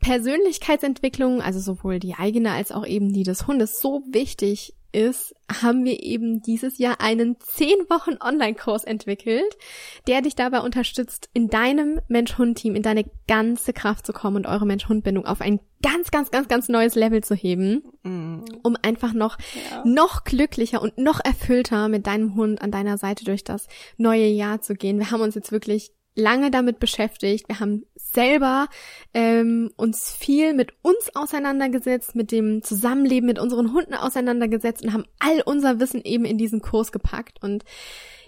Persönlichkeitsentwicklung, 0.00 1.40
also 1.40 1.60
sowohl 1.60 1.98
die 1.98 2.14
eigene 2.14 2.52
als 2.52 2.72
auch 2.72 2.86
eben 2.86 3.12
die 3.12 3.22
des 3.22 3.46
Hundes, 3.46 3.78
so 3.78 4.02
wichtig 4.10 4.74
ist, 4.94 5.34
haben 5.62 5.84
wir 5.84 6.02
eben 6.02 6.40
dieses 6.40 6.78
Jahr 6.78 7.00
einen 7.00 7.36
10 7.38 7.68
Wochen 7.90 8.16
Online-Kurs 8.20 8.84
entwickelt, 8.84 9.56
der 10.06 10.22
dich 10.22 10.36
dabei 10.36 10.60
unterstützt, 10.60 11.28
in 11.32 11.48
deinem 11.48 12.00
Mensch-Hund-Team 12.08 12.76
in 12.76 12.82
deine 12.82 13.04
ganze 13.26 13.72
Kraft 13.72 14.06
zu 14.06 14.12
kommen 14.12 14.36
und 14.36 14.46
eure 14.46 14.66
Mensch-Hund-Bindung 14.66 15.26
auf 15.26 15.40
ein 15.40 15.60
ganz, 15.82 16.10
ganz, 16.10 16.30
ganz, 16.30 16.48
ganz 16.48 16.68
neues 16.68 16.94
Level 16.94 17.22
zu 17.22 17.34
heben, 17.34 17.82
mm. 18.04 18.44
um 18.62 18.76
einfach 18.80 19.12
noch, 19.12 19.36
ja. 19.70 19.82
noch 19.84 20.24
glücklicher 20.24 20.80
und 20.80 20.96
noch 20.96 21.20
erfüllter 21.22 21.88
mit 21.88 22.06
deinem 22.06 22.36
Hund 22.36 22.62
an 22.62 22.70
deiner 22.70 22.96
Seite 22.96 23.24
durch 23.24 23.44
das 23.44 23.66
neue 23.98 24.26
Jahr 24.26 24.62
zu 24.62 24.74
gehen. 24.74 24.98
Wir 24.98 25.10
haben 25.10 25.20
uns 25.20 25.34
jetzt 25.34 25.52
wirklich 25.52 25.90
lange 26.14 26.50
damit 26.50 26.78
beschäftigt. 26.78 27.48
Wir 27.48 27.60
haben 27.60 27.86
selber 27.96 28.68
ähm, 29.12 29.70
uns 29.76 30.12
viel 30.12 30.54
mit 30.54 30.72
uns 30.82 31.14
auseinandergesetzt, 31.14 32.14
mit 32.14 32.30
dem 32.30 32.62
Zusammenleben 32.62 33.26
mit 33.26 33.38
unseren 33.38 33.72
Hunden 33.72 33.94
auseinandergesetzt 33.94 34.84
und 34.84 34.92
haben 34.92 35.06
all 35.18 35.42
unser 35.44 35.80
Wissen 35.80 36.02
eben 36.02 36.24
in 36.24 36.38
diesen 36.38 36.60
Kurs 36.60 36.92
gepackt. 36.92 37.42
Und 37.42 37.64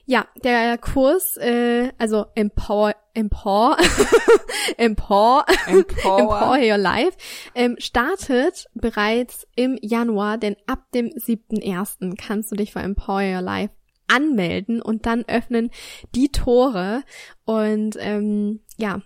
ja, 0.05 0.27
der 0.45 0.79
Kurs, 0.79 1.37
äh, 1.37 1.93
also 1.99 2.27
Empower, 2.35 2.95
Empower, 3.15 3.77
Empower, 4.77 5.45
Empower, 5.67 6.19
Empower 6.19 6.59
Your 6.59 6.79
Life, 6.79 7.17
ähm, 7.55 7.77
startet 7.79 8.67
bereits 8.75 9.47
im 9.57 9.79
Januar, 9.83 10.39
denn 10.39 10.57
ab 10.67 10.85
dem 10.95 11.09
7.1. 11.09 12.17
kannst 12.17 12.53
du 12.53 12.57
dich 12.57 12.73
für 12.73 12.81
Empower 12.81 13.23
Your 13.23 13.43
Life 13.43 13.73
anmelden 14.09 14.83
und 14.83 15.07
dann 15.07 15.25
öffnen 15.27 15.71
die 16.15 16.31
Tore. 16.31 17.03
Und 17.45 17.97
ähm, 17.99 18.61
ja, 18.77 19.03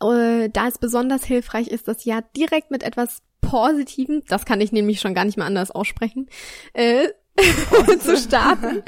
äh, 0.00 0.48
da 0.50 0.68
es 0.68 0.78
besonders 0.78 1.24
hilfreich 1.24 1.68
ist, 1.68 1.88
das 1.88 2.04
Jahr 2.04 2.22
direkt 2.36 2.70
mit 2.70 2.82
etwas 2.82 3.22
Positivem, 3.40 4.22
das 4.28 4.44
kann 4.44 4.60
ich 4.60 4.72
nämlich 4.72 5.00
schon 5.00 5.14
gar 5.14 5.24
nicht 5.24 5.36
mehr 5.36 5.46
anders 5.46 5.70
aussprechen, 5.70 6.28
äh, 6.72 7.08
zu 8.00 8.16
starten 8.16 8.82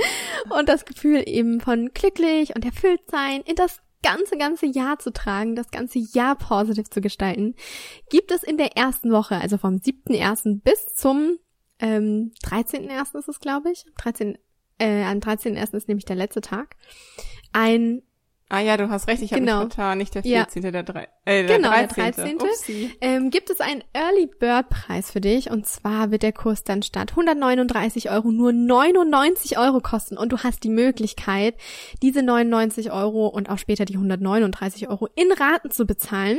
und 0.50 0.68
das 0.68 0.84
Gefühl 0.84 1.22
eben 1.26 1.60
von 1.60 1.90
glücklich 1.94 2.54
und 2.54 2.64
erfüllt 2.64 3.00
sein 3.10 3.40
in 3.42 3.56
das 3.56 3.80
ganze, 4.02 4.36
ganze 4.36 4.66
Jahr 4.66 4.98
zu 4.98 5.12
tragen, 5.12 5.56
das 5.56 5.70
ganze 5.70 5.98
Jahr 5.98 6.36
positiv 6.36 6.90
zu 6.90 7.00
gestalten, 7.00 7.54
gibt 8.10 8.30
es 8.30 8.42
in 8.42 8.58
der 8.58 8.76
ersten 8.76 9.10
Woche, 9.10 9.36
also 9.36 9.56
vom 9.56 9.76
7.1. 9.76 10.60
bis 10.62 10.86
zum 10.94 11.38
ähm, 11.80 12.32
13.1. 12.44 13.18
ist 13.18 13.28
es, 13.28 13.40
glaube 13.40 13.70
ich, 13.70 13.84
13 13.98 14.38
äh, 14.78 15.04
am 15.04 15.18
13.01. 15.18 15.74
ist 15.74 15.88
nämlich 15.88 16.04
der 16.04 16.16
letzte 16.16 16.40
Tag, 16.40 16.76
ein 17.52 18.02
Ah 18.50 18.60
ja, 18.60 18.76
du 18.76 18.90
hast 18.90 19.08
recht, 19.08 19.22
ich 19.22 19.32
habe 19.32 19.40
genau. 19.40 19.64
mich 19.64 19.74
vertan, 19.74 19.98
nicht 19.98 20.14
der 20.14 20.22
14., 20.22 20.62
ja. 20.62 20.70
der, 20.70 20.82
3, 20.82 21.08
äh, 21.24 21.46
der 21.46 21.56
genau, 21.56 21.70
13. 21.70 22.04
Der 22.04 22.12
13. 22.12 22.92
Ähm, 23.00 23.30
gibt 23.30 23.48
es 23.48 23.60
einen 23.60 23.82
Early 23.94 24.26
Bird 24.26 24.68
Preis 24.68 25.10
für 25.10 25.22
dich 25.22 25.50
und 25.50 25.66
zwar 25.66 26.10
wird 26.10 26.22
der 26.22 26.32
Kurs 26.32 26.62
dann 26.62 26.82
statt 26.82 27.12
139 27.12 28.10
Euro 28.10 28.30
nur 28.30 28.52
99 28.52 29.58
Euro 29.58 29.80
kosten 29.80 30.18
und 30.18 30.30
du 30.30 30.38
hast 30.38 30.62
die 30.62 30.68
Möglichkeit, 30.68 31.54
diese 32.02 32.22
99 32.22 32.92
Euro 32.92 33.28
und 33.28 33.48
auch 33.48 33.58
später 33.58 33.86
die 33.86 33.94
139 33.94 34.88
Euro 34.88 35.08
in 35.16 35.32
Raten 35.32 35.70
zu 35.70 35.86
bezahlen. 35.86 36.38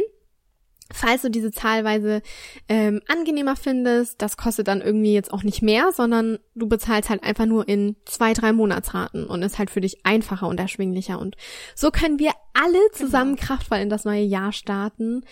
Falls 0.93 1.23
du 1.23 1.29
diese 1.31 1.51
Zahlweise 1.51 2.21
ähm, 2.69 3.01
angenehmer 3.07 3.55
findest, 3.55 4.21
das 4.21 4.37
kostet 4.37 4.67
dann 4.67 4.81
irgendwie 4.81 5.13
jetzt 5.13 5.33
auch 5.33 5.41
nicht 5.41 5.63
mehr, 5.63 5.91
sondern 5.91 6.37
du 6.53 6.67
bezahlst 6.67 7.09
halt 7.09 7.23
einfach 7.23 7.47
nur 7.47 7.67
in 7.67 7.95
zwei, 8.05 8.33
drei 8.33 8.53
Monatsraten 8.53 9.25
und 9.25 9.41
ist 9.41 9.57
halt 9.57 9.71
für 9.71 9.81
dich 9.81 10.05
einfacher 10.05 10.47
und 10.47 10.59
erschwinglicher. 10.59 11.19
Und 11.19 11.37
so 11.73 11.89
können 11.89 12.19
wir 12.19 12.33
alle 12.53 12.73
genau. 12.73 12.93
zusammen 12.93 13.35
genau. 13.35 13.47
kraftvoll 13.47 13.79
in 13.79 13.89
das 13.89 14.05
neue 14.05 14.21
Jahr 14.21 14.51
starten. 14.51 15.25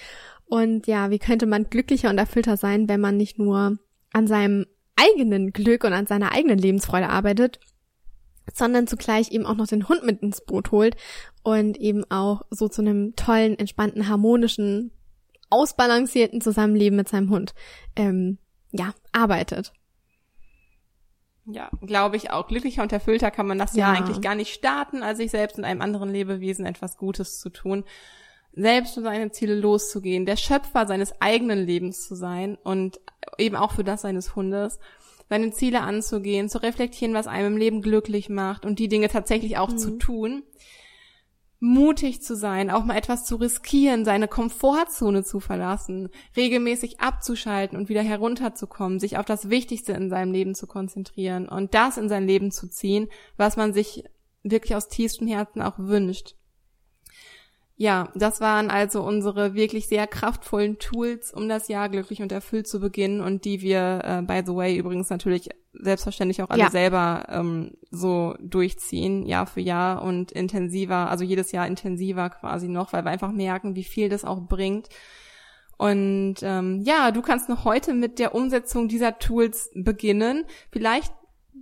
Und 0.45 0.87
ja, 0.87 1.11
wie 1.11 1.19
könnte 1.19 1.45
man 1.45 1.69
glücklicher 1.69 2.09
und 2.09 2.17
erfüllter 2.17 2.57
sein, 2.57 2.89
wenn 2.89 2.99
man 2.99 3.15
nicht 3.15 3.37
nur 3.37 3.77
an 4.11 4.27
seinem 4.27 4.65
eigenen 4.95 5.53
Glück 5.53 5.83
und 5.83 5.93
an 5.93 6.07
seiner 6.07 6.31
eigenen 6.31 6.57
Lebensfreude 6.57 7.09
arbeitet, 7.09 7.59
sondern 8.51 8.87
zugleich 8.87 9.31
eben 9.31 9.45
auch 9.45 9.55
noch 9.55 9.67
den 9.67 9.87
Hund 9.87 10.03
mit 10.03 10.21
ins 10.21 10.41
Boot 10.41 10.71
holt 10.71 10.95
und 11.43 11.77
eben 11.77 12.09
auch 12.09 12.41
so 12.49 12.67
zu 12.67 12.81
einem 12.81 13.15
tollen, 13.15 13.57
entspannten, 13.57 14.07
harmonischen 14.07 14.91
ausbalancierten 15.53 16.41
Zusammenleben 16.41 16.97
mit 16.97 17.07
seinem 17.07 17.29
Hund 17.29 17.53
ähm, 17.95 18.39
ja 18.71 18.93
arbeitet. 19.11 19.73
Ja, 21.45 21.69
glaube 21.81 22.15
ich 22.15 22.31
auch. 22.31 22.47
Glücklicher 22.47 22.83
und 22.83 22.91
erfüllter 22.91 23.29
kann 23.29 23.47
man 23.47 23.59
das 23.59 23.75
ja. 23.75 23.91
Eigentlich 23.91 24.21
gar 24.21 24.35
nicht 24.35 24.53
starten, 24.53 25.03
als 25.03 25.17
sich 25.17 25.31
selbst 25.31 25.57
und 25.57 25.65
einem 25.65 25.81
anderen 25.81 26.09
Lebewesen 26.09 26.65
etwas 26.65 26.97
Gutes 26.97 27.39
zu 27.39 27.49
tun, 27.49 27.83
selbst 28.53 28.93
für 28.93 29.01
seine 29.01 29.31
Ziele 29.31 29.55
loszugehen, 29.55 30.25
der 30.25 30.37
Schöpfer 30.37 30.87
seines 30.87 31.21
eigenen 31.21 31.65
Lebens 31.65 32.07
zu 32.07 32.15
sein 32.15 32.57
und 32.63 32.99
eben 33.37 33.55
auch 33.55 33.73
für 33.73 33.83
das 33.83 34.01
seines 34.01 34.35
Hundes, 34.35 34.79
seine 35.29 35.51
Ziele 35.51 35.81
anzugehen, 35.81 36.49
zu 36.49 36.61
reflektieren, 36.61 37.13
was 37.13 37.27
einem 37.27 37.53
im 37.53 37.57
Leben 37.57 37.81
glücklich 37.81 38.29
macht 38.29 38.65
und 38.65 38.79
die 38.79 38.87
Dinge 38.87 39.09
tatsächlich 39.09 39.57
auch 39.57 39.71
mhm. 39.71 39.77
zu 39.77 39.97
tun 39.97 40.43
mutig 41.63 42.21
zu 42.21 42.35
sein, 42.35 42.69
auch 42.69 42.83
mal 42.83 42.97
etwas 42.97 43.23
zu 43.23 43.37
riskieren, 43.37 44.03
seine 44.03 44.27
Komfortzone 44.27 45.23
zu 45.23 45.39
verlassen, 45.39 46.09
regelmäßig 46.35 46.99
abzuschalten 46.99 47.77
und 47.77 47.87
wieder 47.87 48.01
herunterzukommen, 48.01 48.99
sich 48.99 49.17
auf 49.17 49.25
das 49.25 49.49
Wichtigste 49.49 49.93
in 49.93 50.09
seinem 50.09 50.33
Leben 50.33 50.55
zu 50.55 50.67
konzentrieren 50.67 51.47
und 51.47 51.73
das 51.73 51.97
in 51.97 52.09
sein 52.09 52.27
Leben 52.27 52.51
zu 52.51 52.67
ziehen, 52.67 53.07
was 53.37 53.55
man 53.55 53.73
sich 53.73 54.03
wirklich 54.43 54.75
aus 54.75 54.89
tiefstem 54.89 55.27
Herzen 55.27 55.61
auch 55.61 55.79
wünscht. 55.79 56.35
Ja, 57.75 58.09
das 58.13 58.39
waren 58.39 58.69
also 58.69 59.01
unsere 59.01 59.55
wirklich 59.55 59.87
sehr 59.87 60.05
kraftvollen 60.05 60.77
Tools, 60.77 61.33
um 61.33 61.49
das 61.49 61.67
Jahr 61.67 61.89
glücklich 61.89 62.21
und 62.21 62.31
erfüllt 62.31 62.67
zu 62.67 62.79
beginnen 62.79 63.19
und 63.19 63.45
die 63.45 63.61
wir, 63.61 64.01
äh, 64.03 64.21
by 64.21 64.43
the 64.45 64.55
way, 64.55 64.77
übrigens 64.77 65.09
natürlich 65.09 65.49
selbstverständlich 65.73 66.43
auch 66.43 66.51
alle 66.51 66.63
ja. 66.63 66.69
selber 66.69 67.25
ähm, 67.29 67.71
so 67.89 68.35
durchziehen, 68.39 69.25
Jahr 69.25 69.47
für 69.47 69.61
Jahr 69.61 70.03
und 70.03 70.31
intensiver, 70.31 71.09
also 71.09 71.23
jedes 71.23 71.51
Jahr 71.51 71.65
intensiver 71.65 72.29
quasi 72.29 72.67
noch, 72.67 72.93
weil 72.93 73.03
wir 73.05 73.11
einfach 73.11 73.31
merken, 73.31 73.75
wie 73.75 73.83
viel 73.83 74.07
das 74.07 74.23
auch 74.23 74.41
bringt. 74.41 74.89
Und 75.77 76.35
ähm, 76.43 76.81
ja, 76.83 77.09
du 77.09 77.23
kannst 77.23 77.49
noch 77.49 77.65
heute 77.65 77.93
mit 77.93 78.19
der 78.19 78.35
Umsetzung 78.35 78.87
dieser 78.87 79.17
Tools 79.17 79.71
beginnen. 79.73 80.45
Vielleicht 80.71 81.11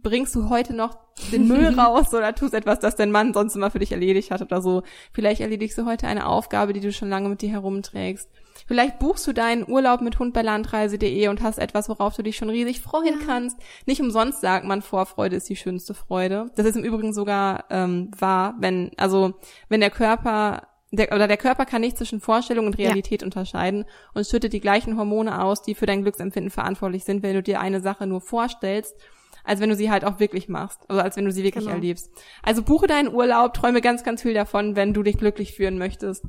bringst 0.04 0.36
du 0.36 0.50
heute 0.50 0.74
noch 0.74 0.98
den 1.32 1.48
Müll 1.48 1.68
raus 1.80 2.14
oder 2.14 2.34
tust 2.34 2.54
etwas, 2.54 2.80
das 2.80 2.96
dein 2.96 3.12
Mann 3.12 3.34
sonst 3.34 3.56
immer 3.56 3.72
für 3.72 3.80
dich 3.80 3.92
erledigt 3.92 4.32
hat 4.32 4.42
oder 4.42 4.62
so. 4.62 4.84
Vielleicht 5.14 5.42
erledigst 5.42 5.78
du 5.78 5.86
heute 5.86 6.08
eine 6.08 6.26
Aufgabe, 6.26 6.74
die 6.74 6.80
du 6.80 6.92
schon 6.92 7.10
lange 7.10 7.30
mit 7.30 7.42
dir 7.42 7.50
herumträgst. 7.50 8.30
Vielleicht 8.68 9.00
buchst 9.00 9.26
du 9.28 9.34
deinen 9.34 9.68
Urlaub 9.70 10.02
mit 10.02 10.20
Hund 10.20 10.34
bei 10.34 10.42
Landreise.de 10.42 11.28
und 11.28 11.42
hast 11.42 11.58
etwas, 11.58 11.90
worauf 11.90 12.16
du 12.16 12.24
dich 12.24 12.38
schon 12.38 12.50
riesig 12.50 12.82
freuen 12.82 13.20
ja. 13.20 13.26
kannst. 13.26 13.58
Nicht 13.86 14.02
umsonst 14.02 14.42
sagt 14.42 14.66
man, 14.66 14.82
Vorfreude 14.82 15.36
ist 15.36 15.50
die 15.50 15.56
schönste 15.56 15.94
Freude. 15.94 16.52
Das 16.56 16.66
ist 16.66 16.76
im 16.76 16.84
Übrigen 16.84 17.14
sogar 17.14 17.66
ähm, 17.70 18.12
wahr, 18.18 18.56
wenn, 18.60 18.92
also 18.98 19.34
wenn 19.70 19.82
der 19.82 19.90
Körper 19.90 20.68
der, 20.94 21.14
oder 21.14 21.28
der 21.28 21.38
Körper 21.38 21.66
kann 21.66 21.82
nicht 21.82 21.98
zwischen 21.98 22.20
Vorstellung 22.20 22.66
und 22.66 22.78
Realität 22.78 23.22
ja. 23.22 23.26
unterscheiden 23.26 23.86
und 24.14 24.28
schüttet 24.28 24.52
die 24.52 24.60
gleichen 24.60 24.98
Hormone 24.98 25.42
aus, 25.42 25.62
die 25.62 25.74
für 25.74 25.86
dein 25.86 26.02
Glücksempfinden 26.02 26.52
verantwortlich 26.52 27.06
sind, 27.06 27.24
wenn 27.24 27.34
du 27.34 27.42
dir 27.42 27.62
eine 27.62 27.80
Sache 27.80 28.08
nur 28.08 28.20
vorstellst 28.20 28.96
als 29.44 29.60
wenn 29.60 29.70
du 29.70 29.76
sie 29.76 29.92
halt 29.92 30.06
auch 30.06 30.20
wirklich 30.20 30.50
machst. 30.50 30.82
Also 30.90 31.02
als 31.02 31.18
wenn 31.18 31.26
du 31.26 31.32
sie 31.32 31.44
wirklich 31.44 31.66
genau. 31.66 31.76
erlebst. 31.76 32.12
Also 32.44 32.64
buche 32.64 32.88
deinen 32.88 33.14
Urlaub, 33.14 33.54
träume 33.54 33.82
ganz, 33.82 34.04
ganz 34.04 34.22
viel 34.22 34.34
davon, 34.34 34.76
wenn 34.76 34.94
du 34.94 35.04
dich 35.04 35.18
glücklich 35.18 35.54
führen 35.54 35.78
möchtest. 35.78 36.26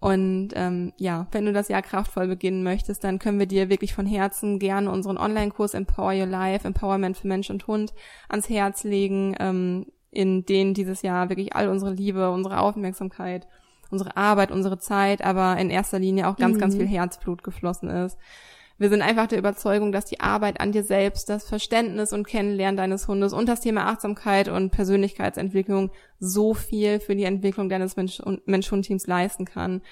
Und 0.00 0.50
ähm, 0.54 0.92
ja, 0.96 1.26
wenn 1.32 1.44
du 1.44 1.52
das 1.52 1.68
Jahr 1.68 1.82
kraftvoll 1.82 2.28
beginnen 2.28 2.62
möchtest, 2.62 3.02
dann 3.02 3.18
können 3.18 3.40
wir 3.40 3.46
dir 3.46 3.68
wirklich 3.68 3.94
von 3.94 4.06
Herzen 4.06 4.60
gerne 4.60 4.90
unseren 4.90 5.18
Online-Kurs 5.18 5.74
Empower 5.74 6.12
Your 6.12 6.26
Life, 6.26 6.66
Empowerment 6.66 7.16
für 7.16 7.26
Mensch 7.26 7.50
und 7.50 7.66
Hund 7.66 7.92
ans 8.28 8.48
Herz 8.48 8.84
legen, 8.84 9.34
ähm, 9.40 9.86
in 10.12 10.46
denen 10.46 10.72
dieses 10.72 11.02
Jahr 11.02 11.28
wirklich 11.30 11.56
all 11.56 11.68
unsere 11.68 11.92
Liebe, 11.92 12.30
unsere 12.30 12.60
Aufmerksamkeit, 12.60 13.48
unsere 13.90 14.16
Arbeit, 14.16 14.52
unsere 14.52 14.78
Zeit, 14.78 15.22
aber 15.24 15.56
in 15.58 15.68
erster 15.68 15.98
Linie 15.98 16.28
auch 16.28 16.36
ganz, 16.36 16.56
mhm. 16.56 16.60
ganz 16.60 16.76
viel 16.76 16.86
Herzblut 16.86 17.42
geflossen 17.42 17.90
ist. 17.90 18.16
Wir 18.78 18.90
sind 18.90 19.02
einfach 19.02 19.26
der 19.26 19.38
Überzeugung, 19.38 19.90
dass 19.90 20.04
die 20.04 20.20
Arbeit 20.20 20.60
an 20.60 20.70
dir 20.70 20.84
selbst, 20.84 21.28
das 21.28 21.48
Verständnis 21.48 22.12
und 22.12 22.26
Kennenlernen 22.26 22.76
deines 22.76 23.08
Hundes 23.08 23.32
und 23.32 23.48
das 23.48 23.60
Thema 23.60 23.86
Achtsamkeit 23.86 24.48
und 24.48 24.70
Persönlichkeitsentwicklung 24.70 25.90
so 26.20 26.54
viel 26.54 27.00
für 27.00 27.16
die 27.16 27.24
Entwicklung 27.24 27.68
deines 27.68 27.96
Mensch-Hund-Teams 27.96 29.06
leisten 29.08 29.44
kann. 29.44 29.82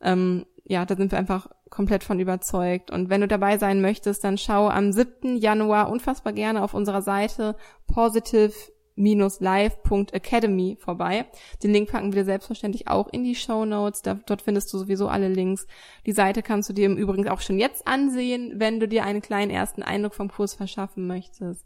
Ähm, 0.00 0.46
ja, 0.64 0.84
da 0.84 0.96
sind 0.96 1.10
wir 1.12 1.18
einfach 1.18 1.48
komplett 1.70 2.04
von 2.04 2.20
überzeugt. 2.20 2.90
Und 2.90 3.10
wenn 3.10 3.20
du 3.20 3.28
dabei 3.28 3.58
sein 3.58 3.80
möchtest, 3.80 4.22
dann 4.22 4.38
schau 4.38 4.68
am 4.68 4.92
7. 4.92 5.36
Januar 5.36 5.90
unfassbar 5.90 6.32
gerne 6.32 6.62
auf 6.62 6.74
unserer 6.74 7.02
Seite 7.02 7.56
positive 7.86 8.52
live.academy 8.96 10.76
vorbei. 10.80 11.26
Den 11.62 11.72
Link 11.72 11.90
packen 11.90 12.14
wir 12.14 12.24
selbstverständlich 12.24 12.88
auch 12.88 13.08
in 13.08 13.24
die 13.24 13.34
Show 13.34 13.64
Notes. 13.64 14.02
Dort 14.02 14.42
findest 14.42 14.72
du 14.72 14.78
sowieso 14.78 15.08
alle 15.08 15.28
Links. 15.28 15.66
Die 16.06 16.12
Seite 16.12 16.42
kannst 16.42 16.68
du 16.68 16.72
dir 16.72 16.86
im 16.86 16.96
Übrigen 16.96 17.28
auch 17.28 17.40
schon 17.40 17.58
jetzt 17.58 17.86
ansehen, 17.86 18.54
wenn 18.56 18.80
du 18.80 18.88
dir 18.88 19.04
einen 19.04 19.20
kleinen 19.20 19.50
ersten 19.50 19.82
Eindruck 19.82 20.14
vom 20.14 20.30
Kurs 20.30 20.54
verschaffen 20.54 21.06
möchtest. 21.06 21.64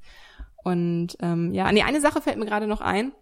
Und 0.62 1.16
ähm, 1.20 1.52
ja, 1.54 1.70
nee, 1.72 1.82
eine 1.82 2.00
Sache 2.00 2.20
fällt 2.20 2.38
mir 2.38 2.46
gerade 2.46 2.66
noch 2.66 2.80
ein. 2.80 3.12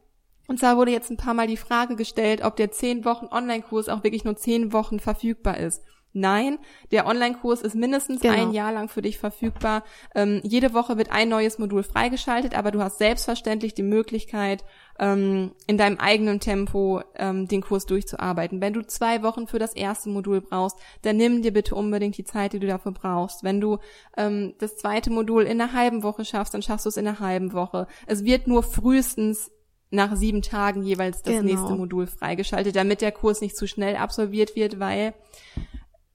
Und 0.48 0.58
zwar 0.58 0.78
wurde 0.78 0.90
jetzt 0.90 1.10
ein 1.10 1.18
paar 1.18 1.34
Mal 1.34 1.46
die 1.46 1.58
Frage 1.58 1.94
gestellt, 1.94 2.42
ob 2.42 2.56
der 2.56 2.72
10 2.72 3.04
Wochen 3.04 3.26
Online-Kurs 3.26 3.90
auch 3.90 4.02
wirklich 4.02 4.24
nur 4.24 4.34
10 4.34 4.72
Wochen 4.72 4.98
verfügbar 4.98 5.58
ist. 5.58 5.84
Nein, 6.14 6.58
der 6.90 7.06
Online-Kurs 7.06 7.60
ist 7.60 7.74
mindestens 7.74 8.20
genau. 8.20 8.34
ein 8.34 8.52
Jahr 8.52 8.72
lang 8.72 8.88
für 8.88 9.02
dich 9.02 9.18
verfügbar. 9.18 9.84
Ähm, 10.14 10.40
jede 10.42 10.72
Woche 10.72 10.96
wird 10.96 11.12
ein 11.12 11.28
neues 11.28 11.58
Modul 11.58 11.82
freigeschaltet, 11.82 12.56
aber 12.56 12.70
du 12.70 12.82
hast 12.82 12.98
selbstverständlich 12.98 13.74
die 13.74 13.82
Möglichkeit, 13.82 14.64
ähm, 14.98 15.52
in 15.66 15.76
deinem 15.78 15.98
eigenen 15.98 16.40
Tempo 16.40 17.02
ähm, 17.14 17.46
den 17.46 17.60
Kurs 17.60 17.86
durchzuarbeiten. 17.86 18.60
Wenn 18.60 18.72
du 18.72 18.86
zwei 18.86 19.22
Wochen 19.22 19.46
für 19.46 19.58
das 19.58 19.74
erste 19.74 20.08
Modul 20.08 20.40
brauchst, 20.40 20.78
dann 21.02 21.16
nimm 21.16 21.42
dir 21.42 21.52
bitte 21.52 21.74
unbedingt 21.74 22.16
die 22.16 22.24
Zeit, 22.24 22.52
die 22.52 22.58
du 22.58 22.66
dafür 22.66 22.92
brauchst. 22.92 23.44
Wenn 23.44 23.60
du 23.60 23.78
ähm, 24.16 24.54
das 24.58 24.76
zweite 24.76 25.10
Modul 25.10 25.44
in 25.44 25.60
einer 25.60 25.72
halben 25.72 26.02
Woche 26.02 26.24
schaffst, 26.24 26.54
dann 26.54 26.62
schaffst 26.62 26.86
du 26.86 26.88
es 26.88 26.96
in 26.96 27.06
einer 27.06 27.20
halben 27.20 27.52
Woche. 27.52 27.86
Es 28.06 28.24
wird 28.24 28.46
nur 28.46 28.62
frühestens 28.62 29.50
nach 29.90 30.16
sieben 30.16 30.42
Tagen 30.42 30.82
jeweils 30.82 31.22
das 31.22 31.34
genau. 31.34 31.44
nächste 31.44 31.74
Modul 31.74 32.06
freigeschaltet, 32.06 32.76
damit 32.76 33.00
der 33.00 33.12
Kurs 33.12 33.40
nicht 33.40 33.56
zu 33.56 33.66
schnell 33.66 33.96
absolviert 33.96 34.54
wird, 34.54 34.80
weil 34.80 35.14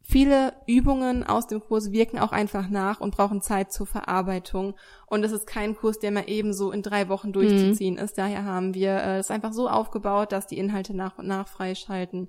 Viele 0.05 0.53
Übungen 0.67 1.23
aus 1.23 1.47
dem 1.47 1.61
Kurs 1.61 1.93
wirken 1.93 2.19
auch 2.19 2.33
einfach 2.33 2.69
nach 2.69 2.99
und 2.99 3.15
brauchen 3.15 3.41
Zeit 3.41 3.71
zur 3.71 3.87
Verarbeitung. 3.87 4.75
Und 5.07 5.23
es 5.23 5.31
ist 5.31 5.47
kein 5.47 5.77
Kurs, 5.77 5.97
der 5.97 6.11
mal 6.11 6.29
eben 6.29 6.53
so 6.53 6.71
in 6.71 6.81
drei 6.81 7.07
Wochen 7.07 7.31
durchzuziehen 7.31 7.95
mhm. 7.95 8.01
ist. 8.01 8.17
Daher 8.17 8.43
haben 8.43 8.73
wir 8.73 8.91
äh, 8.91 9.17
es 9.19 9.31
einfach 9.31 9.53
so 9.53 9.69
aufgebaut, 9.69 10.33
dass 10.33 10.45
die 10.45 10.57
Inhalte 10.57 10.93
nach 10.93 11.17
und 11.17 11.27
nach 11.27 11.47
freischalten. 11.47 12.27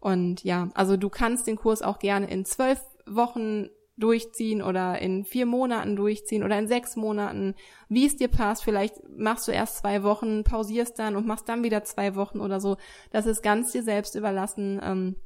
Und 0.00 0.42
ja, 0.42 0.70
also 0.74 0.96
du 0.96 1.10
kannst 1.10 1.46
den 1.46 1.56
Kurs 1.56 1.82
auch 1.82 1.98
gerne 1.98 2.30
in 2.30 2.46
zwölf 2.46 2.80
Wochen 3.06 3.68
durchziehen 3.98 4.62
oder 4.62 4.98
in 4.98 5.26
vier 5.26 5.44
Monaten 5.44 5.96
durchziehen 5.96 6.42
oder 6.42 6.58
in 6.58 6.66
sechs 6.66 6.96
Monaten, 6.96 7.54
wie 7.90 8.06
es 8.06 8.16
dir 8.16 8.28
passt. 8.28 8.64
Vielleicht 8.64 8.94
machst 9.16 9.46
du 9.46 9.52
erst 9.52 9.76
zwei 9.76 10.02
Wochen, 10.02 10.44
pausierst 10.44 10.98
dann 10.98 11.14
und 11.14 11.26
machst 11.26 11.46
dann 11.46 11.62
wieder 11.62 11.84
zwei 11.84 12.16
Wochen 12.16 12.40
oder 12.40 12.58
so. 12.58 12.78
Das 13.10 13.26
ist 13.26 13.42
ganz 13.42 13.70
dir 13.72 13.82
selbst 13.82 14.14
überlassen. 14.14 14.80
Ähm, 14.82 15.16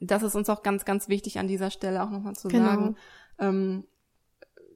das 0.00 0.22
ist 0.22 0.34
uns 0.34 0.48
auch 0.48 0.62
ganz, 0.62 0.84
ganz 0.84 1.08
wichtig 1.08 1.38
an 1.38 1.48
dieser 1.48 1.70
Stelle 1.70 2.02
auch 2.02 2.10
nochmal 2.10 2.34
zu 2.34 2.48
genau. 2.48 2.66
sagen, 2.66 2.96
ähm, 3.38 3.84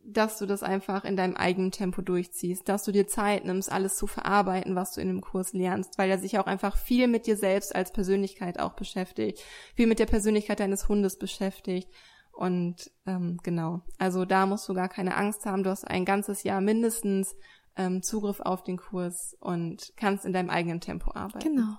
dass 0.08 0.38
du 0.38 0.46
das 0.46 0.62
einfach 0.62 1.04
in 1.04 1.16
deinem 1.16 1.36
eigenen 1.36 1.72
Tempo 1.72 2.00
durchziehst, 2.00 2.68
dass 2.68 2.84
du 2.84 2.92
dir 2.92 3.08
Zeit 3.08 3.44
nimmst, 3.44 3.70
alles 3.70 3.96
zu 3.96 4.06
verarbeiten, 4.06 4.76
was 4.76 4.94
du 4.94 5.00
in 5.00 5.08
dem 5.08 5.20
Kurs 5.20 5.52
lernst, 5.52 5.98
weil 5.98 6.08
er 6.08 6.18
sich 6.18 6.38
auch 6.38 6.46
einfach 6.46 6.76
viel 6.76 7.08
mit 7.08 7.26
dir 7.26 7.36
selbst 7.36 7.74
als 7.74 7.92
Persönlichkeit 7.92 8.60
auch 8.60 8.74
beschäftigt, 8.74 9.42
viel 9.74 9.88
mit 9.88 9.98
der 9.98 10.06
Persönlichkeit 10.06 10.60
deines 10.60 10.88
Hundes 10.88 11.18
beschäftigt. 11.18 11.90
Und 12.32 12.90
ähm, 13.06 13.38
genau, 13.42 13.80
also 13.98 14.24
da 14.24 14.46
musst 14.46 14.68
du 14.68 14.74
gar 14.74 14.88
keine 14.88 15.16
Angst 15.16 15.44
haben. 15.46 15.64
Du 15.64 15.70
hast 15.70 15.88
ein 15.88 16.04
ganzes 16.04 16.44
Jahr 16.44 16.60
mindestens 16.60 17.34
ähm, 17.76 18.02
Zugriff 18.02 18.40
auf 18.40 18.62
den 18.62 18.76
Kurs 18.76 19.36
und 19.40 19.92
kannst 19.96 20.24
in 20.24 20.32
deinem 20.32 20.50
eigenen 20.50 20.80
Tempo 20.80 21.12
arbeiten. 21.14 21.56
Genau. 21.56 21.78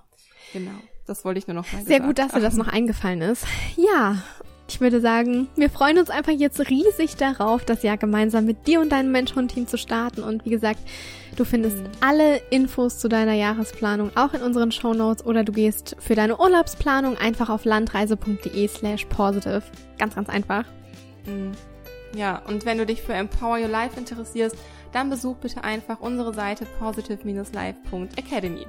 Genau. 0.52 0.78
Das 1.06 1.24
wollte 1.24 1.38
ich 1.38 1.46
nur 1.46 1.54
noch 1.54 1.72
mal 1.72 1.84
Sehr 1.84 2.00
gut, 2.00 2.18
dass 2.18 2.32
dir 2.32 2.40
das 2.40 2.56
noch 2.56 2.68
eingefallen 2.68 3.22
ist. 3.22 3.46
Ja. 3.76 4.22
ich 4.68 4.80
würde 4.80 5.00
sagen, 5.00 5.48
wir 5.56 5.70
freuen 5.70 5.98
uns 5.98 6.10
einfach 6.10 6.32
jetzt 6.32 6.60
riesig 6.68 7.16
darauf, 7.16 7.64
das 7.64 7.82
Jahr 7.82 7.96
gemeinsam 7.96 8.44
mit 8.44 8.66
dir 8.66 8.80
und 8.80 8.90
deinem 8.92 9.10
Mensch-Hund-Team 9.12 9.66
zu 9.66 9.78
starten. 9.78 10.22
Und 10.22 10.44
wie 10.44 10.50
gesagt, 10.50 10.80
du 11.36 11.44
findest 11.44 11.78
mhm. 11.78 11.90
alle 12.00 12.36
Infos 12.50 12.98
zu 12.98 13.08
deiner 13.08 13.32
Jahresplanung 13.32 14.10
auch 14.16 14.34
in 14.34 14.42
unseren 14.42 14.70
Show 14.70 14.92
Notes 14.92 15.24
oder 15.24 15.44
du 15.44 15.52
gehst 15.52 15.96
für 15.98 16.14
deine 16.14 16.38
Urlaubsplanung 16.38 17.16
einfach 17.16 17.48
auf 17.48 17.64
landreise.de 17.64 18.68
slash 18.68 19.06
positive. 19.06 19.62
Ganz, 19.98 20.14
ganz 20.14 20.28
einfach. 20.28 20.64
Mhm. 21.24 21.52
Ja, 22.14 22.42
und 22.46 22.64
wenn 22.64 22.78
du 22.78 22.86
dich 22.86 23.02
für 23.02 23.12
Empower 23.12 23.58
Your 23.58 23.68
Life 23.68 23.98
interessierst, 23.98 24.56
dann 24.92 25.10
besuch 25.10 25.36
bitte 25.36 25.64
einfach 25.64 26.00
unsere 26.00 26.34
Seite 26.34 26.66
positive-life.academy. 26.78 28.66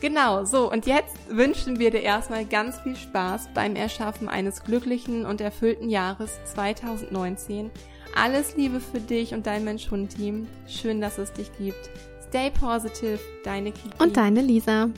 Genau, 0.00 0.44
so 0.46 0.70
und 0.70 0.86
jetzt 0.86 1.14
wünschen 1.28 1.78
wir 1.78 1.90
dir 1.90 2.00
erstmal 2.00 2.46
ganz 2.46 2.80
viel 2.80 2.96
Spaß 2.96 3.50
beim 3.52 3.76
Erschaffen 3.76 4.30
eines 4.30 4.64
glücklichen 4.64 5.26
und 5.26 5.42
erfüllten 5.42 5.90
Jahres 5.90 6.38
2019. 6.44 7.70
Alles 8.16 8.56
Liebe 8.56 8.80
für 8.80 9.00
dich 9.00 9.34
und 9.34 9.46
dein 9.46 9.64
Mensch-Hund-Team. 9.64 10.46
Schön, 10.66 11.00
dass 11.00 11.18
es 11.18 11.32
dich 11.32 11.50
gibt. 11.58 11.90
Stay 12.28 12.50
positive, 12.50 13.18
deine 13.44 13.72
Kiki. 13.72 13.90
Und 13.98 14.16
deine 14.16 14.40
Lisa. 14.40 14.88